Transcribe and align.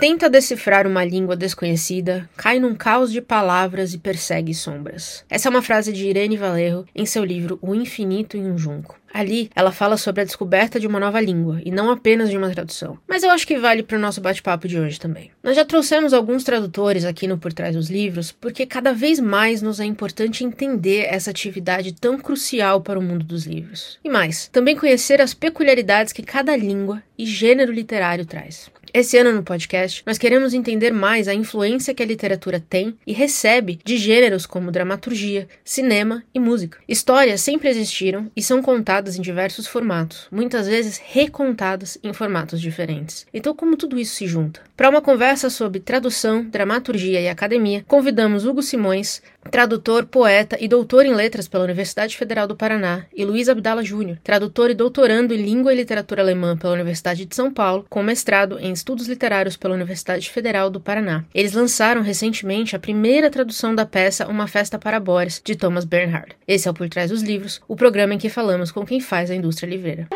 Tenta 0.00 0.30
decifrar 0.30 0.86
uma 0.86 1.04
língua 1.04 1.36
desconhecida 1.36 2.26
cai 2.34 2.58
num 2.58 2.74
caos 2.74 3.12
de 3.12 3.20
palavras 3.20 3.92
e 3.92 3.98
persegue 3.98 4.54
sombras. 4.54 5.26
Essa 5.28 5.48
é 5.48 5.50
uma 5.50 5.60
frase 5.60 5.92
de 5.92 6.08
Irene 6.08 6.38
Valerro 6.38 6.86
em 6.94 7.04
seu 7.04 7.22
livro 7.22 7.58
O 7.60 7.74
Infinito 7.74 8.34
em 8.34 8.50
um 8.50 8.56
Junco. 8.56 8.98
Ali, 9.12 9.50
ela 9.54 9.72
fala 9.72 9.98
sobre 9.98 10.22
a 10.22 10.24
descoberta 10.24 10.80
de 10.80 10.86
uma 10.86 11.00
nova 11.00 11.20
língua, 11.20 11.60
e 11.64 11.70
não 11.70 11.90
apenas 11.90 12.30
de 12.30 12.36
uma 12.36 12.48
tradução. 12.48 12.96
Mas 13.08 13.22
eu 13.22 13.30
acho 13.30 13.46
que 13.46 13.58
vale 13.58 13.82
para 13.82 13.98
o 13.98 14.00
nosso 14.00 14.20
bate-papo 14.20 14.68
de 14.68 14.78
hoje 14.78 15.00
também. 15.00 15.32
Nós 15.42 15.56
já 15.56 15.64
trouxemos 15.64 16.14
alguns 16.14 16.44
tradutores 16.44 17.04
aqui 17.04 17.26
no 17.26 17.36
Por 17.36 17.52
Trás 17.52 17.74
dos 17.74 17.90
Livros, 17.90 18.30
porque 18.30 18.64
cada 18.64 18.94
vez 18.94 19.18
mais 19.18 19.60
nos 19.60 19.80
é 19.80 19.84
importante 19.84 20.44
entender 20.44 21.06
essa 21.10 21.30
atividade 21.30 21.92
tão 21.92 22.18
crucial 22.18 22.80
para 22.80 22.98
o 22.98 23.02
mundo 23.02 23.24
dos 23.24 23.46
livros. 23.46 23.98
E 24.02 24.08
mais, 24.08 24.46
também 24.48 24.76
conhecer 24.76 25.20
as 25.20 25.34
peculiaridades 25.34 26.12
que 26.12 26.22
cada 26.22 26.56
língua 26.56 27.02
e 27.18 27.26
gênero 27.26 27.72
literário 27.72 28.24
traz. 28.24 28.70
Esse 28.92 29.16
ano 29.16 29.32
no 29.32 29.44
podcast, 29.44 30.02
nós 30.04 30.18
queremos 30.18 30.52
entender 30.52 30.92
mais 30.92 31.28
a 31.28 31.34
influência 31.34 31.94
que 31.94 32.02
a 32.02 32.06
literatura 32.06 32.58
tem 32.58 32.96
e 33.06 33.12
recebe 33.12 33.78
de 33.84 33.96
gêneros 33.96 34.46
como 34.46 34.72
dramaturgia, 34.72 35.46
cinema 35.64 36.24
e 36.34 36.40
música. 36.40 36.78
Histórias 36.88 37.40
sempre 37.40 37.68
existiram 37.68 38.28
e 38.34 38.42
são 38.42 38.60
contadas 38.60 39.16
em 39.16 39.22
diversos 39.22 39.68
formatos, 39.68 40.26
muitas 40.30 40.66
vezes 40.66 41.00
recontadas 41.04 41.98
em 42.02 42.12
formatos 42.12 42.60
diferentes. 42.60 43.26
Então, 43.32 43.54
como 43.54 43.76
tudo 43.76 43.96
isso 43.96 44.16
se 44.16 44.26
junta? 44.26 44.60
Para 44.76 44.90
uma 44.90 45.00
conversa 45.00 45.48
sobre 45.50 45.78
tradução, 45.78 46.42
dramaturgia 46.42 47.20
e 47.20 47.28
academia, 47.28 47.84
convidamos 47.86 48.44
Hugo 48.44 48.62
Simões, 48.62 49.22
tradutor, 49.48 50.06
poeta 50.06 50.56
e 50.60 50.68
doutor 50.68 51.06
em 51.06 51.14
letras 51.14 51.48
pela 51.48 51.64
Universidade 51.64 52.16
Federal 52.16 52.46
do 52.46 52.56
Paraná, 52.56 53.04
e 53.14 53.24
Luiz 53.24 53.48
Abdala 53.48 53.84
Júnior, 53.84 54.18
tradutor 54.22 54.70
e 54.70 54.74
doutorando 54.74 55.34
em 55.34 55.42
língua 55.42 55.72
e 55.72 55.76
literatura 55.76 56.22
alemã 56.22 56.56
pela 56.56 56.74
Universidade 56.74 57.24
de 57.24 57.34
São 57.34 57.52
Paulo, 57.52 57.86
com 57.88 58.02
mestrado 58.02 58.58
em 58.58 58.72
estudos 58.72 59.08
literários 59.08 59.56
pela 59.56 59.74
Universidade 59.74 60.30
Federal 60.30 60.70
do 60.70 60.80
Paraná. 60.80 61.24
Eles 61.34 61.52
lançaram 61.52 62.02
recentemente 62.02 62.74
a 62.74 62.78
primeira 62.78 63.30
tradução 63.30 63.74
da 63.74 63.86
peça 63.86 64.26
Uma 64.26 64.46
Festa 64.46 64.78
para 64.78 65.00
Boris, 65.00 65.40
de 65.44 65.56
Thomas 65.56 65.84
Bernhard. 65.84 66.32
Esse 66.46 66.68
é 66.68 66.70
o 66.70 66.74
Por 66.74 66.88
Trás 66.88 67.10
dos 67.10 67.22
Livros, 67.22 67.60
o 67.68 67.76
programa 67.76 68.14
em 68.14 68.18
que 68.18 68.28
falamos 68.28 68.70
com 68.70 68.84
quem 68.84 69.00
faz 69.00 69.30
a 69.30 69.34
indústria 69.34 69.68
livreira. 69.68 70.08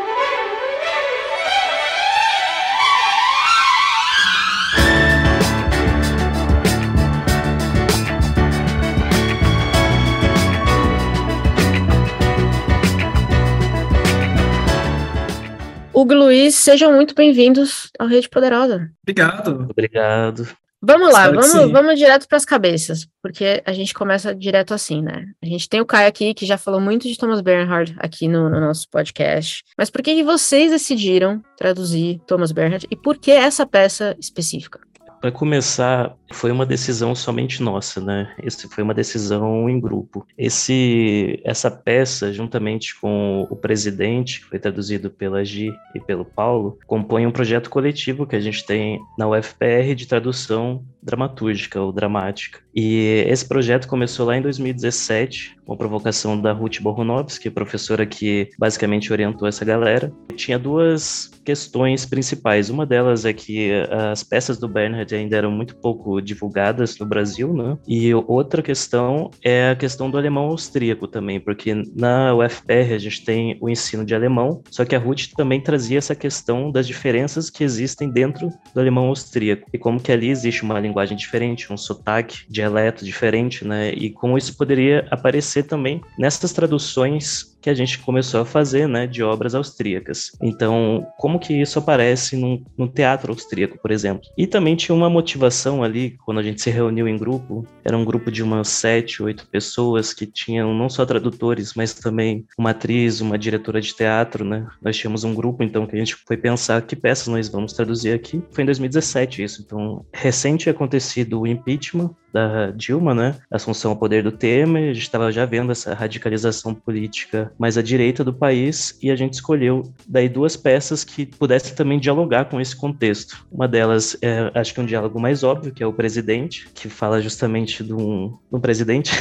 Hugo 15.94 16.12
Luiz, 16.12 16.56
sejam 16.56 16.92
muito 16.92 17.14
bem-vindos 17.14 17.88
ao 17.96 18.08
Rede 18.08 18.28
Poderosa. 18.28 18.90
Obrigado. 19.02 19.68
Obrigado. 19.70 20.48
Vamos 20.82 21.12
lá, 21.12 21.30
vamos, 21.30 21.70
vamos 21.70 21.98
direto 21.98 22.28
para 22.28 22.36
as 22.36 22.44
cabeças, 22.44 23.08
porque 23.22 23.62
a 23.64 23.72
gente 23.72 23.94
começa 23.94 24.34
direto 24.34 24.74
assim, 24.74 25.00
né? 25.00 25.28
A 25.42 25.46
gente 25.46 25.66
tem 25.66 25.80
o 25.80 25.86
Caio 25.86 26.08
aqui, 26.08 26.34
que 26.34 26.44
já 26.44 26.58
falou 26.58 26.80
muito 26.80 27.08
de 27.08 27.16
Thomas 27.16 27.40
Bernhard 27.40 27.94
aqui 27.96 28.28
no, 28.28 28.50
no 28.50 28.60
nosso 28.60 28.86
podcast. 28.90 29.64
Mas 29.78 29.88
por 29.88 30.02
que, 30.02 30.16
que 30.16 30.24
vocês 30.24 30.72
decidiram 30.72 31.40
traduzir 31.56 32.20
Thomas 32.26 32.52
Bernhard 32.52 32.86
e 32.90 32.96
por 32.96 33.16
que 33.16 33.30
essa 33.30 33.64
peça 33.64 34.16
específica? 34.18 34.80
Para 35.24 35.32
começar, 35.32 36.14
foi 36.30 36.52
uma 36.52 36.66
decisão 36.66 37.14
somente 37.14 37.62
nossa, 37.62 37.98
né? 37.98 38.34
Esse 38.42 38.68
foi 38.68 38.84
uma 38.84 38.92
decisão 38.92 39.70
em 39.70 39.80
grupo. 39.80 40.26
Esse, 40.36 41.40
essa 41.42 41.70
peça, 41.70 42.30
juntamente 42.30 42.94
com 43.00 43.46
o 43.48 43.56
presidente, 43.56 44.40
que 44.40 44.46
foi 44.48 44.58
traduzido 44.58 45.10
pela 45.10 45.42
Gi 45.42 45.72
e 45.94 46.00
pelo 46.00 46.26
Paulo, 46.26 46.78
compõe 46.86 47.26
um 47.26 47.30
projeto 47.30 47.70
coletivo 47.70 48.26
que 48.26 48.36
a 48.36 48.40
gente 48.40 48.66
tem 48.66 49.00
na 49.16 49.26
UFPR 49.26 49.94
de 49.96 50.06
tradução 50.06 50.84
dramatúrgica 51.02 51.80
ou 51.80 51.90
dramática. 51.90 52.60
E 52.74 53.24
esse 53.26 53.46
projeto 53.48 53.88
começou 53.88 54.26
lá 54.26 54.36
em 54.36 54.42
2017, 54.42 55.56
com 55.66 55.76
provocação 55.76 56.40
da 56.40 56.52
Ruth 56.52 56.80
Borunovski, 56.80 57.50
professora 57.50 58.06
que 58.06 58.50
basicamente 58.58 59.12
orientou 59.12 59.48
essa 59.48 59.64
galera. 59.64 60.12
Tinha 60.36 60.58
duas 60.58 61.30
questões 61.44 62.06
principais. 62.06 62.70
Uma 62.70 62.86
delas 62.86 63.24
é 63.24 63.32
que 63.32 63.70
as 63.90 64.22
peças 64.22 64.58
do 64.58 64.68
Bernhard 64.68 65.14
ainda 65.14 65.36
eram 65.36 65.50
muito 65.50 65.76
pouco 65.76 66.20
divulgadas 66.20 66.98
no 66.98 67.06
Brasil, 67.06 67.52
né? 67.52 67.76
E 67.86 68.12
outra 68.14 68.62
questão 68.62 69.30
é 69.42 69.70
a 69.70 69.76
questão 69.76 70.10
do 70.10 70.18
alemão 70.18 70.44
austríaco 70.44 71.06
também, 71.06 71.38
porque 71.38 71.74
na 71.94 72.34
UFPR 72.34 72.94
a 72.94 72.98
gente 72.98 73.24
tem 73.24 73.58
o 73.60 73.68
ensino 73.68 74.04
de 74.04 74.14
alemão, 74.14 74.62
só 74.70 74.84
que 74.84 74.94
a 74.94 74.98
Ruth 74.98 75.28
também 75.36 75.60
trazia 75.60 75.98
essa 75.98 76.14
questão 76.14 76.70
das 76.70 76.86
diferenças 76.86 77.50
que 77.50 77.62
existem 77.62 78.10
dentro 78.10 78.48
do 78.72 78.80
alemão 78.80 79.08
austríaco 79.08 79.68
e 79.72 79.78
como 79.78 80.00
que 80.00 80.12
ali 80.12 80.30
existe 80.30 80.62
uma 80.62 80.80
linguagem 80.80 81.16
diferente, 81.16 81.72
um 81.72 81.76
sotaque, 81.76 82.44
dialeto 82.48 83.04
diferente, 83.04 83.66
né? 83.66 83.92
E 83.92 84.10
como 84.10 84.38
isso 84.38 84.56
poderia 84.56 85.06
aparecer 85.10 85.53
também 85.62 86.00
nessas 86.18 86.52
traduções 86.52 87.53
que 87.64 87.70
a 87.70 87.74
gente 87.74 87.98
começou 88.00 88.42
a 88.42 88.44
fazer, 88.44 88.86
né, 88.86 89.06
de 89.06 89.22
obras 89.22 89.54
austríacas. 89.54 90.32
Então, 90.42 91.06
como 91.16 91.38
que 91.38 91.54
isso 91.54 91.78
aparece 91.78 92.36
num, 92.36 92.62
num, 92.76 92.86
teatro 92.86 93.32
austríaco, 93.32 93.78
por 93.80 93.90
exemplo? 93.90 94.28
E 94.36 94.46
também 94.46 94.76
tinha 94.76 94.94
uma 94.94 95.08
motivação 95.08 95.82
ali, 95.82 96.18
quando 96.26 96.40
a 96.40 96.42
gente 96.42 96.60
se 96.60 96.68
reuniu 96.68 97.08
em 97.08 97.16
grupo, 97.16 97.66
era 97.82 97.96
um 97.96 98.04
grupo 98.04 98.30
de 98.30 98.42
umas 98.42 98.68
sete, 98.68 99.22
oito 99.22 99.46
pessoas 99.46 100.12
que 100.12 100.26
tinham 100.26 100.74
não 100.74 100.90
só 100.90 101.06
tradutores, 101.06 101.72
mas 101.72 101.94
também 101.94 102.44
uma 102.58 102.70
atriz, 102.70 103.22
uma 103.22 103.38
diretora 103.38 103.80
de 103.80 103.94
teatro, 103.94 104.44
né? 104.44 104.66
Nós 104.82 104.98
tínhamos 104.98 105.24
um 105.24 105.34
grupo, 105.34 105.62
então, 105.62 105.86
que 105.86 105.96
a 105.96 105.98
gente 105.98 106.16
foi 106.16 106.36
pensar 106.36 106.82
que 106.82 106.94
peças 106.94 107.28
nós 107.28 107.48
vamos 107.48 107.72
traduzir 107.72 108.12
aqui. 108.12 108.42
Foi 108.50 108.62
em 108.62 108.66
2017 108.66 109.42
isso, 109.42 109.62
então, 109.64 110.04
recente 110.12 110.68
acontecido 110.68 111.40
o 111.40 111.46
impeachment 111.46 112.14
da 112.34 112.72
Dilma, 112.72 113.14
né? 113.14 113.36
Assunção 113.48 113.92
ao 113.92 113.96
poder 113.96 114.24
do 114.24 114.32
Temer, 114.32 114.90
a 114.90 114.92
gente 114.92 115.04
estava 115.04 115.30
já 115.30 115.46
vendo 115.46 115.70
essa 115.70 115.94
radicalização 115.94 116.74
política 116.74 117.52
mais 117.58 117.78
à 117.78 117.82
direita 117.82 118.24
do 118.24 118.32
país 118.32 118.98
e 119.02 119.10
a 119.10 119.16
gente 119.16 119.34
escolheu 119.34 119.82
daí 120.06 120.28
duas 120.28 120.56
peças 120.56 121.04
que 121.04 121.26
pudessem 121.26 121.74
também 121.74 121.98
dialogar 121.98 122.46
com 122.46 122.60
esse 122.60 122.74
contexto. 122.74 123.46
Uma 123.50 123.68
delas 123.68 124.16
é, 124.20 124.50
acho 124.54 124.74
que 124.74 124.80
um 124.80 124.86
diálogo 124.86 125.20
mais 125.20 125.42
óbvio, 125.42 125.72
que 125.72 125.82
é 125.82 125.86
o 125.86 125.92
presidente, 125.92 126.68
que 126.74 126.88
fala 126.88 127.20
justamente 127.20 127.82
de 127.82 127.92
um, 127.92 128.36
um 128.52 128.60
presidente, 128.60 129.12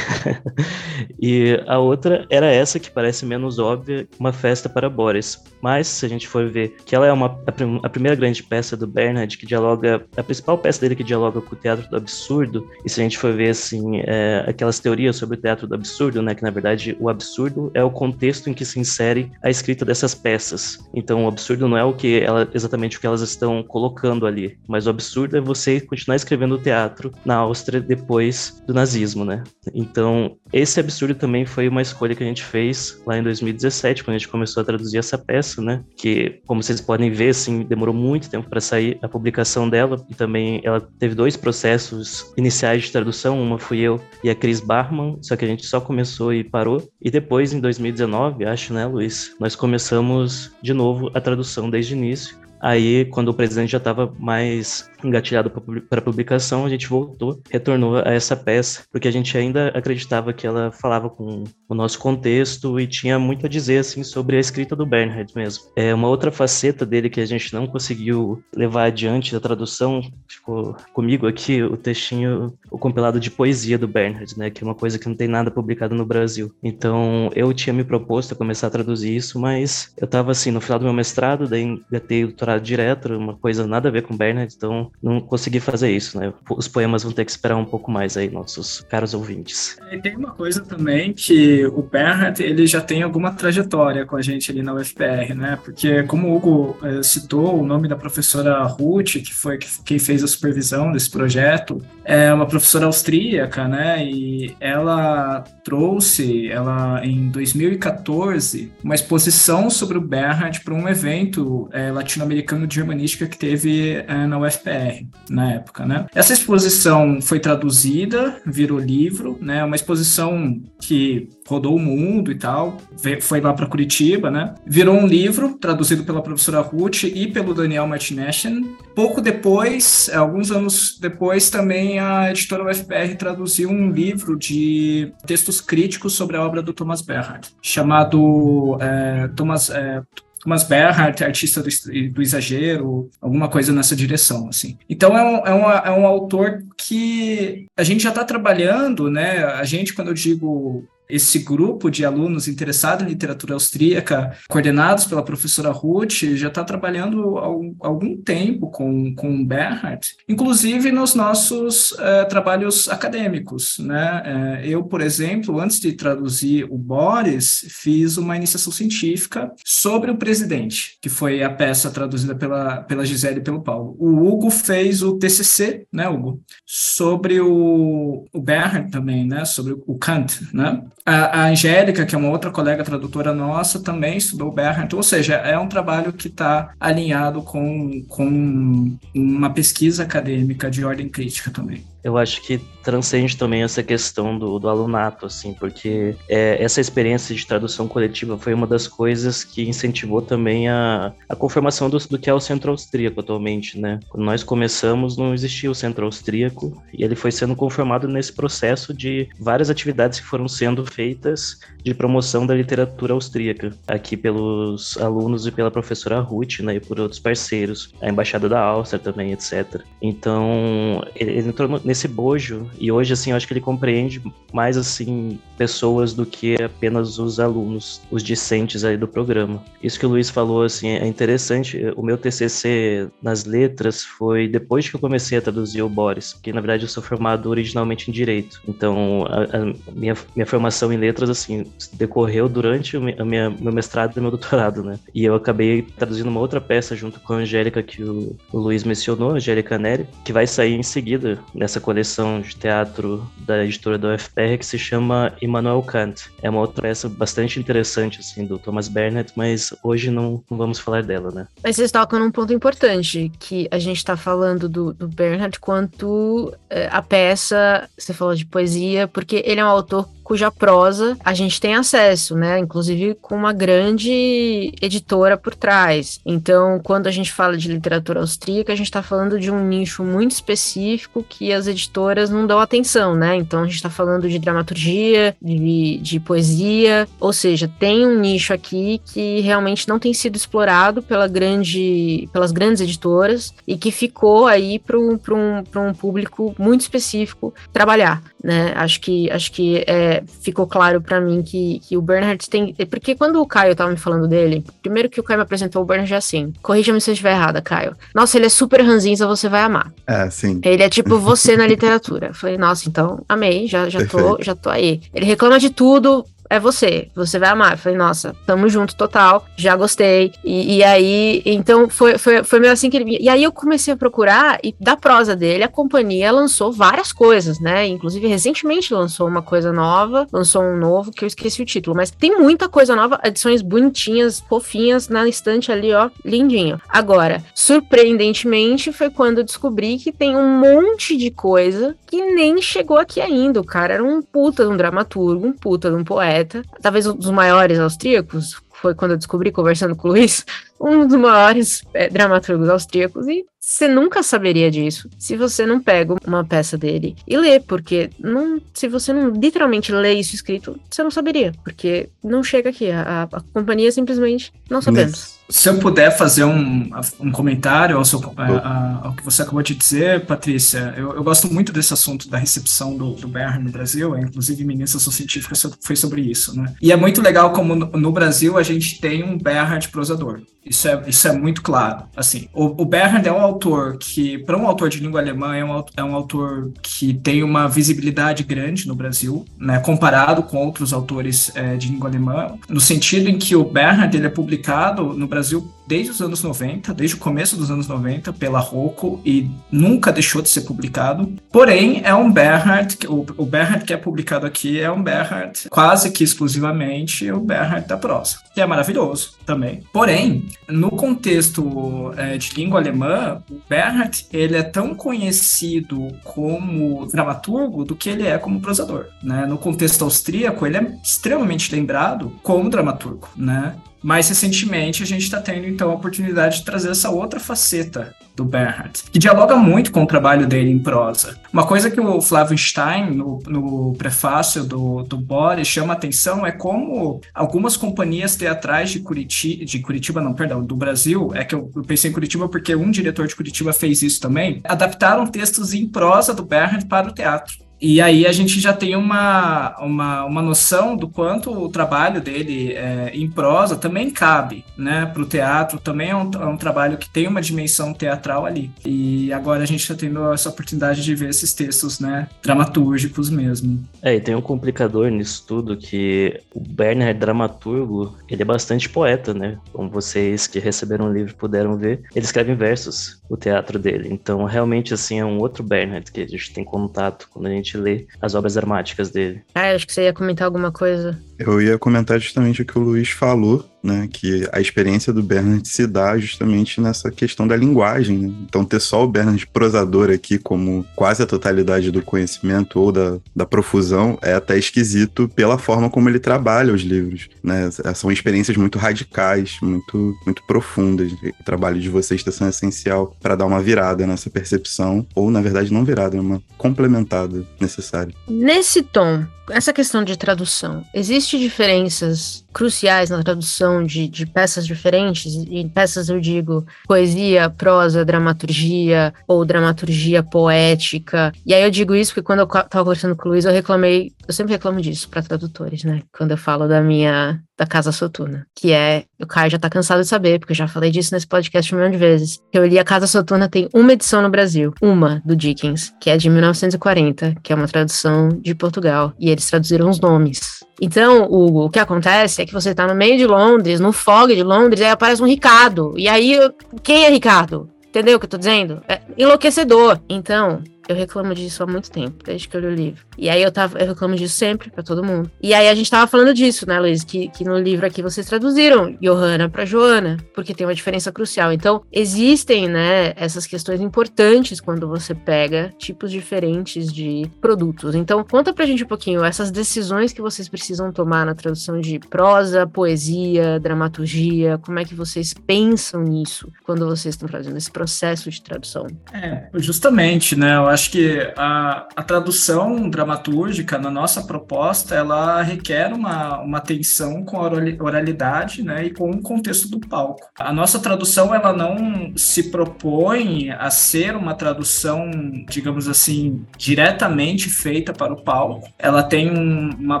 e 1.20 1.60
a 1.66 1.78
outra 1.78 2.26
era 2.30 2.46
essa 2.46 2.78
que 2.78 2.90
parece 2.90 3.24
menos 3.24 3.58
óbvia, 3.58 4.08
uma 4.18 4.32
festa 4.32 4.68
para 4.68 4.90
Boris. 4.90 5.42
Mas 5.60 5.86
se 5.86 6.04
a 6.04 6.08
gente 6.08 6.26
for 6.28 6.48
ver 6.48 6.76
que 6.84 6.94
ela 6.94 7.06
é 7.06 7.12
uma 7.12 7.26
a, 7.46 7.86
a 7.86 7.88
primeira 7.88 8.16
grande 8.16 8.42
peça 8.42 8.76
do 8.76 8.86
Bernard 8.86 9.36
que 9.38 9.46
dialoga, 9.46 10.04
a 10.16 10.22
principal 10.22 10.58
peça 10.58 10.80
dele 10.80 10.96
que 10.96 11.04
dialoga 11.04 11.40
com 11.40 11.54
o 11.54 11.58
teatro 11.58 11.88
do 11.88 11.96
absurdo, 11.96 12.68
e 12.84 12.88
se 12.88 13.00
a 13.00 13.04
gente 13.04 13.18
for 13.18 13.32
ver 13.32 13.50
assim, 13.50 14.00
é, 14.04 14.44
aquelas 14.46 14.78
teorias 14.78 15.16
sobre 15.16 15.36
o 15.36 15.40
teatro 15.40 15.66
do 15.66 15.74
absurdo, 15.74 16.22
né, 16.22 16.34
que 16.34 16.42
na 16.42 16.50
verdade 16.50 16.96
o 17.00 17.08
absurdo 17.08 17.70
é 17.74 17.82
o 17.82 17.90
contexto 17.90 18.23
em 18.48 18.54
que 18.54 18.64
se 18.64 18.78
insere 18.78 19.30
a 19.42 19.50
escrita 19.50 19.84
dessas 19.84 20.14
peças. 20.14 20.78
Então 20.94 21.24
o 21.24 21.28
absurdo 21.28 21.68
não 21.68 21.76
é 21.76 21.84
o 21.84 21.92
que 21.92 22.20
ela, 22.20 22.48
exatamente 22.52 22.96
o 22.96 23.00
que 23.00 23.06
elas 23.06 23.20
estão 23.20 23.62
colocando 23.62 24.26
ali, 24.26 24.58
mas 24.68 24.86
o 24.86 24.90
absurdo 24.90 25.36
é 25.36 25.40
você 25.40 25.80
continuar 25.80 26.16
escrevendo 26.16 26.58
teatro 26.58 27.12
na 27.24 27.36
Áustria 27.36 27.80
depois 27.80 28.62
do 28.66 28.74
nazismo, 28.74 29.24
né? 29.24 29.42
Então 29.74 30.36
esse 30.52 30.78
absurdo 30.78 31.14
também 31.14 31.44
foi 31.44 31.68
uma 31.68 31.82
escolha 31.82 32.14
que 32.14 32.22
a 32.22 32.26
gente 32.26 32.44
fez 32.44 33.02
lá 33.04 33.18
em 33.18 33.22
2017, 33.22 34.04
quando 34.04 34.14
a 34.14 34.18
gente 34.18 34.28
começou 34.28 34.60
a 34.60 34.64
traduzir 34.64 34.98
essa 34.98 35.18
peça, 35.18 35.60
né? 35.60 35.82
Que, 35.96 36.40
como 36.46 36.62
vocês 36.62 36.80
podem 36.80 37.10
ver, 37.10 37.30
assim, 37.30 37.64
demorou 37.64 37.94
muito 37.94 38.30
tempo 38.30 38.48
para 38.48 38.60
sair 38.60 38.98
a 39.02 39.08
publicação 39.08 39.68
dela 39.68 40.04
e 40.08 40.14
também 40.14 40.60
ela 40.62 40.80
teve 40.80 41.14
dois 41.14 41.36
processos 41.36 42.32
iniciais 42.36 42.84
de 42.84 42.92
tradução, 42.92 43.42
uma 43.42 43.58
fui 43.58 43.80
eu 43.80 44.00
e 44.22 44.30
a 44.30 44.34
Cris 44.34 44.60
Barman, 44.60 45.18
só 45.22 45.34
que 45.34 45.44
a 45.44 45.48
gente 45.48 45.66
só 45.66 45.80
começou 45.80 46.32
e 46.32 46.44
parou. 46.44 46.82
E 47.02 47.10
depois, 47.10 47.52
em 47.52 47.60
2019, 48.06 48.44
acho, 48.46 48.72
né, 48.72 48.86
Luiz, 48.86 49.34
nós 49.40 49.56
começamos 49.56 50.52
de 50.62 50.72
novo 50.72 51.10
a 51.14 51.20
tradução 51.20 51.70
desde 51.70 51.94
o 51.94 51.96
início. 51.96 52.36
Aí, 52.60 53.04
quando 53.06 53.28
o 53.28 53.34
presidente 53.34 53.72
já 53.72 53.78
estava 53.78 54.12
mais 54.18 54.90
engatilhado 55.04 55.50
para 55.88 56.02
publicação, 56.02 56.64
a 56.64 56.68
gente 56.68 56.88
voltou, 56.88 57.40
retornou 57.50 57.96
a 57.96 58.12
essa 58.12 58.36
peça, 58.36 58.84
porque 58.90 59.08
a 59.08 59.10
gente 59.10 59.36
ainda 59.36 59.68
acreditava 59.68 60.32
que 60.32 60.46
ela 60.46 60.70
falava 60.72 61.08
com 61.10 61.44
o 61.68 61.74
nosso 61.74 61.98
contexto 61.98 62.78
e 62.78 62.86
tinha 62.86 63.18
muito 63.18 63.46
a 63.46 63.48
dizer 63.48 63.78
assim 63.78 64.02
sobre 64.02 64.36
a 64.36 64.40
escrita 64.40 64.74
do 64.74 64.86
Bernhard 64.86 65.32
mesmo. 65.34 65.64
É 65.76 65.94
uma 65.94 66.08
outra 66.08 66.30
faceta 66.30 66.86
dele 66.86 67.10
que 67.10 67.20
a 67.20 67.26
gente 67.26 67.52
não 67.52 67.66
conseguiu 67.66 68.42
levar 68.54 68.84
adiante 68.84 69.32
da 69.32 69.40
tradução, 69.40 70.00
ficou 70.28 70.76
comigo 70.92 71.26
aqui 71.26 71.62
o 71.62 71.76
textinho, 71.76 72.52
o 72.70 72.78
compilado 72.78 73.20
de 73.20 73.30
poesia 73.30 73.78
do 73.78 73.88
Bernhard, 73.88 74.38
né, 74.38 74.50
que 74.50 74.62
é 74.62 74.66
uma 74.66 74.74
coisa 74.74 74.98
que 74.98 75.08
não 75.08 75.16
tem 75.16 75.28
nada 75.28 75.50
publicado 75.50 75.94
no 75.94 76.06
Brasil. 76.06 76.52
Então, 76.62 77.30
eu 77.34 77.52
tinha 77.52 77.72
me 77.72 77.84
proposto 77.84 78.32
a 78.32 78.36
começar 78.36 78.68
a 78.68 78.70
traduzir 78.70 79.14
isso, 79.14 79.38
mas 79.38 79.92
eu 79.96 80.04
estava 80.04 80.30
assim 80.30 80.50
no 80.50 80.60
final 80.60 80.78
do 80.78 80.84
meu 80.84 80.94
mestrado, 80.94 81.48
daí 81.48 81.62
engatei 81.62 82.24
o 82.24 82.28
doutorado 82.28 82.62
direto, 82.62 83.16
uma 83.16 83.36
coisa 83.36 83.66
nada 83.66 83.88
a 83.88 83.92
ver 83.92 84.02
com 84.02 84.16
Bernhard, 84.16 84.52
então 84.54 84.90
não 85.02 85.20
consegui 85.20 85.60
fazer 85.60 85.90
isso, 85.90 86.18
né? 86.18 86.32
Os 86.48 86.66
poemas 86.66 87.02
vão 87.02 87.12
ter 87.12 87.24
que 87.24 87.30
esperar 87.30 87.56
um 87.56 87.64
pouco 87.64 87.90
mais 87.90 88.16
aí, 88.16 88.30
nossos 88.30 88.80
caros 88.88 89.12
ouvintes. 89.12 89.76
E 89.92 89.98
tem 89.98 90.16
uma 90.16 90.30
coisa 90.30 90.62
também 90.62 91.12
que 91.12 91.66
o 91.66 91.82
Bernhard, 91.82 92.42
ele 92.42 92.66
já 92.66 92.80
tem 92.80 93.02
alguma 93.02 93.32
trajetória 93.32 94.06
com 94.06 94.16
a 94.16 94.22
gente 94.22 94.50
ali 94.50 94.62
na 94.62 94.72
UFPR, 94.72 95.34
né? 95.34 95.58
Porque 95.62 96.02
como 96.04 96.28
o 96.28 96.36
Hugo 96.36 96.78
é, 96.82 97.02
citou 97.02 97.60
o 97.60 97.66
nome 97.66 97.86
da 97.86 97.96
professora 97.96 98.62
Ruth, 98.64 99.16
que 99.22 99.34
foi 99.34 99.58
quem 99.84 99.98
fez 99.98 100.24
a 100.24 100.26
supervisão 100.26 100.90
desse 100.90 101.10
projeto, 101.10 101.82
é 102.04 102.32
uma 102.32 102.46
professora 102.46 102.86
austríaca, 102.86 103.68
né? 103.68 104.04
E 104.04 104.56
ela 104.58 105.44
trouxe, 105.62 106.48
ela 106.48 107.04
em 107.04 107.28
2014, 107.28 108.72
uma 108.82 108.94
exposição 108.94 109.68
sobre 109.68 109.98
o 109.98 110.00
Bernhard 110.00 110.60
para 110.60 110.74
um 110.74 110.88
evento 110.88 111.68
é, 111.72 111.90
latino-americano 111.90 112.66
de 112.66 112.74
germanística 112.74 113.26
que 113.26 113.36
teve 113.36 114.04
é, 114.06 114.26
na 114.26 114.38
UFPR 114.38 114.83
na 115.28 115.52
época, 115.52 115.84
né? 115.84 116.06
Essa 116.14 116.32
exposição 116.32 117.20
foi 117.20 117.40
traduzida, 117.40 118.40
virou 118.46 118.78
livro, 118.78 119.38
né? 119.40 119.64
Uma 119.64 119.76
exposição 119.76 120.60
que 120.80 121.28
rodou 121.46 121.76
o 121.76 121.78
mundo 121.78 122.30
e 122.30 122.34
tal, 122.36 122.78
foi 123.20 123.40
lá 123.40 123.52
para 123.52 123.66
Curitiba, 123.66 124.30
né? 124.30 124.54
Virou 124.66 124.96
um 124.96 125.06
livro 125.06 125.58
traduzido 125.58 126.04
pela 126.04 126.22
professora 126.22 126.60
Ruth 126.60 127.04
e 127.04 127.26
pelo 127.26 127.54
Daniel 127.54 127.86
Martineshen. 127.86 128.76
Pouco 128.94 129.20
depois, 129.20 130.10
alguns 130.14 130.50
anos 130.50 130.98
depois, 131.00 131.50
também 131.50 131.98
a 131.98 132.30
editora 132.30 132.64
UFPR 132.64 133.16
traduziu 133.18 133.70
um 133.70 133.90
livro 133.90 134.38
de 134.38 135.12
textos 135.26 135.60
críticos 135.60 136.14
sobre 136.14 136.36
a 136.36 136.42
obra 136.42 136.62
do 136.62 136.72
Thomas 136.72 137.02
Bernhard, 137.02 137.48
chamado 137.62 138.78
é, 138.80 139.28
Thomas 139.28 139.70
é, 139.70 140.02
Thomas 140.44 140.62
Bernhardt, 140.62 141.24
artista 141.24 141.62
do, 141.62 141.68
do, 142.10 142.22
exagero, 142.22 143.10
alguma 143.18 143.48
coisa 143.48 143.72
nessa 143.72 143.96
direção, 143.96 144.46
assim. 144.50 144.76
Então 144.88 145.16
é 145.16 145.24
um, 145.24 145.46
é, 145.46 145.54
uma, 145.54 145.72
é 145.86 145.90
um 145.90 146.06
autor 146.06 146.62
que 146.76 147.66
a 147.74 147.82
gente 147.82 148.02
já 148.02 148.10
está 148.10 148.22
trabalhando, 148.24 149.10
né? 149.10 149.42
A 149.42 149.64
gente, 149.64 149.94
quando 149.94 150.08
eu 150.08 150.14
digo 150.14 150.86
esse 151.08 151.40
grupo 151.40 151.90
de 151.90 152.04
alunos 152.04 152.48
interessados 152.48 153.04
em 153.04 153.08
literatura 153.08 153.54
austríaca, 153.54 154.36
coordenados 154.48 155.04
pela 155.04 155.22
professora 155.22 155.70
Ruth, 155.70 156.24
já 156.34 156.48
está 156.48 156.64
trabalhando 156.64 157.38
há 157.38 157.86
algum 157.86 158.16
tempo 158.16 158.70
com, 158.70 159.14
com 159.14 159.44
Bernhardt, 159.44 160.16
inclusive 160.28 160.90
nos 160.90 161.14
nossos 161.14 161.92
uh, 161.92 162.28
trabalhos 162.28 162.88
acadêmicos. 162.88 163.78
Né? 163.78 164.22
Uh, 164.62 164.66
eu, 164.66 164.84
por 164.84 165.00
exemplo, 165.00 165.60
antes 165.60 165.78
de 165.80 165.92
traduzir 165.92 166.64
o 166.70 166.78
Boris, 166.78 167.66
fiz 167.68 168.16
uma 168.16 168.36
iniciação 168.36 168.72
científica 168.72 169.52
sobre 169.64 170.10
o 170.10 170.16
presidente, 170.16 170.98
que 171.00 171.08
foi 171.08 171.42
a 171.42 171.50
peça 171.50 171.90
traduzida 171.90 172.34
pela, 172.34 172.82
pela 172.82 173.04
Gisele 173.04 173.38
e 173.38 173.42
pelo 173.42 173.62
Paulo. 173.62 173.96
O 173.98 174.26
Hugo 174.26 174.50
fez 174.50 175.02
o 175.02 175.16
TCC, 175.18 175.86
né, 175.92 176.08
Hugo? 176.08 176.40
Sobre 176.66 177.40
o, 177.40 178.24
o 178.32 178.40
Bernhardt 178.40 178.90
também, 178.90 179.26
né? 179.26 179.44
Sobre 179.44 179.74
o 179.86 179.98
Kant, 179.98 180.48
né? 180.52 180.82
A, 181.06 181.42
a 181.42 181.48
Angélica, 181.48 182.06
que 182.06 182.14
é 182.14 182.18
uma 182.18 182.30
outra 182.30 182.50
colega 182.50 182.82
tradutora 182.82 183.34
nossa, 183.34 183.78
também 183.82 184.16
estudou 184.16 184.50
Bernhardt, 184.50 184.96
ou 184.96 185.02
seja, 185.02 185.34
é 185.34 185.58
um 185.58 185.68
trabalho 185.68 186.12
que 186.14 186.28
está 186.28 186.72
alinhado 186.80 187.42
com, 187.42 188.02
com 188.08 188.96
uma 189.14 189.52
pesquisa 189.52 190.04
acadêmica 190.04 190.70
de 190.70 190.82
ordem 190.82 191.08
crítica 191.08 191.50
também 191.50 191.84
eu 192.04 192.18
acho 192.18 192.42
que 192.42 192.60
transcende 192.82 193.34
também 193.34 193.62
essa 193.62 193.82
questão 193.82 194.38
do, 194.38 194.58
do 194.58 194.68
alunato, 194.68 195.24
assim, 195.24 195.54
porque 195.54 196.14
é, 196.28 196.62
essa 196.62 196.78
experiência 196.78 197.34
de 197.34 197.46
tradução 197.46 197.88
coletiva 197.88 198.36
foi 198.36 198.52
uma 198.52 198.66
das 198.66 198.86
coisas 198.86 199.42
que 199.42 199.66
incentivou 199.66 200.20
também 200.20 200.68
a, 200.68 201.14
a 201.26 201.34
conformação 201.34 201.88
do, 201.88 201.96
do 201.98 202.18
que 202.18 202.28
é 202.28 202.34
o 202.34 202.38
Centro 202.38 202.70
Austríaco 202.70 203.20
atualmente, 203.20 203.80
né? 203.80 203.98
Quando 204.10 204.24
nós 204.24 204.44
começamos, 204.44 205.16
não 205.16 205.32
existia 205.32 205.70
o 205.70 205.74
Centro 205.74 206.04
Austríaco 206.04 206.82
e 206.92 207.02
ele 207.02 207.16
foi 207.16 207.32
sendo 207.32 207.56
conformado 207.56 208.06
nesse 208.06 208.32
processo 208.32 208.92
de 208.92 209.26
várias 209.40 209.70
atividades 209.70 210.20
que 210.20 210.26
foram 210.26 210.46
sendo 210.46 210.84
feitas 210.84 211.58
de 211.82 211.94
promoção 211.94 212.46
da 212.46 212.54
literatura 212.54 213.14
austríaca, 213.14 213.72
aqui 213.86 214.14
pelos 214.14 214.98
alunos 214.98 215.46
e 215.46 215.50
pela 215.50 215.70
professora 215.70 216.20
Ruth, 216.20 216.60
né, 216.60 216.76
e 216.76 216.80
por 216.80 217.00
outros 217.00 217.18
parceiros, 217.18 217.94
a 218.02 218.10
Embaixada 218.10 218.48
da 218.48 218.60
Áustria 218.60 218.98
também, 218.98 219.32
etc. 219.32 219.80
Então, 220.02 221.02
ele 221.16 221.38
entrou 221.38 221.80
nesse 221.82 221.93
bojo 222.08 222.68
e 222.78 222.90
hoje, 222.90 223.12
assim, 223.12 223.30
eu 223.30 223.36
acho 223.36 223.46
que 223.46 223.52
ele 223.52 223.60
compreende 223.60 224.22
mais, 224.52 224.76
assim, 224.76 225.38
pessoas 225.56 226.14
do 226.14 226.24
que 226.24 226.60
apenas 226.62 227.18
os 227.18 227.40
alunos, 227.40 228.00
os 228.10 228.22
discentes 228.22 228.84
aí 228.84 228.96
do 228.96 229.08
programa. 229.08 229.62
Isso 229.82 229.98
que 229.98 230.06
o 230.06 230.08
Luiz 230.08 230.30
falou, 230.30 230.62
assim, 230.62 230.88
é 230.88 231.06
interessante. 231.06 231.78
O 231.96 232.02
meu 232.02 232.16
TCC 232.16 233.08
nas 233.22 233.44
letras 233.44 234.02
foi 234.02 234.48
depois 234.48 234.88
que 234.88 234.96
eu 234.96 235.00
comecei 235.00 235.38
a 235.38 235.42
traduzir 235.42 235.82
o 235.82 235.88
Boris, 235.88 236.34
porque, 236.34 236.52
na 236.52 236.60
verdade, 236.60 236.84
eu 236.84 236.88
sou 236.88 237.02
formado 237.02 237.48
originalmente 237.48 238.10
em 238.10 238.12
Direito. 238.12 238.60
Então, 238.68 239.26
a, 239.28 239.56
a 239.56 239.92
minha, 239.92 240.14
minha 240.34 240.46
formação 240.46 240.92
em 240.92 240.96
letras, 240.96 241.30
assim, 241.30 241.64
decorreu 241.92 242.48
durante 242.48 242.96
o 242.96 243.00
minha, 243.00 243.50
meu 243.50 243.72
mestrado 243.72 244.16
e 244.16 244.20
meu 244.20 244.30
doutorado, 244.30 244.82
né? 244.82 244.98
E 245.14 245.24
eu 245.24 245.34
acabei 245.34 245.82
traduzindo 245.82 246.28
uma 246.28 246.40
outra 246.40 246.60
peça 246.60 246.96
junto 246.96 247.20
com 247.20 247.34
a 247.34 247.36
Angélica 247.36 247.82
que 247.82 248.02
o, 248.02 248.36
o 248.52 248.58
Luiz 248.58 248.84
mencionou, 248.84 249.30
Angélica 249.30 249.78
Neri, 249.78 250.06
que 250.24 250.32
vai 250.32 250.46
sair 250.46 250.74
em 250.74 250.82
seguida 250.82 251.38
nessa 251.54 251.80
coleção 251.84 252.40
de 252.40 252.56
teatro 252.56 253.30
da 253.36 253.62
editora 253.62 253.98
da 253.98 254.14
UFPR 254.14 254.56
que 254.58 254.64
se 254.64 254.78
chama 254.78 255.34
Immanuel 255.42 255.82
Kant. 255.82 256.30
É 256.40 256.48
uma 256.48 256.60
outra 256.60 256.80
peça 256.80 257.10
bastante 257.10 257.60
interessante, 257.60 258.20
assim, 258.20 258.46
do 258.46 258.58
Thomas 258.58 258.88
Bernhardt, 258.88 259.32
mas 259.36 259.74
hoje 259.82 260.10
não, 260.10 260.42
não 260.50 260.56
vamos 260.56 260.78
falar 260.78 261.02
dela, 261.02 261.30
né? 261.30 261.46
Mas 261.62 261.76
vocês 261.76 261.92
tocam 261.92 262.18
num 262.18 262.30
ponto 262.30 262.54
importante, 262.54 263.30
que 263.38 263.68
a 263.70 263.78
gente 263.78 263.98
está 263.98 264.16
falando 264.16 264.66
do, 264.66 264.94
do 264.94 265.06
Bernhardt 265.06 265.60
quanto 265.60 266.54
é, 266.70 266.88
a 266.90 267.02
peça, 267.02 267.86
você 267.98 268.14
falou 268.14 268.34
de 268.34 268.46
poesia, 268.46 269.06
porque 269.06 269.42
ele 269.44 269.60
é 269.60 269.64
um 269.64 269.68
autor 269.68 270.08
cuja 270.24 270.50
prosa 270.50 271.16
a 271.22 271.34
gente 271.34 271.60
tem 271.60 271.74
acesso, 271.74 272.34
né? 272.34 272.58
Inclusive 272.58 273.14
com 273.20 273.36
uma 273.36 273.52
grande 273.52 274.72
editora 274.80 275.36
por 275.36 275.54
trás. 275.54 276.18
Então, 276.24 276.80
quando 276.82 277.06
a 277.06 277.10
gente 277.10 277.30
fala 277.30 277.56
de 277.56 277.68
literatura 277.68 278.20
austríaca, 278.20 278.72
a 278.72 278.76
gente 278.76 278.86
está 278.86 279.02
falando 279.02 279.38
de 279.38 279.50
um 279.50 279.62
nicho 279.62 280.02
muito 280.02 280.32
específico 280.32 281.22
que 281.28 281.52
as 281.52 281.66
editoras 281.74 282.30
não 282.30 282.46
dão 282.46 282.58
atenção, 282.58 283.14
né? 283.14 283.36
Então, 283.36 283.60
a 283.60 283.64
gente 283.64 283.76
está 283.76 283.90
falando 283.90 284.28
de 284.28 284.38
dramaturgia, 284.38 285.36
de, 285.40 285.98
de 285.98 286.20
poesia, 286.20 287.06
ou 287.20 287.32
seja, 287.32 287.70
tem 287.78 288.06
um 288.06 288.18
nicho 288.18 288.52
aqui 288.52 289.00
que 289.04 289.40
realmente 289.40 289.88
não 289.88 289.98
tem 289.98 290.14
sido 290.14 290.36
explorado 290.36 291.02
pela 291.02 291.28
grande, 291.28 292.28
pelas 292.32 292.52
grandes 292.52 292.80
editoras 292.80 293.52
e 293.66 293.76
que 293.76 293.90
ficou 293.90 294.46
aí 294.46 294.78
para 294.78 294.98
um, 294.98 295.18
um, 295.30 295.88
um 295.88 295.94
público 295.94 296.54
muito 296.58 296.82
específico 296.82 297.52
trabalhar, 297.72 298.22
né? 298.42 298.72
Acho 298.76 299.00
que, 299.00 299.30
acho 299.30 299.52
que 299.52 299.84
é, 299.86 300.22
ficou 300.42 300.66
claro 300.66 301.00
para 301.00 301.20
mim 301.20 301.42
que, 301.42 301.80
que 301.80 301.96
o 301.96 302.02
Bernhard 302.02 302.48
tem. 302.48 302.74
Porque 302.90 303.14
quando 303.14 303.40
o 303.40 303.46
Caio 303.46 303.74
tava 303.74 303.90
me 303.90 303.96
falando 303.96 304.28
dele, 304.28 304.64
primeiro 304.82 305.08
que 305.08 305.20
o 305.20 305.22
Caio 305.22 305.38
me 305.38 305.44
apresentou 305.44 305.82
o 305.82 305.84
Bernhard 305.84 306.12
é 306.12 306.16
assim. 306.16 306.52
Corrija-me 306.62 307.00
se 307.00 307.10
eu 307.10 307.12
estiver 307.12 307.32
errada, 307.32 307.60
Caio. 307.60 307.96
Nossa, 308.14 308.36
ele 308.36 308.46
é 308.46 308.50
super 308.50 308.82
ranzinza, 308.82 309.26
você 309.26 309.48
vai 309.48 309.62
amar. 309.62 309.92
É, 310.06 310.28
sim. 310.30 310.60
Ele 310.62 310.82
é 310.82 310.88
tipo 310.88 311.18
você 311.18 311.56
na 311.56 311.63
literatura. 311.66 312.28
Eu 312.28 312.34
falei, 312.34 312.56
nossa, 312.56 312.88
então 312.88 313.24
amei, 313.28 313.66
já, 313.66 313.88
já, 313.88 314.06
tô, 314.06 314.38
já 314.42 314.54
tô 314.54 314.70
aí. 314.70 315.00
Ele 315.14 315.26
reclama 315.26 315.58
de 315.58 315.70
tudo, 315.70 316.24
é 316.48 316.60
você, 316.60 317.08
você 317.14 317.38
vai 317.38 317.48
amar. 317.50 317.72
Eu 317.72 317.78
falei, 317.78 317.98
nossa, 317.98 318.34
tamo 318.46 318.68
junto 318.68 318.96
total, 318.96 319.44
já 319.56 319.76
gostei. 319.76 320.32
E, 320.44 320.76
e 320.76 320.84
aí, 320.84 321.42
então 321.44 321.88
foi, 321.88 322.18
foi, 322.18 322.44
foi 322.44 322.60
meio 322.60 322.72
assim 322.72 322.90
que 322.90 322.96
ele. 322.96 323.18
E 323.20 323.28
aí 323.28 323.42
eu 323.42 323.52
comecei 323.52 323.94
a 323.94 323.96
procurar, 323.96 324.58
e 324.62 324.74
da 324.80 324.96
prosa 324.96 325.34
dele, 325.34 325.64
a 325.64 325.68
companhia 325.68 326.30
lançou 326.32 326.72
várias 326.72 327.12
coisas, 327.12 327.58
né? 327.60 327.86
Inclusive, 327.86 328.26
recentemente 328.26 328.92
lançou 328.92 329.26
uma 329.26 329.42
coisa 329.42 329.72
nova, 329.72 330.26
lançou 330.32 330.62
um 330.62 330.76
novo, 330.76 331.10
que 331.10 331.24
eu 331.24 331.26
esqueci 331.26 331.62
o 331.62 331.66
título, 331.66 331.96
mas 331.96 332.10
tem 332.10 332.38
muita 332.38 332.68
coisa 332.68 332.94
nova, 332.94 333.20
edições 333.24 333.62
bonitinhas, 333.62 334.40
fofinhas, 334.40 335.08
na 335.08 335.28
estante 335.28 335.72
ali, 335.72 335.92
ó, 335.92 336.10
lindinho. 336.24 336.80
Agora, 336.88 337.42
surpreendentemente, 337.54 338.92
foi 338.92 339.10
quando 339.10 339.38
eu 339.38 339.44
descobri 339.44 339.98
que 339.98 340.12
tem 340.12 340.36
um 340.36 340.58
monte 340.58 341.16
de 341.16 341.30
coisa 341.30 341.96
que 342.06 342.20
nem 342.20 342.60
chegou 342.60 342.96
aqui 342.96 343.20
ainda. 343.20 343.60
O 343.60 343.64
cara 343.64 343.94
era 343.94 344.04
um 344.04 344.22
puta 344.22 344.64
de 344.64 344.70
um 344.70 344.76
dramaturgo, 344.76 345.46
um 345.46 345.52
puta 345.52 345.90
de 345.90 345.96
um 345.96 346.04
poeta 346.04 346.33
poeta, 346.34 346.62
talvez 346.82 347.06
um 347.06 347.14
dos 347.14 347.30
maiores 347.30 347.78
austríacos, 347.78 348.60
foi 348.80 348.94
quando 348.94 349.12
eu 349.12 349.16
descobri 349.16 349.52
conversando 349.52 349.94
com 349.94 350.08
o 350.08 350.10
Luiz, 350.12 350.44
um 350.80 351.06
dos 351.06 351.18
maiores 351.18 351.82
é, 351.94 352.08
dramaturgos 352.08 352.68
austríacos, 352.68 353.26
e 353.26 353.44
você 353.64 353.88
nunca 353.88 354.22
saberia 354.22 354.70
disso 354.70 355.08
se 355.18 355.36
você 355.36 355.64
não 355.64 355.80
pega 355.80 356.14
uma 356.26 356.44
peça 356.44 356.76
dele 356.76 357.16
e 357.26 357.36
lê, 357.36 357.58
porque 357.58 358.10
não, 358.18 358.60
se 358.74 358.86
você 358.88 359.12
não 359.12 359.30
literalmente 359.30 359.90
lê 359.90 360.14
isso 360.14 360.34
escrito, 360.34 360.78
você 360.90 361.02
não 361.02 361.10
saberia, 361.10 361.52
porque 361.64 362.10
não 362.22 362.42
chega 362.42 362.68
aqui. 362.68 362.90
A, 362.90 363.26
a 363.32 363.40
companhia 363.52 363.90
simplesmente 363.90 364.52
não 364.68 364.82
sabemos. 364.82 365.38
Se 365.48 365.68
eu 365.68 365.78
puder 365.78 366.16
fazer 366.16 366.44
um, 366.44 366.90
um 367.20 367.30
comentário 367.30 367.96
ao, 367.96 368.04
seu, 368.04 368.20
a, 368.36 369.00
ao, 369.04 369.12
que 369.14 369.24
você 369.24 369.42
acabou 369.42 369.62
de 369.62 369.74
dizer, 369.74 370.24
Patrícia, 370.24 370.94
eu, 370.96 371.14
eu, 371.14 371.22
gosto 371.22 371.52
muito 371.52 371.72
desse 371.72 371.92
assunto 371.92 372.28
da 372.28 372.38
recepção 372.38 372.96
do, 372.96 373.12
do 373.12 373.28
Bernhard 373.28 373.62
no 373.62 373.70
Brasil, 373.70 374.14
é, 374.14 374.20
inclusive 374.20 374.64
minha 374.64 374.76
iniciação 374.76 375.12
científica 375.12 375.54
foi 375.80 375.96
sobre 375.96 376.22
isso, 376.22 376.58
né? 376.58 376.74
E 376.80 376.92
é 376.92 376.96
muito 376.96 377.20
legal 377.20 377.52
como 377.52 377.74
no, 377.74 377.86
no 377.86 378.12
Brasil 378.12 378.56
a 378.56 378.62
gente 378.62 379.00
tem 379.00 379.22
um 379.22 379.38
Bernhard 379.38 379.88
prosador. 379.88 380.40
Isso 380.74 380.88
é, 380.88 381.02
isso 381.06 381.28
é 381.28 381.32
muito 381.32 381.62
claro. 381.62 382.02
Assim, 382.16 382.48
o, 382.52 382.82
o 382.82 382.84
Bernhard 382.84 383.26
é 383.26 383.32
um 383.32 383.40
autor 383.40 383.96
que, 383.96 384.38
para 384.38 384.58
um 384.58 384.66
autor 384.66 384.88
de 384.88 384.98
língua 384.98 385.20
alemã, 385.20 385.54
é 385.54 385.64
um, 385.64 385.84
é 385.96 386.02
um 386.02 386.14
autor 386.14 386.72
que 386.82 387.14
tem 387.14 387.44
uma 387.44 387.68
visibilidade 387.68 388.42
grande 388.42 388.88
no 388.88 388.94
Brasil, 388.94 389.44
né, 389.56 389.78
comparado 389.78 390.42
com 390.42 390.56
outros 390.56 390.92
autores 390.92 391.52
é, 391.54 391.76
de 391.76 391.88
língua 391.88 392.10
alemã, 392.10 392.54
no 392.68 392.80
sentido 392.80 393.30
em 393.30 393.38
que 393.38 393.54
o 393.54 393.64
Bernhard 393.64 394.16
ele 394.16 394.26
é 394.26 394.30
publicado 394.30 395.14
no 395.14 395.28
Brasil 395.28 395.72
desde 395.86 396.10
os 396.10 396.20
anos 396.20 396.42
90, 396.42 396.94
desde 396.94 397.16
o 397.16 397.18
começo 397.18 397.56
dos 397.56 397.70
anos 397.70 397.86
90, 397.86 398.32
pela 398.32 398.58
Rocco 398.58 399.20
e 399.24 399.50
nunca 399.70 400.12
deixou 400.12 400.40
de 400.40 400.48
ser 400.48 400.62
publicado. 400.62 401.32
Porém, 401.52 402.00
é 402.04 402.14
um 402.14 402.32
Bernhard, 402.32 402.96
o, 403.06 403.26
o 403.36 403.46
Bernhard 403.46 403.84
que 403.84 403.92
é 403.92 403.96
publicado 403.96 404.46
aqui 404.46 404.80
é 404.80 404.90
um 404.90 405.02
Bernhard 405.02 405.68
quase 405.70 406.10
que 406.10 406.24
exclusivamente 406.24 407.30
o 407.30 407.40
Bernhard 407.40 407.86
da 407.86 407.96
prosa, 407.96 408.38
que 408.54 408.60
é 408.60 408.66
maravilhoso 408.66 409.34
também. 409.44 409.82
Porém, 409.92 410.46
no 410.68 410.90
contexto 410.90 412.12
é, 412.16 412.38
de 412.38 412.54
língua 412.54 412.80
alemã, 412.80 413.42
o 413.50 413.60
Bernhard 413.68 414.26
ele 414.32 414.56
é 414.56 414.62
tão 414.62 414.94
conhecido 414.94 416.08
como 416.22 417.06
dramaturgo 417.06 417.84
do 417.84 417.94
que 417.94 418.08
ele 418.08 418.26
é 418.26 418.38
como 418.38 418.60
prosador. 418.60 419.06
Né? 419.22 419.46
No 419.46 419.58
contexto 419.58 420.02
austríaco, 420.02 420.66
ele 420.66 420.76
é 420.76 420.98
extremamente 421.02 421.74
lembrado 421.74 422.32
como 422.42 422.70
dramaturgo. 422.70 423.28
Né? 423.36 423.76
Mais 424.02 424.28
recentemente, 424.28 425.02
a 425.02 425.06
gente 425.06 425.22
está 425.22 425.40
tendo 425.40 425.66
então 425.66 425.90
a 425.90 425.94
oportunidade 425.94 426.58
de 426.58 426.64
trazer 426.64 426.90
essa 426.90 427.10
outra 427.10 427.40
faceta 427.40 428.14
do 428.34 428.44
Bernhard, 428.44 429.04
que 429.12 429.18
dialoga 429.18 429.56
muito 429.56 429.92
com 429.92 430.02
o 430.02 430.06
trabalho 430.06 430.46
dele 430.46 430.70
em 430.70 430.78
prosa. 430.78 431.38
Uma 431.52 431.66
coisa 431.66 431.90
que 431.90 432.00
o 432.00 432.20
Flávio 432.20 432.56
Stein, 432.58 433.12
no, 433.12 433.38
no 433.46 433.94
prefácio 433.94 434.64
do, 434.64 435.02
do 435.02 435.16
Boris, 435.16 435.68
chama 435.68 435.92
atenção 435.92 436.44
é 436.44 436.50
como 436.50 437.20
algumas 437.32 437.76
companhias 437.76 438.36
teatrais 438.36 438.90
de 438.90 439.00
Curitiba, 439.00 439.64
de 439.64 439.78
Curitiba, 439.78 440.20
não, 440.20 440.34
perdão, 440.34 440.64
do 440.64 440.76
Brasil, 440.76 441.32
é 441.34 441.44
que 441.44 441.54
eu, 441.54 441.70
eu 441.74 441.82
pensei 441.82 442.10
em 442.10 442.14
Curitiba 442.14 442.48
porque 442.48 442.74
um 442.74 442.90
diretor 442.90 443.26
de 443.26 443.36
Curitiba 443.36 443.72
fez 443.72 444.02
isso 444.02 444.20
também, 444.20 444.60
adaptaram 444.64 445.26
textos 445.26 445.72
em 445.72 445.86
prosa 445.86 446.34
do 446.34 446.44
Bernhard 446.44 446.86
para 446.86 447.08
o 447.08 447.12
teatro. 447.12 447.63
E 447.80 448.00
aí 448.00 448.26
a 448.26 448.32
gente 448.32 448.60
já 448.60 448.72
tem 448.72 448.96
uma, 448.96 449.76
uma, 449.78 450.24
uma 450.24 450.42
noção 450.42 450.96
do 450.96 451.08
quanto 451.08 451.50
o 451.50 451.68
trabalho 451.68 452.20
dele 452.20 452.72
é, 452.72 453.10
em 453.14 453.28
prosa 453.30 453.76
também 453.76 454.10
cabe 454.10 454.64
né, 454.76 455.06
para 455.06 455.22
o 455.22 455.26
teatro, 455.26 455.78
também 455.78 456.10
é 456.10 456.16
um, 456.16 456.30
é 456.34 456.46
um, 456.46 456.56
trabalho 456.56 456.96
que 456.96 457.08
tem 457.08 457.26
uma 457.26 457.42
dimensão 457.42 457.92
teatral 457.92 458.46
ali. 458.46 458.70
E 458.84 459.32
agora 459.32 459.62
a 459.62 459.66
gente 459.66 459.80
está 459.80 459.94
tendo 459.94 460.32
essa 460.32 460.48
oportunidade 460.48 461.02
de 461.02 461.14
ver 461.14 461.28
esses 461.28 461.52
textos 461.52 462.00
né, 462.00 462.28
dramatúrgicos 462.42 463.28
mesmo. 463.28 463.84
É, 464.02 464.14
e 464.14 464.20
tem 464.20 464.34
um 464.34 464.40
complicador 464.40 465.10
nisso 465.10 465.44
tudo 465.46 465.76
que 465.76 466.40
o 466.54 466.60
Bernard, 466.60 467.18
dramaturgo, 467.18 468.16
ele 468.28 468.42
é 468.42 468.44
bastante 468.44 468.88
poeta, 468.88 469.34
né? 469.34 469.58
Como 469.72 469.88
vocês 469.90 470.46
que 470.46 470.58
receberam 470.58 471.08
o 471.08 471.12
livro 471.12 471.34
puderam 471.34 471.76
ver, 471.76 472.02
ele 472.14 472.24
escreve 472.24 472.52
em 472.52 472.56
versos 472.56 473.22
o 473.28 473.36
teatro 473.36 473.78
dele. 473.78 474.08
Então, 474.10 474.44
realmente, 474.44 474.94
assim, 474.94 475.18
é 475.18 475.24
um 475.24 475.38
outro 475.38 475.62
Bernard 475.62 476.10
que 476.10 476.20
a 476.20 476.26
gente 476.26 476.52
tem 476.52 476.64
contato 476.64 477.28
quando 477.32 477.46
a 477.46 477.50
gente 477.50 477.63
gente 477.64 477.78
ler 477.78 478.06
as 478.20 478.34
obras 478.34 478.54
dramáticas 478.54 479.10
dele. 479.10 479.42
Ah, 479.54 479.72
acho 479.72 479.86
que 479.86 479.92
você 479.92 480.04
ia 480.04 480.12
comentar 480.12 480.44
alguma 480.44 480.70
coisa. 480.70 481.18
Eu 481.38 481.60
ia 481.60 481.78
comentar 481.78 482.20
justamente 482.20 482.62
o 482.62 482.64
que 482.64 482.78
o 482.78 482.82
Luiz 482.82 483.10
falou, 483.10 483.64
né? 483.84 484.08
Que 484.10 484.48
a 484.50 484.60
experiência 484.60 485.12
do 485.12 485.22
Bernard 485.22 485.68
se 485.68 485.86
dá 485.86 486.16
justamente 486.18 486.80
nessa 486.80 487.10
questão 487.10 487.46
da 487.46 487.54
linguagem. 487.54 488.18
Né? 488.18 488.34
Então, 488.48 488.64
ter 488.64 488.80
só 488.80 489.04
o 489.04 489.08
Bernard 489.08 489.46
prosador 489.48 490.10
aqui 490.10 490.38
como 490.38 490.86
quase 490.96 491.22
a 491.22 491.26
totalidade 491.26 491.90
do 491.90 492.00
conhecimento 492.00 492.80
ou 492.80 492.90
da, 492.90 493.18
da 493.36 493.44
profusão 493.44 494.18
é 494.22 494.32
até 494.32 494.56
esquisito 494.56 495.28
pela 495.28 495.58
forma 495.58 495.90
como 495.90 496.08
ele 496.08 496.18
trabalha 496.18 496.72
os 496.72 496.80
livros. 496.80 497.28
Né? 497.42 497.70
São 497.94 498.10
experiências 498.10 498.56
muito 498.56 498.78
radicais, 498.78 499.58
muito, 499.60 500.16
muito 500.24 500.42
profundas. 500.46 501.12
O 501.12 501.44
trabalho 501.44 501.78
de 501.78 501.90
vocês 501.90 502.20
está 502.20 502.32
sendo 502.32 502.50
essencial 502.50 503.14
para 503.20 503.36
dar 503.36 503.44
uma 503.44 503.60
virada 503.60 504.06
nessa 504.06 504.30
percepção, 504.30 505.06
ou 505.14 505.30
na 505.30 505.42
verdade 505.42 505.72
não 505.72 505.84
virada, 505.84 506.18
uma 506.18 506.42
complementada 506.56 507.44
necessária. 507.60 508.14
Nesse 508.26 508.82
tom, 508.82 509.24
essa 509.50 509.72
questão 509.72 510.02
de 510.02 510.16
tradução, 510.16 510.84
existe 510.94 511.23
diferenças 511.30 512.44
cruciais 512.52 513.10
na 513.10 513.22
tradução 513.22 513.84
de, 513.84 514.08
de 514.08 514.26
peças 514.26 514.66
diferentes? 514.66 515.34
E 515.34 515.68
peças 515.68 516.08
eu 516.08 516.20
digo 516.20 516.64
poesia, 516.86 517.50
prosa, 517.50 518.04
dramaturgia 518.04 519.12
ou 519.26 519.44
dramaturgia 519.44 520.22
poética. 520.22 521.32
E 521.44 521.52
aí 521.52 521.62
eu 521.62 521.70
digo 521.70 521.94
isso 521.94 522.12
porque 522.12 522.26
quando 522.26 522.40
eu 522.40 522.46
tava 522.46 522.84
conversando 522.84 523.16
com 523.16 523.28
o 523.28 523.32
Luiz, 523.32 523.44
eu 523.44 523.52
reclamei, 523.52 524.12
eu 524.26 524.34
sempre 524.34 524.52
reclamo 524.52 524.80
disso 524.80 525.08
para 525.08 525.22
tradutores, 525.22 525.84
né? 525.84 526.02
Quando 526.16 526.32
eu 526.32 526.36
falo 526.36 526.66
da 526.66 526.80
minha 526.80 527.40
da 527.56 527.66
Casa 527.66 527.92
Soturna, 527.92 528.46
que 528.54 528.72
é, 528.72 529.04
o 529.20 529.26
Caio 529.26 529.50
já 529.50 529.58
tá 529.58 529.70
cansado 529.70 530.02
de 530.02 530.08
saber, 530.08 530.40
porque 530.40 530.52
eu 530.52 530.56
já 530.56 530.66
falei 530.66 530.90
disso 530.90 531.14
nesse 531.14 531.26
podcast 531.26 531.72
um 531.72 531.78
milhão 531.78 531.90
de 531.90 531.96
vezes. 531.96 532.40
Eu 532.52 532.66
li 532.66 532.78
a 532.78 532.84
Casa 532.84 533.06
Soturna 533.06 533.48
tem 533.48 533.68
uma 533.72 533.92
edição 533.92 534.20
no 534.20 534.28
Brasil, 534.28 534.72
uma 534.82 535.22
do 535.24 535.36
Dickens, 535.36 535.94
que 536.00 536.10
é 536.10 536.16
de 536.16 536.28
1940, 536.28 537.36
que 537.42 537.52
é 537.52 537.56
uma 537.56 537.68
tradução 537.68 538.28
de 538.28 538.54
Portugal, 538.54 539.12
e 539.18 539.30
eles 539.30 539.48
traduziram 539.48 539.88
os 539.88 540.00
nomes. 540.00 540.64
Então, 540.80 541.24
Hugo, 541.30 541.66
o 541.66 541.70
que 541.70 541.78
acontece 541.78 542.42
é 542.42 542.46
que 542.46 542.52
você 542.52 542.74
tá 542.74 542.86
no 542.86 542.94
meio 542.94 543.16
de 543.16 543.26
Londres, 543.26 543.78
no 543.78 543.92
fog 543.92 544.34
de 544.34 544.42
Londres, 544.42 544.80
aí 544.80 544.90
aparece 544.90 545.22
um 545.22 545.26
Ricardo. 545.26 545.94
E 545.96 546.08
aí, 546.08 546.36
quem 546.82 547.04
é 547.04 547.10
Ricardo? 547.10 547.70
Entendeu 547.88 548.16
o 548.16 548.18
que 548.18 548.26
eu 548.26 548.30
tô 548.30 548.38
dizendo? 548.38 548.82
É 548.88 549.00
enlouquecedor. 549.16 550.00
Então, 550.08 550.62
eu 550.88 550.96
reclamo 550.96 551.34
disso 551.34 551.62
há 551.62 551.66
muito 551.66 551.90
tempo, 551.90 552.24
desde 552.24 552.48
que 552.48 552.56
eu 552.56 552.60
li 552.60 552.66
o 552.66 552.74
livro. 552.74 553.04
E 553.16 553.28
aí 553.28 553.42
eu 553.42 553.50
tava, 553.50 553.78
eu 553.78 553.86
reclamo 553.86 554.16
disso 554.16 554.34
sempre 554.34 554.70
para 554.70 554.82
todo 554.82 555.04
mundo. 555.04 555.30
E 555.42 555.54
aí 555.54 555.68
a 555.68 555.74
gente 555.74 555.90
tava 555.90 556.06
falando 556.06 556.34
disso, 556.34 556.66
né, 556.66 556.78
Luiz? 556.78 557.04
Que, 557.04 557.28
que 557.28 557.44
no 557.44 557.58
livro 557.58 557.86
aqui 557.86 558.02
vocês 558.02 558.26
traduziram 558.26 558.96
Johanna 559.00 559.48
para 559.48 559.64
Joana, 559.64 560.16
porque 560.34 560.54
tem 560.54 560.66
uma 560.66 560.74
diferença 560.74 561.12
crucial. 561.12 561.52
Então, 561.52 561.82
existem, 561.92 562.68
né, 562.68 563.12
essas 563.16 563.46
questões 563.46 563.80
importantes 563.80 564.60
quando 564.60 564.88
você 564.88 565.14
pega 565.14 565.72
tipos 565.78 566.10
diferentes 566.10 566.92
de 566.92 567.30
produtos. 567.40 567.94
Então, 567.94 568.24
conta 568.24 568.52
pra 568.52 568.66
gente 568.66 568.84
um 568.84 568.88
pouquinho 568.88 569.24
essas 569.24 569.50
decisões 569.50 570.12
que 570.12 570.20
vocês 570.20 570.48
precisam 570.48 570.92
tomar 570.92 571.24
na 571.24 571.34
tradução 571.34 571.80
de 571.80 571.98
prosa, 571.98 572.66
poesia, 572.66 573.58
dramaturgia, 573.60 574.58
como 574.58 574.78
é 574.78 574.84
que 574.84 574.94
vocês 574.94 575.34
pensam 575.34 576.02
nisso 576.02 576.50
quando 576.64 576.86
vocês 576.86 577.14
estão 577.14 577.28
fazendo 577.28 577.56
esse 577.56 577.70
processo 577.70 578.30
de 578.30 578.42
tradução? 578.42 578.86
É, 579.12 579.48
justamente, 579.54 580.36
né? 580.36 580.56
Eu 580.56 580.68
acho 580.74 580.90
que 580.90 581.32
a, 581.36 581.86
a 581.94 582.02
tradução 582.02 582.90
dramatúrgica 582.90 583.78
na 583.78 583.90
nossa 583.90 584.22
proposta, 584.22 584.94
ela 584.94 585.40
requer 585.42 585.92
uma, 585.92 586.40
uma 586.40 586.58
atenção 586.58 587.24
com 587.24 587.38
a 587.38 587.50
oralidade 587.80 588.62
né, 588.62 588.86
e 588.86 588.90
com 588.90 589.10
o 589.10 589.22
contexto 589.22 589.68
do 589.68 589.80
palco. 589.80 590.26
A 590.38 590.52
nossa 590.52 590.78
tradução, 590.78 591.34
ela 591.34 591.52
não 591.52 592.12
se 592.16 592.50
propõe 592.50 593.50
a 593.50 593.70
ser 593.70 594.16
uma 594.16 594.34
tradução, 594.34 595.10
digamos 595.48 595.88
assim, 595.88 596.44
diretamente 596.58 597.48
feita 597.48 597.92
para 597.92 598.12
o 598.12 598.22
palco. 598.22 598.68
Ela 598.78 599.02
tem 599.02 599.30
um, 599.30 599.70
uma 599.78 600.00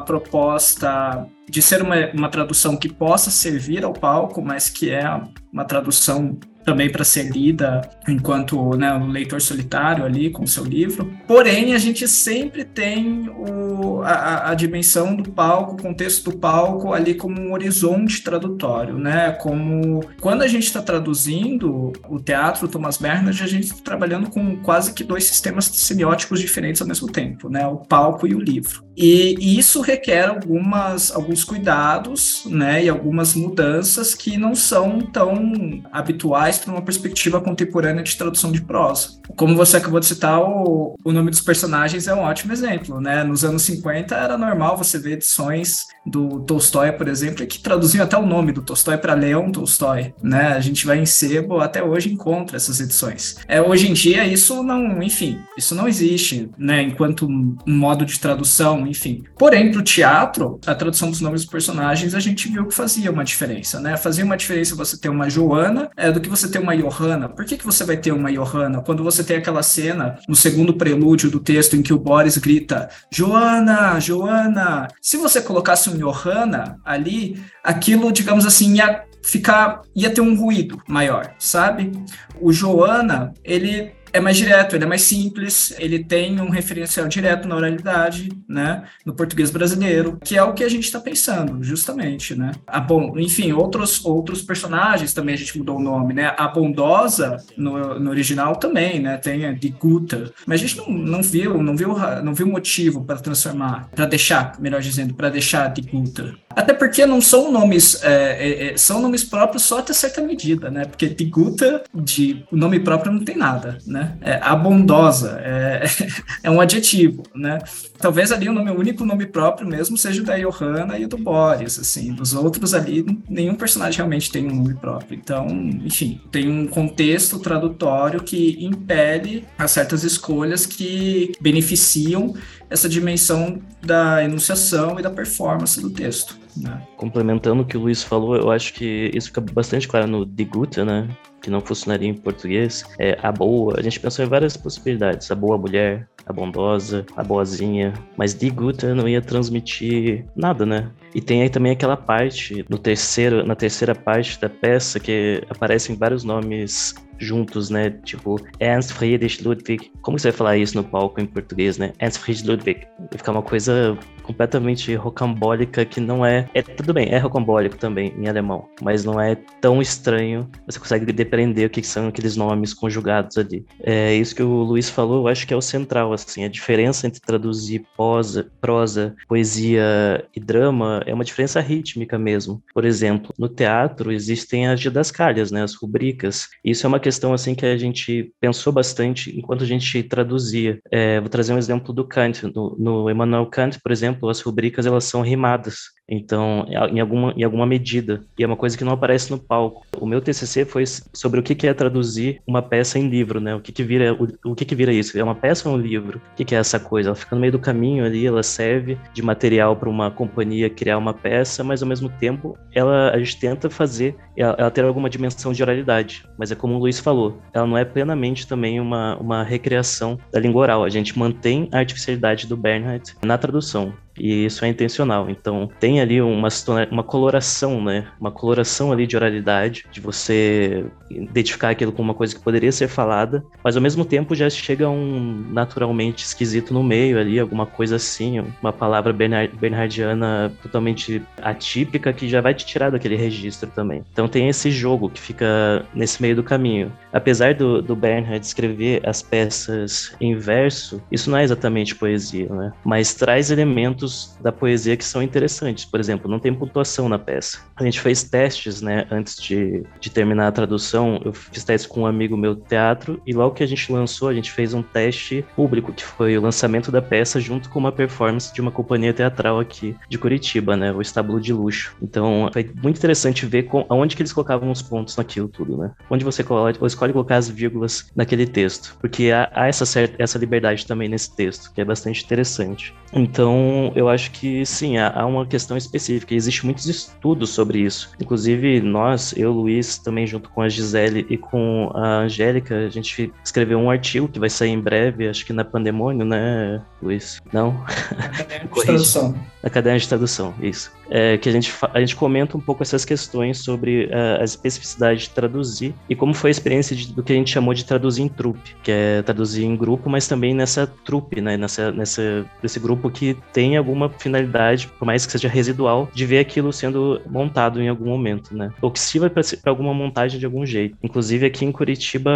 proposta 0.00 1.26
de 1.48 1.62
ser 1.62 1.82
uma, 1.82 1.94
uma 2.12 2.28
tradução 2.28 2.76
que 2.76 2.88
possa 2.88 3.30
servir 3.30 3.84
ao 3.84 3.92
palco, 3.92 4.42
mas 4.42 4.68
que 4.68 4.90
é 4.90 5.20
uma 5.52 5.64
tradução 5.64 6.36
também 6.64 6.90
para 6.90 7.04
ser 7.04 7.30
lida 7.30 7.88
enquanto 8.08 8.76
né, 8.76 8.92
um 8.94 9.08
leitor 9.08 9.40
solitário 9.40 10.04
ali 10.04 10.30
com 10.30 10.44
o 10.44 10.48
seu 10.48 10.64
livro. 10.64 11.12
Porém, 11.26 11.74
a 11.74 11.78
gente 11.78 12.06
sempre 12.08 12.64
tem 12.64 13.28
o, 13.28 14.02
a, 14.02 14.50
a, 14.50 14.54
dimensão 14.54 15.14
do 15.14 15.30
palco, 15.30 15.74
o 15.74 15.82
contexto 15.82 16.30
do 16.30 16.38
palco 16.38 16.92
ali 16.92 17.14
como 17.14 17.40
um 17.40 17.52
horizonte 17.52 18.22
tradutório, 18.22 18.98
né? 18.98 19.32
Como 19.32 20.00
quando 20.20 20.42
a 20.42 20.48
gente 20.48 20.64
está 20.64 20.80
traduzindo 20.80 21.92
o 22.08 22.18
teatro 22.18 22.68
Thomas 22.68 22.96
Bernhard, 22.96 23.42
a 23.42 23.46
gente 23.46 23.64
está 23.64 23.82
trabalhando 23.82 24.30
com 24.30 24.56
quase 24.56 24.92
que 24.92 25.04
dois 25.04 25.24
sistemas 25.24 25.66
semióticos 25.66 26.40
diferentes 26.40 26.80
ao 26.80 26.88
mesmo 26.88 27.10
tempo, 27.10 27.48
né? 27.48 27.66
O 27.66 27.76
palco 27.76 28.26
e 28.26 28.34
o 28.34 28.40
livro. 28.40 28.84
E 28.96 29.58
isso 29.58 29.80
requer 29.80 30.28
algumas, 30.28 31.10
alguns 31.10 31.42
cuidados 31.42 32.44
né, 32.46 32.84
e 32.84 32.88
algumas 32.88 33.34
mudanças 33.34 34.14
que 34.14 34.36
não 34.36 34.54
são 34.54 35.00
tão 35.00 35.82
habituais 35.92 36.53
para 36.58 36.72
uma 36.72 36.82
perspectiva 36.82 37.40
contemporânea 37.40 38.02
de 38.02 38.16
tradução 38.16 38.52
de 38.52 38.62
prosa. 38.62 39.20
Como 39.36 39.56
você 39.56 39.76
acabou 39.76 40.00
de 40.00 40.06
citar, 40.06 40.40
o, 40.40 40.94
o 41.04 41.12
nome 41.12 41.30
dos 41.30 41.40
personagens 41.40 42.06
é 42.06 42.14
um 42.14 42.20
ótimo 42.20 42.52
exemplo. 42.52 43.00
Né? 43.00 43.24
Nos 43.24 43.44
anos 43.44 43.62
50 43.62 44.14
era 44.14 44.38
normal 44.38 44.76
você 44.76 44.98
ver 44.98 45.12
edições 45.14 45.86
do 46.06 46.40
Tolstói, 46.40 46.92
por 46.92 47.08
exemplo, 47.08 47.46
que 47.46 47.58
traduziam 47.58 48.04
até 48.04 48.16
o 48.16 48.26
nome 48.26 48.52
do 48.52 48.62
Tolstói 48.62 48.98
para 48.98 49.14
Leão 49.14 49.50
Tolstói. 49.50 50.14
Né? 50.22 50.48
A 50.48 50.60
gente 50.60 50.86
vai 50.86 50.98
em 50.98 51.06
sebo, 51.06 51.60
até 51.60 51.82
hoje 51.82 52.12
encontra 52.12 52.56
essas 52.56 52.80
edições. 52.80 53.36
É, 53.48 53.60
hoje 53.60 53.90
em 53.90 53.92
dia 53.92 54.26
isso 54.26 54.62
não, 54.62 55.02
enfim, 55.02 55.38
isso 55.56 55.74
não 55.74 55.88
existe 55.88 56.50
né, 56.58 56.82
enquanto 56.82 57.26
um 57.26 57.56
modo 57.66 58.04
de 58.04 58.18
tradução 58.18 58.84
enfim. 58.86 59.24
Porém, 59.38 59.70
para 59.70 59.80
o 59.80 59.84
teatro, 59.84 60.58
a 60.66 60.74
tradução 60.74 61.10
dos 61.10 61.20
nomes 61.20 61.42
dos 61.42 61.50
personagens, 61.50 62.14
a 62.14 62.20
gente 62.20 62.48
viu 62.48 62.66
que 62.66 62.74
fazia 62.74 63.10
uma 63.10 63.24
diferença, 63.24 63.80
né? 63.80 63.96
Fazia 63.96 64.24
uma 64.24 64.36
diferença 64.36 64.74
você 64.74 64.98
ter 64.98 65.08
uma 65.08 65.28
Joana 65.28 65.90
é, 65.96 66.10
do 66.10 66.20
que 66.20 66.28
você 66.28 66.43
ter 66.48 66.58
uma 66.58 66.76
Johanna. 66.76 67.28
Por 67.28 67.44
que, 67.44 67.56
que 67.56 67.64
você 67.64 67.84
vai 67.84 67.96
ter 67.96 68.12
uma 68.12 68.32
Johanna? 68.32 68.80
Quando 68.80 69.02
você 69.02 69.22
tem 69.22 69.36
aquela 69.36 69.62
cena 69.62 70.18
no 70.28 70.36
segundo 70.36 70.74
prelúdio 70.74 71.30
do 71.30 71.40
texto 71.40 71.76
em 71.76 71.82
que 71.82 71.92
o 71.92 71.98
Boris 71.98 72.38
grita 72.38 72.88
Joana, 73.10 73.98
Joana. 74.00 74.88
Se 75.00 75.16
você 75.16 75.40
colocasse 75.40 75.90
um 75.90 75.96
Johanna 75.96 76.78
ali, 76.84 77.42
aquilo, 77.62 78.12
digamos 78.12 78.46
assim, 78.46 78.74
ia 78.74 79.04
ficar 79.22 79.80
ia 79.96 80.10
ter 80.10 80.20
um 80.20 80.36
ruído 80.36 80.80
maior, 80.86 81.34
sabe? 81.38 81.92
O 82.40 82.52
Joana, 82.52 83.32
ele 83.42 83.92
é 84.14 84.20
mais 84.20 84.36
direto, 84.36 84.76
ele 84.76 84.84
é 84.84 84.86
mais 84.86 85.02
simples, 85.02 85.74
ele 85.76 86.04
tem 86.04 86.40
um 86.40 86.48
referencial 86.48 87.08
direto 87.08 87.48
na 87.48 87.56
oralidade, 87.56 88.30
né, 88.48 88.84
no 89.04 89.12
português 89.12 89.50
brasileiro, 89.50 90.18
que 90.22 90.38
é 90.38 90.42
o 90.42 90.54
que 90.54 90.62
a 90.62 90.68
gente 90.68 90.84
está 90.84 91.00
pensando, 91.00 91.62
justamente, 91.64 92.32
né. 92.36 92.52
A 92.64 92.78
bom, 92.78 93.18
enfim, 93.18 93.50
outros 93.52 94.04
outros 94.04 94.40
personagens 94.40 95.12
também 95.12 95.34
a 95.34 95.38
gente 95.38 95.58
mudou 95.58 95.78
o 95.78 95.82
nome, 95.82 96.14
né. 96.14 96.32
A 96.38 96.46
bondosa 96.46 97.38
no, 97.56 97.98
no 97.98 98.10
original 98.10 98.54
também, 98.54 99.00
né, 99.00 99.16
tem 99.16 99.46
a 99.46 99.52
de 99.52 99.68
Guta, 99.70 100.32
mas 100.46 100.60
a 100.60 100.64
gente 100.64 100.78
não, 100.78 100.88
não 100.88 101.22
viu, 101.22 101.60
não 101.60 101.76
viu, 101.76 101.96
não 102.22 102.32
viu 102.32 102.46
motivo 102.46 103.04
para 103.04 103.16
transformar, 103.16 103.88
para 103.90 104.06
deixar, 104.06 104.60
melhor 104.60 104.80
dizendo, 104.80 105.12
para 105.14 105.28
deixar 105.28 105.72
de 105.72 105.82
Guta. 105.82 106.36
Até 106.54 106.72
porque 106.72 107.04
não 107.06 107.20
são 107.20 107.50
nomes, 107.50 108.02
é, 108.02 108.12
é, 108.12 108.66
é, 108.68 108.76
são 108.76 109.00
nomes 109.00 109.24
próprios 109.24 109.64
só 109.64 109.78
até 109.78 109.92
certa 109.92 110.20
medida, 110.20 110.70
né? 110.70 110.84
Porque 110.84 111.08
de 111.08 111.24
Guta, 111.24 111.82
de 111.94 112.44
nome 112.50 112.80
próprio 112.80 113.12
não 113.12 113.24
tem 113.24 113.36
nada, 113.36 113.78
né? 113.86 114.16
É, 114.20 114.38
a 114.42 114.54
bondosa 114.54 115.40
é, 115.42 115.84
é 116.44 116.50
um 116.50 116.60
adjetivo, 116.60 117.22
né? 117.34 117.58
Talvez 117.98 118.30
ali 118.30 118.48
o 118.48 118.52
nome 118.52 118.70
o 118.70 118.78
único 118.78 119.04
nome 119.04 119.26
próprio 119.26 119.66
mesmo 119.66 119.96
seja 119.96 120.22
o 120.22 120.24
da 120.24 120.36
Johanna 120.36 120.98
e 120.98 121.04
o 121.04 121.08
do 121.08 121.16
Boris, 121.16 121.78
assim. 121.78 122.12
Dos 122.12 122.34
outros 122.34 122.74
ali, 122.74 123.04
nenhum 123.28 123.54
personagem 123.54 123.98
realmente 123.98 124.30
tem 124.30 124.46
um 124.46 124.54
nome 124.54 124.74
próprio. 124.74 125.18
Então, 125.18 125.46
enfim, 125.84 126.20
tem 126.30 126.48
um 126.48 126.66
contexto 126.66 127.38
tradutório 127.38 128.22
que 128.22 128.64
impele 128.64 129.44
a 129.58 129.66
certas 129.66 130.04
escolhas 130.04 130.66
que 130.66 131.32
beneficiam 131.40 132.34
essa 132.68 132.88
dimensão 132.88 133.60
da 133.82 134.22
enunciação 134.24 134.98
e 134.98 135.02
da 135.02 135.10
performance 135.10 135.80
do 135.80 135.90
texto. 135.90 136.43
Né? 136.56 136.86
Complementando 136.96 137.62
o 137.62 137.66
que 137.66 137.76
o 137.76 137.80
Luiz 137.80 138.02
falou, 138.02 138.36
eu 138.36 138.50
acho 138.50 138.72
que 138.74 139.10
isso 139.14 139.28
fica 139.28 139.40
bastante 139.40 139.88
claro 139.88 140.06
no 140.06 140.24
De 140.24 140.44
Gute, 140.44 140.82
né? 140.82 141.08
que 141.44 141.50
não 141.50 141.60
funcionaria 141.60 142.08
em 142.08 142.14
português, 142.14 142.84
é 142.98 143.18
a 143.22 143.30
boa. 143.30 143.74
A 143.78 143.82
gente 143.82 144.00
pensou 144.00 144.24
em 144.24 144.28
várias 144.28 144.56
possibilidades. 144.56 145.30
A 145.30 145.34
boa 145.34 145.58
mulher, 145.58 146.08
a 146.24 146.32
bondosa, 146.32 147.04
a 147.14 147.22
boazinha. 147.22 147.92
Mas 148.16 148.34
de 148.34 148.48
Guta 148.48 148.94
não 148.94 149.06
ia 149.06 149.20
transmitir 149.20 150.24
nada, 150.34 150.64
né? 150.64 150.90
E 151.14 151.20
tem 151.20 151.42
aí 151.42 151.50
também 151.50 151.72
aquela 151.72 151.98
parte, 151.98 152.64
no 152.66 152.78
terceiro, 152.78 153.46
na 153.46 153.54
terceira 153.54 153.94
parte 153.94 154.40
da 154.40 154.48
peça, 154.48 154.98
que 154.98 155.42
aparecem 155.50 155.94
vários 155.94 156.24
nomes 156.24 156.94
juntos, 157.18 157.70
né? 157.70 157.90
Tipo, 158.04 158.40
Ernst 158.60 158.92
Friedrich 158.92 159.42
Ludwig. 159.42 159.90
Como 160.02 160.18
você 160.18 160.30
vai 160.30 160.36
falar 160.36 160.56
isso 160.56 160.76
no 160.76 160.84
palco 160.84 161.20
em 161.20 161.26
português, 161.26 161.78
né? 161.78 161.92
Ernst 162.00 162.20
Friedrich 162.20 162.48
Ludwig. 162.48 162.80
Vai 162.98 163.18
ficar 163.18 163.32
uma 163.32 163.42
coisa 163.42 163.96
completamente 164.24 164.94
rocambólica 164.94 165.84
que 165.84 166.00
não 166.00 166.24
é. 166.24 166.48
É 166.54 166.62
tudo 166.62 166.92
bem, 166.92 167.08
é 167.10 167.18
rocambólico 167.18 167.76
também 167.76 168.12
em 168.18 168.26
alemão, 168.26 168.68
mas 168.82 169.04
não 169.04 169.20
é 169.20 169.36
tão 169.60 169.80
estranho. 169.80 170.48
Você 170.66 170.78
consegue 170.78 171.12
depreender 171.12 171.66
o 171.66 171.70
que 171.70 171.82
são 171.82 172.08
aqueles 172.08 172.36
nomes 172.36 172.74
conjugados 172.74 173.38
ali. 173.38 173.64
É 173.80 174.14
isso 174.14 174.34
que 174.34 174.42
o 174.42 174.62
Luiz 174.62 174.88
falou, 174.88 175.22
eu 175.22 175.28
acho 175.28 175.46
que 175.46 175.54
é 175.54 175.56
o 175.56 175.62
central, 175.62 176.12
assim. 176.12 176.44
A 176.44 176.48
diferença 176.48 177.06
entre 177.06 177.20
traduzir 177.20 177.84
prosa, 177.96 178.50
prosa 178.60 179.14
poesia 179.28 180.24
e 180.34 180.40
drama 180.40 181.02
é 181.06 181.14
uma 181.14 181.24
diferença 181.24 181.60
rítmica 181.60 182.18
mesmo. 182.18 182.62
Por 182.72 182.84
exemplo, 182.84 183.32
no 183.38 183.48
teatro 183.48 184.10
existem 184.10 184.66
as 184.66 184.80
didascalhas, 184.80 185.50
né? 185.50 185.62
As 185.62 185.74
rubricas. 185.74 186.48
Isso 186.64 186.86
é 186.86 186.88
uma 186.88 187.00
questão 187.04 187.34
assim 187.34 187.54
que 187.54 187.66
a 187.66 187.76
gente 187.76 188.32
pensou 188.40 188.72
bastante 188.72 189.38
enquanto 189.38 189.62
a 189.62 189.66
gente 189.66 190.02
traduzia. 190.02 190.80
É, 190.90 191.20
vou 191.20 191.28
trazer 191.28 191.52
um 191.52 191.58
exemplo 191.58 191.92
do 191.92 192.08
Kant. 192.08 192.46
No, 192.54 192.74
no 192.78 193.10
Emmanuel 193.10 193.44
Kant, 193.44 193.78
por 193.82 193.92
exemplo, 193.92 194.30
as 194.30 194.40
rubricas 194.40 194.86
elas 194.86 195.04
são 195.04 195.20
rimadas. 195.20 195.90
Então, 196.08 196.66
em 196.68 197.00
alguma, 197.00 197.32
em 197.36 197.42
alguma 197.42 197.66
medida. 197.66 198.22
E 198.38 198.44
é 198.44 198.46
uma 198.46 198.56
coisa 198.56 198.76
que 198.76 198.84
não 198.84 198.92
aparece 198.92 199.30
no 199.30 199.38
palco. 199.38 199.86
O 199.98 200.06
meu 200.06 200.20
TCC 200.20 200.64
foi 200.64 200.84
sobre 200.86 201.40
o 201.40 201.42
que 201.42 201.66
é 201.66 201.72
traduzir 201.72 202.40
uma 202.46 202.60
peça 202.60 202.98
em 202.98 203.08
livro, 203.08 203.40
né? 203.40 203.54
O 203.54 203.60
que, 203.60 203.72
que 203.72 203.82
vira 203.82 204.12
o, 204.12 204.50
o 204.50 204.54
que, 204.54 204.64
que 204.64 204.74
vira 204.74 204.92
isso? 204.92 205.18
É 205.18 205.24
uma 205.24 205.34
peça 205.34 205.68
ou 205.68 205.74
um 205.74 205.78
livro? 205.78 206.20
O 206.32 206.36
que, 206.36 206.44
que 206.44 206.54
é 206.54 206.58
essa 206.58 206.78
coisa? 206.78 207.08
Ela 207.08 207.16
fica 207.16 207.34
no 207.34 207.40
meio 207.40 207.52
do 207.52 207.58
caminho 207.58 208.04
ali, 208.04 208.26
ela 208.26 208.42
serve 208.42 208.98
de 209.12 209.22
material 209.22 209.76
para 209.76 209.88
uma 209.88 210.10
companhia 210.10 210.68
criar 210.68 210.98
uma 210.98 211.14
peça, 211.14 211.64
mas 211.64 211.82
ao 211.82 211.88
mesmo 211.88 212.08
tempo 212.08 212.58
ela 212.72 213.10
a 213.10 213.18
gente 213.18 213.38
tenta 213.38 213.70
fazer 213.70 214.16
ela, 214.36 214.54
ela 214.58 214.70
ter 214.70 214.84
alguma 214.84 215.08
dimensão 215.08 215.52
de 215.52 215.62
oralidade. 215.62 216.24
Mas 216.36 216.52
é 216.52 216.54
como 216.54 216.74
o 216.74 216.78
Luiz 216.78 216.98
falou, 216.98 217.38
ela 217.52 217.66
não 217.66 217.78
é 217.78 217.84
plenamente 217.84 218.46
também 218.46 218.80
uma, 218.80 219.16
uma 219.16 219.42
recriação 219.42 220.18
da 220.30 220.40
língua 220.40 220.62
oral. 220.62 220.84
A 220.84 220.90
gente 220.90 221.18
mantém 221.18 221.68
a 221.72 221.78
artificialidade 221.78 222.46
do 222.46 222.56
Bernhardt 222.56 223.14
na 223.22 223.38
tradução 223.38 223.94
e 224.16 224.44
isso 224.44 224.64
é 224.64 224.68
intencional. 224.68 225.28
Então 225.28 225.68
tem 225.80 226.00
ali 226.00 226.20
uma, 226.20 226.48
uma 226.90 227.02
coloração, 227.02 227.82
né? 227.82 228.06
Uma 228.20 228.30
coloração 228.30 228.92
ali 228.92 229.06
de 229.06 229.16
oralidade, 229.16 229.84
de 229.90 230.00
você 230.00 230.84
identificar 231.10 231.70
aquilo 231.70 231.92
como 231.92 232.10
uma 232.10 232.14
coisa 232.14 232.34
que 232.34 232.42
poderia 232.42 232.72
ser 232.72 232.88
falada, 232.88 233.44
mas 233.62 233.76
ao 233.76 233.82
mesmo 233.82 234.04
tempo 234.04 234.34
já 234.34 234.48
chega 234.50 234.88
um 234.88 235.44
naturalmente 235.50 236.24
esquisito 236.24 236.72
no 236.74 236.82
meio 236.82 237.18
ali, 237.18 237.38
alguma 237.38 237.66
coisa 237.66 237.96
assim, 237.96 238.42
uma 238.60 238.72
palavra 238.72 239.12
bernardiana 239.12 240.52
totalmente 240.62 241.22
atípica 241.40 242.12
que 242.12 242.28
já 242.28 242.40
vai 242.40 242.54
te 242.54 242.66
tirar 242.66 242.90
daquele 242.90 243.16
registro 243.16 243.70
também. 243.70 244.02
Então 244.12 244.28
tem 244.28 244.48
esse 244.48 244.70
jogo 244.70 245.08
que 245.08 245.20
fica 245.20 245.84
nesse 245.94 246.20
meio 246.20 246.36
do 246.36 246.42
caminho. 246.42 246.92
Apesar 247.12 247.54
do, 247.54 247.80
do 247.80 247.94
Bernhard 247.94 248.44
escrever 248.44 249.00
as 249.06 249.22
peças 249.22 250.14
em 250.20 250.36
verso, 250.36 251.00
isso 251.10 251.30
não 251.30 251.38
é 251.38 251.44
exatamente 251.44 251.94
poesia, 251.94 252.48
né? 252.48 252.72
Mas 252.84 253.14
traz 253.14 253.50
elementos 253.50 254.03
da 254.40 254.52
poesia 254.52 254.96
que 254.96 255.04
são 255.04 255.22
interessantes. 255.22 255.84
Por 255.84 256.00
exemplo, 256.00 256.30
não 256.30 256.38
tem 256.38 256.54
pontuação 256.54 257.08
na 257.08 257.18
peça. 257.18 257.58
A 257.76 257.84
gente 257.84 258.00
fez 258.00 258.22
testes, 258.22 258.80
né, 258.80 259.06
antes 259.10 259.36
de, 259.36 259.84
de 260.00 260.10
terminar 260.10 260.48
a 260.48 260.52
tradução. 260.52 261.20
Eu 261.24 261.32
fiz 261.32 261.64
testes 261.64 261.90
com 261.90 262.02
um 262.02 262.06
amigo 262.06 262.36
meu 262.36 262.54
do 262.54 262.62
teatro 262.62 263.20
e 263.26 263.32
logo 263.32 263.54
que 263.54 263.62
a 263.62 263.66
gente 263.66 263.92
lançou, 263.92 264.28
a 264.28 264.34
gente 264.34 264.50
fez 264.50 264.74
um 264.74 264.82
teste 264.82 265.44
público, 265.54 265.92
que 265.92 266.04
foi 266.04 266.36
o 266.36 266.42
lançamento 266.42 266.90
da 266.90 267.02
peça 267.02 267.40
junto 267.40 267.68
com 267.68 267.78
uma 267.78 267.92
performance 267.92 268.52
de 268.52 268.60
uma 268.60 268.70
companhia 268.70 269.12
teatral 269.12 269.58
aqui 269.58 269.96
de 270.08 270.18
Curitiba, 270.18 270.76
né, 270.76 270.92
o 270.92 271.00
Estábulo 271.00 271.40
de 271.40 271.52
Luxo. 271.52 271.96
Então, 272.02 272.50
foi 272.52 272.70
muito 272.82 272.98
interessante 272.98 273.46
ver 273.46 273.64
com, 273.64 273.84
aonde 273.88 274.16
que 274.16 274.22
eles 274.22 274.32
colocavam 274.32 274.70
os 274.70 274.82
pontos 274.82 275.16
naquilo 275.16 275.48
tudo, 275.48 275.76
né? 275.76 275.90
Onde 276.10 276.24
você 276.24 276.42
coloca, 276.42 276.86
escolhe 276.86 277.12
colocar 277.12 277.36
as 277.36 277.48
vírgulas 277.48 278.10
naquele 278.14 278.46
texto, 278.46 278.96
porque 279.00 279.30
há, 279.30 279.50
há 279.54 279.66
essa, 279.68 279.86
certa, 279.86 280.22
essa 280.22 280.38
liberdade 280.38 280.86
também 280.86 281.08
nesse 281.08 281.34
texto, 281.34 281.72
que 281.72 281.80
é 281.80 281.84
bastante 281.84 282.24
interessante. 282.24 282.94
Então, 283.12 283.92
eu 283.94 284.08
acho 284.08 284.30
que 284.30 284.64
sim, 284.66 284.96
há 284.98 285.24
uma 285.26 285.46
questão 285.46 285.76
específica. 285.76 286.34
Existe 286.34 286.64
muitos 286.64 286.86
estudos 286.86 287.50
sobre 287.50 287.80
isso. 287.80 288.10
Inclusive, 288.20 288.80
nós, 288.80 289.34
eu, 289.36 289.52
Luiz, 289.52 289.98
também 289.98 290.26
junto 290.26 290.48
com 290.50 290.62
a 290.62 290.68
Gisele 290.68 291.26
e 291.28 291.36
com 291.36 291.90
a 291.94 292.20
Angélica, 292.20 292.86
a 292.86 292.88
gente 292.88 293.32
escreveu 293.44 293.78
um 293.78 293.90
artigo 293.90 294.28
que 294.28 294.38
vai 294.38 294.50
sair 294.50 294.70
em 294.70 294.80
breve, 294.80 295.28
acho 295.28 295.44
que 295.44 295.52
na 295.52 295.64
Pandemônio, 295.64 296.24
né, 296.24 296.82
Luiz? 297.02 297.40
Não? 297.52 297.84
Academia 297.86 298.68
de 298.68 298.82
tradução. 298.84 299.34
Academia 299.62 299.98
de 299.98 300.08
tradução, 300.08 300.54
isso. 300.60 300.92
É, 301.16 301.38
que 301.38 301.48
a 301.48 301.52
gente, 301.52 301.72
a 301.92 302.00
gente 302.00 302.16
comenta 302.16 302.56
um 302.56 302.60
pouco 302.60 302.82
essas 302.82 303.04
questões 303.04 303.58
sobre 303.58 304.06
uh, 304.06 304.40
a 304.40 304.44
especificidade 304.44 305.20
de 305.20 305.30
traduzir 305.30 305.94
e 306.08 306.16
como 306.16 306.34
foi 306.34 306.50
a 306.50 306.50
experiência 306.50 306.96
de, 306.96 307.12
do 307.12 307.22
que 307.22 307.32
a 307.32 307.36
gente 307.36 307.52
chamou 307.52 307.72
de 307.72 307.84
traduzir 307.84 308.22
em 308.22 308.28
trupe, 308.28 308.74
que 308.82 308.90
é 308.90 309.22
traduzir 309.22 309.64
em 309.64 309.76
grupo, 309.76 310.10
mas 310.10 310.26
também 310.26 310.52
nessa 310.52 310.88
trupe, 310.88 311.40
né, 311.40 311.56
nessa, 311.56 311.92
nessa, 311.92 312.44
nesse 312.60 312.80
grupo 312.80 313.08
que 313.08 313.36
tem 313.52 313.76
alguma 313.76 314.10
finalidade, 314.10 314.88
por 314.88 315.04
mais 315.04 315.24
que 315.24 315.30
seja 315.30 315.48
residual, 315.48 316.08
de 316.12 316.26
ver 316.26 316.40
aquilo 316.40 316.72
sendo 316.72 317.20
montado 317.30 317.80
em 317.80 317.88
algum 317.88 318.06
momento, 318.06 318.56
né? 318.56 318.72
Ou 318.82 318.90
que 318.90 318.98
sirva 318.98 319.30
para 319.30 319.42
alguma 319.66 319.94
montagem 319.94 320.40
de 320.40 320.46
algum 320.46 320.66
jeito. 320.66 320.96
Inclusive 321.00 321.46
aqui 321.46 321.64
em 321.64 321.70
Curitiba, 321.70 322.30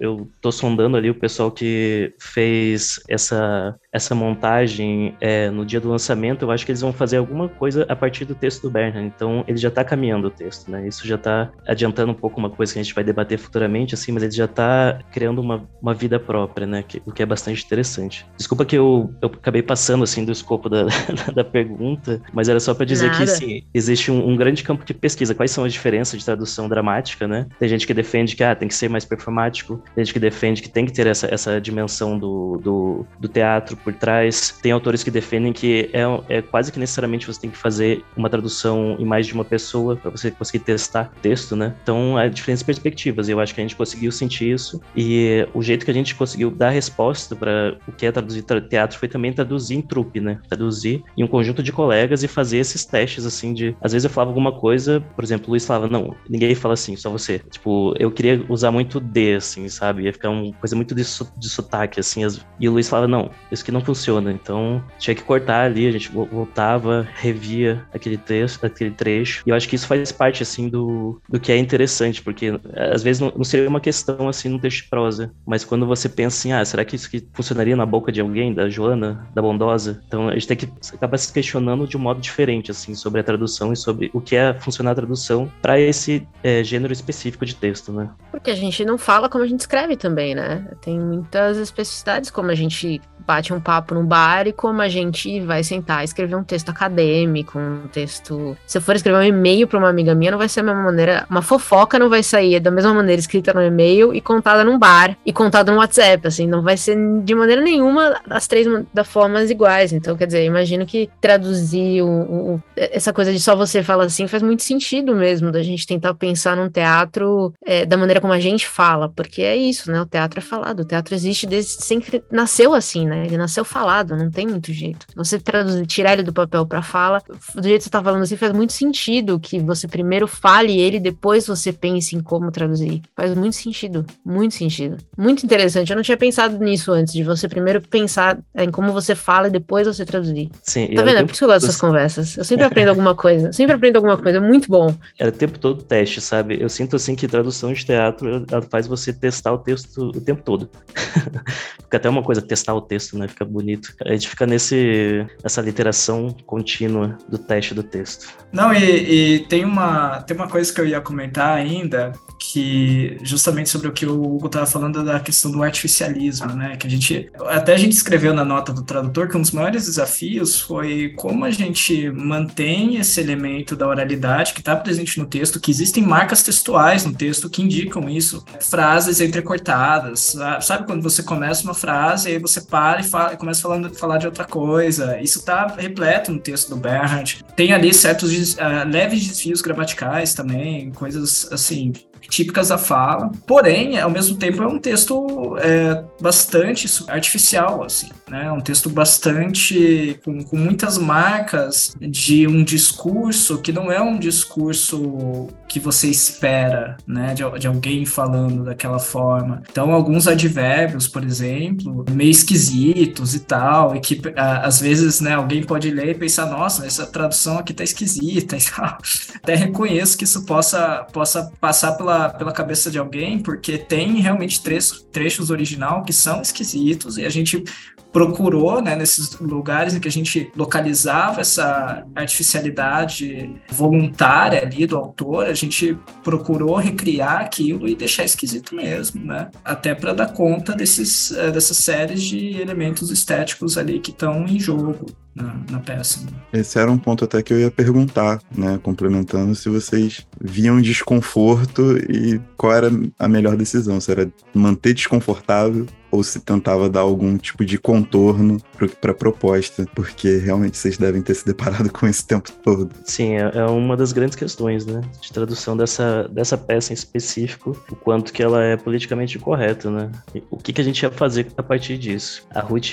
eu 0.00 0.26
tô 0.40 0.50
sondando 0.50 0.96
ali 0.96 1.10
o 1.10 1.14
pessoal 1.14 1.50
que 1.50 2.14
fez 2.18 2.98
essa, 3.08 3.76
essa 3.92 4.14
montagem 4.14 5.14
é, 5.20 5.50
no 5.50 5.66
dia 5.66 5.80
do 5.80 5.90
lançamento, 5.90 6.44
eu 6.46 6.50
acho 6.50 6.64
que 6.64 6.72
eles 6.72 6.80
vão 6.80 6.92
fazer 6.92 7.18
alguma 7.18 7.48
coisa 7.48 7.84
a 7.88 7.94
partir 7.94 8.21
do 8.24 8.34
texto 8.34 8.62
do 8.62 8.70
Bernard. 8.70 9.06
Então, 9.06 9.44
ele 9.46 9.58
já 9.58 9.68
está 9.68 9.84
caminhando 9.84 10.28
o 10.28 10.30
texto, 10.30 10.70
né? 10.70 10.86
Isso 10.86 11.06
já 11.06 11.16
está 11.16 11.50
adiantando 11.66 12.12
um 12.12 12.14
pouco 12.14 12.38
uma 12.38 12.50
coisa 12.50 12.72
que 12.72 12.78
a 12.78 12.82
gente 12.82 12.94
vai 12.94 13.04
debater 13.04 13.38
futuramente, 13.38 13.94
assim, 13.94 14.12
mas 14.12 14.22
ele 14.22 14.32
já 14.32 14.44
está 14.44 14.98
criando 15.10 15.40
uma, 15.40 15.68
uma 15.80 15.94
vida 15.94 16.18
própria, 16.18 16.66
né? 16.66 16.82
Que, 16.82 17.02
o 17.06 17.12
que 17.12 17.22
é 17.22 17.26
bastante 17.26 17.64
interessante. 17.64 18.26
Desculpa 18.36 18.64
que 18.64 18.76
eu, 18.76 19.12
eu 19.20 19.28
acabei 19.28 19.62
passando, 19.62 20.04
assim, 20.04 20.24
do 20.24 20.32
escopo 20.32 20.68
da, 20.68 20.86
da 21.34 21.44
pergunta, 21.44 22.20
mas 22.32 22.48
era 22.48 22.60
só 22.60 22.74
para 22.74 22.86
dizer 22.86 23.10
Nada. 23.10 23.18
que, 23.18 23.26
sim, 23.26 23.62
existe 23.72 24.10
um, 24.10 24.28
um, 24.28 24.36
grande 24.36 24.62
campo 24.62 24.84
de 24.84 24.94
pesquisa. 24.94 25.34
Quais 25.34 25.50
são 25.50 25.64
as 25.64 25.72
diferenças 25.72 26.18
de 26.18 26.24
tradução 26.24 26.68
dramática, 26.68 27.26
né? 27.26 27.46
Tem 27.58 27.68
gente 27.68 27.86
que 27.86 27.94
defende 27.94 28.36
que, 28.36 28.44
ah, 28.44 28.54
tem 28.54 28.68
que 28.68 28.74
ser 28.74 28.88
mais 28.88 29.04
performático, 29.04 29.82
tem 29.94 30.04
gente 30.04 30.12
que 30.12 30.20
defende 30.20 30.62
que 30.62 30.68
tem 30.68 30.86
que 30.86 30.92
ter 30.92 31.06
essa, 31.06 31.32
essa 31.32 31.60
dimensão 31.60 32.18
do, 32.18 32.58
do, 32.62 33.06
do 33.18 33.28
teatro 33.28 33.76
por 33.76 33.92
trás. 33.94 34.58
Tem 34.62 34.72
autores 34.72 35.02
que 35.02 35.10
defendem 35.10 35.52
que 35.52 35.90
é, 35.92 36.02
é 36.38 36.42
quase 36.42 36.72
que 36.72 36.78
necessariamente 36.78 37.26
você 37.26 37.40
tem 37.40 37.50
que 37.50 37.56
fazer 37.56 38.01
uma 38.16 38.28
tradução 38.28 38.96
em 38.98 39.04
mais 39.04 39.26
de 39.26 39.34
uma 39.34 39.44
pessoa 39.44 39.96
para 39.96 40.10
você 40.10 40.30
conseguir 40.30 40.64
testar 40.64 41.12
texto, 41.22 41.56
né? 41.56 41.74
Então, 41.82 42.16
há 42.16 42.28
diferentes 42.28 42.62
perspectivas. 42.62 43.28
Eu 43.28 43.40
acho 43.40 43.54
que 43.54 43.60
a 43.60 43.64
gente 43.64 43.76
conseguiu 43.76 44.10
sentir 44.12 44.52
isso 44.52 44.80
e 44.96 45.46
o 45.54 45.62
jeito 45.62 45.84
que 45.84 45.90
a 45.90 45.94
gente 45.94 46.14
conseguiu 46.14 46.50
dar 46.50 46.70
resposta 46.70 47.34
para 47.36 47.76
o 47.86 47.92
que 47.92 48.06
é 48.06 48.12
traduzir 48.12 48.42
teatro 48.68 48.98
foi 48.98 49.08
também 49.08 49.32
traduzir 49.32 49.76
em 49.76 49.82
trupe, 49.82 50.20
né? 50.20 50.38
Traduzir 50.48 50.62
traduzir, 50.62 51.02
e 51.16 51.22
um 51.22 51.26
conjunto 51.26 51.62
de 51.62 51.72
colegas 51.72 52.22
e 52.22 52.28
fazer 52.28 52.58
esses 52.58 52.84
testes, 52.84 53.26
assim, 53.26 53.52
de. 53.52 53.76
Às 53.80 53.92
vezes 53.92 54.04
eu 54.04 54.10
falava 54.10 54.30
alguma 54.30 54.52
coisa, 54.52 55.00
por 55.14 55.24
exemplo, 55.24 55.48
o 55.48 55.50
Luiz 55.50 55.66
falava, 55.66 55.88
não, 55.88 56.14
ninguém 56.28 56.54
fala 56.54 56.74
assim, 56.74 56.96
só 56.96 57.10
você. 57.10 57.40
Tipo, 57.50 57.94
eu 57.98 58.10
queria 58.10 58.44
usar 58.48 58.70
muito 58.70 59.00
D, 59.00 59.34
assim, 59.34 59.68
sabe? 59.68 60.04
Ia 60.04 60.12
ficar 60.12 60.30
uma 60.30 60.52
coisa 60.54 60.76
muito 60.76 60.94
de, 60.94 61.02
de 61.02 61.48
sotaque, 61.48 62.00
assim. 62.00 62.24
As... 62.24 62.44
E 62.58 62.68
o 62.68 62.72
Luiz 62.72 62.88
falava, 62.88 63.08
não, 63.08 63.30
isso 63.50 63.64
que 63.64 63.72
não 63.72 63.80
funciona. 63.80 64.32
Então, 64.32 64.82
tinha 64.98 65.14
que 65.14 65.22
cortar 65.22 65.64
ali, 65.64 65.86
a 65.86 65.92
gente 65.92 66.10
voltava, 66.10 67.06
revia 67.14 67.84
aquele 67.94 68.16
texto, 68.16 68.64
aquele 68.64 68.90
trecho. 68.90 69.42
E 69.46 69.50
eu 69.50 69.56
acho 69.56 69.68
que 69.68 69.76
isso 69.76 69.86
faz 69.86 70.12
parte, 70.12 70.42
assim, 70.42 70.68
do, 70.68 71.20
do 71.28 71.40
que 71.40 71.52
é 71.52 71.56
interessante, 71.56 72.22
porque 72.22 72.58
às 72.74 73.02
vezes 73.02 73.20
não, 73.20 73.32
não 73.36 73.44
seria 73.44 73.68
uma 73.68 73.80
questão, 73.80 74.28
assim, 74.28 74.48
no 74.48 74.58
texto 74.58 74.82
de 74.82 74.88
prosa, 74.88 75.32
mas 75.46 75.64
quando 75.64 75.86
você 75.86 76.08
pensa 76.08 76.38
assim, 76.38 76.52
ah, 76.52 76.64
será 76.64 76.84
que 76.84 76.96
isso 76.96 77.10
que 77.10 77.26
funcionaria 77.32 77.76
na 77.76 77.86
boca 77.86 78.10
de 78.10 78.20
alguém, 78.20 78.52
da 78.54 78.68
Joana, 78.68 79.26
da 79.34 79.42
Bondosa? 79.42 80.02
Então, 80.06 80.28
a 80.28 80.34
gente 80.34 80.48
tem 80.48 80.56
que 80.56 80.68
acabar 80.92 81.18
se 81.18 81.32
questionando 81.32 81.86
de 81.86 81.96
um 81.96 82.00
modo 82.00 82.20
diferente, 82.20 82.70
assim, 82.70 82.94
sobre 82.94 83.20
a 83.20 83.24
tradução 83.24 83.72
e 83.72 83.76
sobre 83.76 84.10
o 84.12 84.20
que 84.20 84.36
é 84.36 84.54
funcionar 84.54 84.92
a 84.92 84.94
tradução 84.94 85.50
para 85.60 85.78
esse 85.80 86.26
é, 86.42 86.62
gênero 86.62 86.92
específico 86.92 87.44
de 87.44 87.54
texto, 87.54 87.92
né? 87.92 88.10
Porque 88.30 88.50
a 88.50 88.54
gente 88.54 88.84
não 88.84 88.98
fala 88.98 89.28
como 89.28 89.44
a 89.44 89.46
gente 89.46 89.60
escreve 89.60 89.96
também, 89.96 90.34
né? 90.34 90.66
Tem 90.80 90.98
muitas 90.98 91.56
especificidades 91.58 92.30
como 92.30 92.50
a 92.50 92.54
gente 92.54 93.00
bate 93.26 93.52
um 93.52 93.60
papo 93.60 93.94
no 93.94 94.04
bar 94.04 94.46
e 94.46 94.52
como 94.52 94.82
a 94.82 94.88
gente 94.88 95.40
vai 95.40 95.62
sentar 95.62 96.02
e 96.02 96.04
escrever 96.04 96.34
um 96.34 96.44
texto 96.44 96.70
acadêmico, 96.70 97.58
um 97.58 97.81
texto. 97.88 98.56
Se 98.66 98.78
eu 98.78 98.82
for 98.82 98.96
escrever 98.96 99.18
um 99.18 99.22
e-mail 99.22 99.66
para 99.66 99.78
uma 99.78 99.88
amiga 99.88 100.14
minha, 100.14 100.30
não 100.30 100.38
vai 100.38 100.48
ser 100.48 100.60
a 100.60 100.62
mesma 100.62 100.82
maneira. 100.82 101.26
Uma 101.30 101.42
fofoca 101.42 101.98
não 101.98 102.08
vai 102.08 102.22
sair 102.22 102.60
da 102.60 102.70
mesma 102.70 102.92
maneira 102.94 103.20
escrita 103.20 103.52
no 103.52 103.62
e-mail 103.62 104.14
e 104.14 104.20
contada 104.20 104.64
num 104.64 104.78
bar 104.78 105.16
e 105.24 105.32
contada 105.32 105.70
no 105.72 105.78
WhatsApp, 105.78 106.26
assim, 106.26 106.46
não 106.46 106.62
vai 106.62 106.76
ser 106.76 106.96
de 107.22 107.34
maneira 107.34 107.62
nenhuma 107.62 108.20
as 108.28 108.46
três 108.46 108.66
da 108.92 109.04
formas 109.04 109.50
iguais. 109.50 109.92
Então, 109.92 110.16
quer 110.16 110.26
dizer, 110.26 110.44
imagino 110.44 110.86
que 110.86 111.08
traduzir 111.20 112.02
o, 112.02 112.08
o, 112.08 112.62
essa 112.76 113.12
coisa 113.12 113.32
de 113.32 113.40
só 113.40 113.54
você 113.54 113.82
fala 113.82 114.04
assim 114.04 114.26
faz 114.26 114.42
muito 114.42 114.62
sentido 114.62 115.14
mesmo, 115.14 115.50
da 115.50 115.62
gente 115.62 115.86
tentar 115.86 116.14
pensar 116.14 116.56
num 116.56 116.68
teatro 116.68 117.52
é, 117.64 117.84
da 117.84 117.96
maneira 117.96 118.20
como 118.20 118.32
a 118.32 118.40
gente 118.40 118.66
fala, 118.66 119.08
porque 119.08 119.42
é 119.42 119.56
isso, 119.56 119.90
né? 119.90 120.00
O 120.00 120.06
teatro 120.06 120.38
é 120.40 120.42
falado, 120.42 120.80
o 120.80 120.84
teatro 120.84 121.14
existe 121.14 121.46
desde 121.46 121.82
sempre 121.82 122.22
nasceu 122.30 122.74
assim, 122.74 123.06
né? 123.06 123.24
Ele 123.26 123.36
nasceu 123.36 123.64
falado, 123.64 124.16
não 124.16 124.30
tem 124.30 124.46
muito 124.46 124.72
jeito. 124.72 125.06
Você 125.14 125.38
traduzir, 125.38 125.86
tirar 125.86 126.14
ele 126.14 126.22
do 126.22 126.32
papel 126.32 126.66
para 126.66 126.82
fala, 126.82 127.22
do 127.54 127.68
jeito 127.72 127.80
que 127.80 127.84
você 127.84 127.90
tá 127.90 128.02
falando 128.02 128.22
assim, 128.22 128.36
faz 128.36 128.52
muito 128.52 128.72
sentido 128.72 129.38
que 129.38 129.58
você 129.58 129.86
primeiro 129.86 130.26
fale 130.26 130.78
ele, 130.78 130.98
depois 130.98 131.46
você 131.46 131.72
pense 131.72 132.16
em 132.16 132.20
como 132.20 132.50
traduzir. 132.50 133.02
Faz 133.16 133.34
muito 133.34 133.56
sentido, 133.56 134.04
muito 134.24 134.54
sentido. 134.54 134.96
Muito 135.16 135.44
interessante. 135.44 135.90
Eu 135.90 135.96
não 135.96 136.02
tinha 136.02 136.16
pensado 136.16 136.58
nisso 136.58 136.92
antes, 136.92 137.12
de 137.12 137.22
você 137.22 137.48
primeiro 137.48 137.80
pensar 137.80 138.38
em 138.56 138.70
como 138.70 138.92
você 138.92 139.14
fala 139.14 139.48
e 139.48 139.50
depois 139.50 139.86
você 139.86 140.04
traduzir. 140.04 140.50
Sim. 140.62 140.94
Tá 140.94 141.02
vendo? 141.02 141.18
É 141.18 141.24
por 141.24 141.30
isso 141.30 141.38
que 141.38 141.44
eu 141.44 141.48
gosto 141.48 141.66
dessas 141.66 141.80
conversas. 141.80 142.36
Eu 142.36 142.44
sempre 142.44 142.64
aprendo 142.64 142.88
alguma 142.88 143.14
coisa. 143.14 143.52
Sempre 143.52 143.76
aprendo 143.76 143.96
alguma 143.96 144.16
coisa. 144.16 144.40
Muito 144.40 144.68
bom. 144.68 144.94
Era 145.18 145.30
o 145.30 145.32
tempo 145.32 145.58
todo 145.58 145.82
teste, 145.82 146.20
sabe? 146.20 146.58
Eu 146.60 146.68
sinto 146.68 146.96
assim 146.96 147.14
que 147.14 147.28
tradução 147.28 147.72
de 147.72 147.84
teatro 147.84 148.44
ela 148.50 148.62
faz 148.62 148.86
você 148.86 149.12
testar 149.12 149.52
o 149.52 149.58
texto 149.58 150.08
o 150.08 150.20
tempo 150.20 150.42
todo. 150.42 150.68
Fica 151.82 151.96
até 151.96 152.08
uma 152.08 152.22
coisa 152.22 152.40
testar 152.42 152.74
o 152.74 152.80
texto 152.80 153.12
né? 153.18 153.28
Fica 153.28 153.44
bonito. 153.44 153.94
A 154.04 154.12
gente 154.12 154.28
fica 154.28 154.46
nesse, 154.46 155.26
nessa 155.42 155.60
literação 155.60 156.34
contínua 156.46 157.18
do 157.28 157.38
teste 157.38 157.61
do 157.70 157.82
texto. 157.82 158.28
Não, 158.52 158.72
e, 158.72 159.36
e 159.36 159.38
tem, 159.46 159.64
uma, 159.64 160.20
tem 160.22 160.36
uma 160.36 160.48
coisa 160.48 160.72
que 160.72 160.80
eu 160.80 160.86
ia 160.86 161.00
comentar 161.00 161.56
ainda, 161.56 162.12
que 162.38 163.18
justamente 163.22 163.70
sobre 163.70 163.88
o 163.88 163.92
que 163.92 164.04
o 164.04 164.20
Hugo 164.20 164.46
estava 164.46 164.66
falando 164.66 165.04
da 165.04 165.20
questão 165.20 165.50
do 165.50 165.62
artificialismo, 165.62 166.52
né? 166.54 166.76
Que 166.76 166.86
a 166.86 166.90
gente 166.90 167.30
até 167.48 167.72
a 167.72 167.76
gente 167.76 167.92
escreveu 167.92 168.34
na 168.34 168.44
nota 168.44 168.72
do 168.72 168.82
tradutor 168.82 169.28
que 169.28 169.36
um 169.36 169.40
dos 169.40 169.52
maiores 169.52 169.86
desafios 169.86 170.60
foi 170.60 171.14
como 171.16 171.44
a 171.44 171.50
gente 171.50 172.10
mantém 172.10 172.96
esse 172.96 173.20
elemento 173.20 173.76
da 173.76 173.86
oralidade 173.86 174.52
que 174.52 174.60
está 174.60 174.74
presente 174.74 175.18
no 175.18 175.26
texto, 175.26 175.60
que 175.60 175.70
existem 175.70 176.02
marcas 176.02 176.42
textuais 176.42 177.04
no 177.04 177.14
texto 177.14 177.48
que 177.48 177.62
indicam 177.62 178.08
isso, 178.08 178.44
frases 178.60 179.20
entrecortadas, 179.20 180.36
sabe 180.60 180.86
quando 180.86 181.02
você 181.02 181.22
começa 181.22 181.62
uma 181.62 181.74
frase 181.74 182.28
e 182.28 182.32
aí 182.32 182.38
você 182.38 182.60
para 182.60 183.00
e, 183.00 183.04
fala, 183.04 183.36
começa 183.36 183.62
falando 183.62 183.94
falar 183.94 184.18
de 184.18 184.26
outra 184.26 184.44
coisa. 184.44 185.20
Isso 185.20 185.38
está 185.38 185.66
repleto 185.66 186.32
no 186.32 186.40
texto 186.40 186.70
do 186.70 186.76
Bernhard. 186.76 187.44
Tem 187.54 187.72
ali 187.72 187.92
certos 187.92 188.32
uh, 188.54 188.88
leves 188.90 189.26
desvios 189.26 189.60
gramaticais 189.60 190.34
também, 190.34 190.90
coisas 190.92 191.50
assim 191.52 191.92
típicas 192.32 192.68
da 192.68 192.78
fala, 192.78 193.30
porém, 193.46 194.00
ao 194.00 194.10
mesmo 194.10 194.36
tempo, 194.36 194.62
é 194.62 194.66
um 194.66 194.78
texto 194.78 195.54
é, 195.58 196.02
bastante 196.18 196.88
artificial, 197.06 197.84
assim, 197.84 198.08
né? 198.26 198.50
Um 198.50 198.60
texto 198.60 198.88
bastante 198.88 200.18
com, 200.24 200.42
com 200.42 200.56
muitas 200.56 200.96
marcas 200.96 201.94
de 202.00 202.46
um 202.46 202.64
discurso 202.64 203.58
que 203.58 203.70
não 203.70 203.92
é 203.92 204.00
um 204.00 204.18
discurso 204.18 205.48
que 205.68 205.78
você 205.78 206.08
espera, 206.08 206.96
né? 207.06 207.34
De, 207.34 207.42
de 207.58 207.66
alguém 207.66 208.06
falando 208.06 208.64
daquela 208.64 208.98
forma. 208.98 209.62
Então, 209.70 209.92
alguns 209.92 210.26
advérbios, 210.26 211.06
por 211.06 211.22
exemplo, 211.24 212.02
meio 212.10 212.30
esquisitos 212.30 213.34
e 213.34 213.40
tal, 213.40 213.94
e 213.94 214.00
que 214.00 214.22
às 214.34 214.80
vezes, 214.80 215.20
né, 215.20 215.34
alguém 215.34 215.62
pode 215.62 215.90
ler 215.90 216.10
e 216.10 216.14
pensar, 216.14 216.46
nossa, 216.46 216.86
essa 216.86 217.06
tradução 217.06 217.58
aqui 217.58 217.74
tá 217.74 217.84
esquisita 217.84 218.56
e 218.56 218.62
tal. 218.62 218.96
Até 219.36 219.54
reconheço 219.54 220.16
que 220.16 220.24
isso 220.24 220.46
possa, 220.46 221.06
possa 221.12 221.52
passar 221.60 221.92
pela 221.92 222.21
pela, 222.28 222.52
cabeça 222.52 222.90
de 222.90 222.98
alguém, 222.98 223.38
porque 223.38 223.78
tem 223.78 224.20
realmente 224.20 224.62
trechos, 224.62 225.06
trechos 225.10 225.50
original 225.50 226.02
que 226.02 226.12
são 226.12 226.40
esquisitos 226.40 227.18
e 227.18 227.24
a 227.24 227.30
gente 227.30 227.64
procurou, 228.12 228.82
né, 228.82 228.94
nesses 228.94 229.38
lugares 229.38 229.94
em 229.94 230.00
que 230.00 230.06
a 230.06 230.12
gente 230.12 230.52
localizava 230.54 231.40
essa 231.40 232.04
artificialidade 232.14 233.50
voluntária 233.70 234.60
ali 234.60 234.86
do 234.86 234.98
autor, 234.98 235.46
a 235.46 235.54
gente 235.54 235.96
procurou 236.22 236.76
recriar 236.76 237.40
aquilo 237.40 237.88
e 237.88 237.94
deixar 237.94 238.24
esquisito 238.24 238.74
mesmo, 238.74 239.24
né? 239.24 239.50
Até 239.64 239.94
para 239.94 240.12
dar 240.12 240.32
conta 240.34 240.74
desses, 240.74 241.32
eh, 241.32 241.50
dessas 241.50 241.78
séries 241.78 242.22
de 242.22 242.60
elementos 242.60 243.10
estéticos 243.10 243.78
ali 243.78 243.98
que 243.98 244.10
estão 244.10 244.44
em 244.46 244.60
jogo 244.60 245.06
na, 245.34 245.54
na 245.70 245.80
peça. 245.80 246.26
Esse 246.52 246.78
era 246.78 246.90
um 246.90 246.98
ponto 246.98 247.24
até 247.24 247.42
que 247.42 247.52
eu 247.52 247.60
ia 247.60 247.70
perguntar, 247.70 248.40
né? 248.56 248.78
Complementando 248.82 249.54
se 249.54 249.68
vocês 249.68 250.26
viam 250.40 250.80
desconforto 250.80 251.96
e 251.96 252.40
qual 252.56 252.72
era 252.72 252.90
a 253.18 253.28
melhor 253.28 253.56
decisão, 253.56 254.00
se 254.00 254.10
era 254.10 254.30
manter 254.54 254.94
desconfortável 254.94 255.86
ou 256.10 256.22
se 256.22 256.40
tentava 256.40 256.90
dar 256.90 257.00
algum 257.00 257.38
tipo 257.38 257.64
de 257.64 257.78
contorno 257.78 258.58
para 258.88 259.12
a 259.12 259.14
proposta, 259.14 259.86
porque 259.94 260.38
realmente 260.38 260.76
vocês 260.76 260.96
devem 260.96 261.22
ter 261.22 261.34
se 261.34 261.44
deparado 261.44 261.90
com 261.90 262.06
esse 262.06 262.26
tempo 262.26 262.50
todo. 262.62 262.90
Sim, 263.04 263.34
é, 263.34 263.50
é, 263.54 263.64
uma 263.66 263.96
das 263.96 264.12
grandes 264.12 264.36
questões, 264.36 264.86
né, 264.86 265.00
de 265.20 265.32
tradução 265.32 265.76
dessa, 265.76 266.28
dessa 266.28 266.56
peça 266.56 266.92
em 266.92 266.94
específico, 266.94 267.76
o 267.90 267.96
quanto 267.96 268.32
que 268.32 268.42
ela 268.42 268.62
é 268.62 268.76
politicamente 268.76 269.38
correta, 269.38 269.90
né? 269.90 270.10
E 270.34 270.42
o 270.50 270.56
que, 270.56 270.72
que 270.72 270.80
a 270.80 270.84
gente 270.84 271.02
ia 271.02 271.10
fazer 271.10 271.46
a 271.56 271.62
partir 271.62 271.98
disso? 271.98 272.46
A 272.54 272.60
Ruth, 272.60 272.92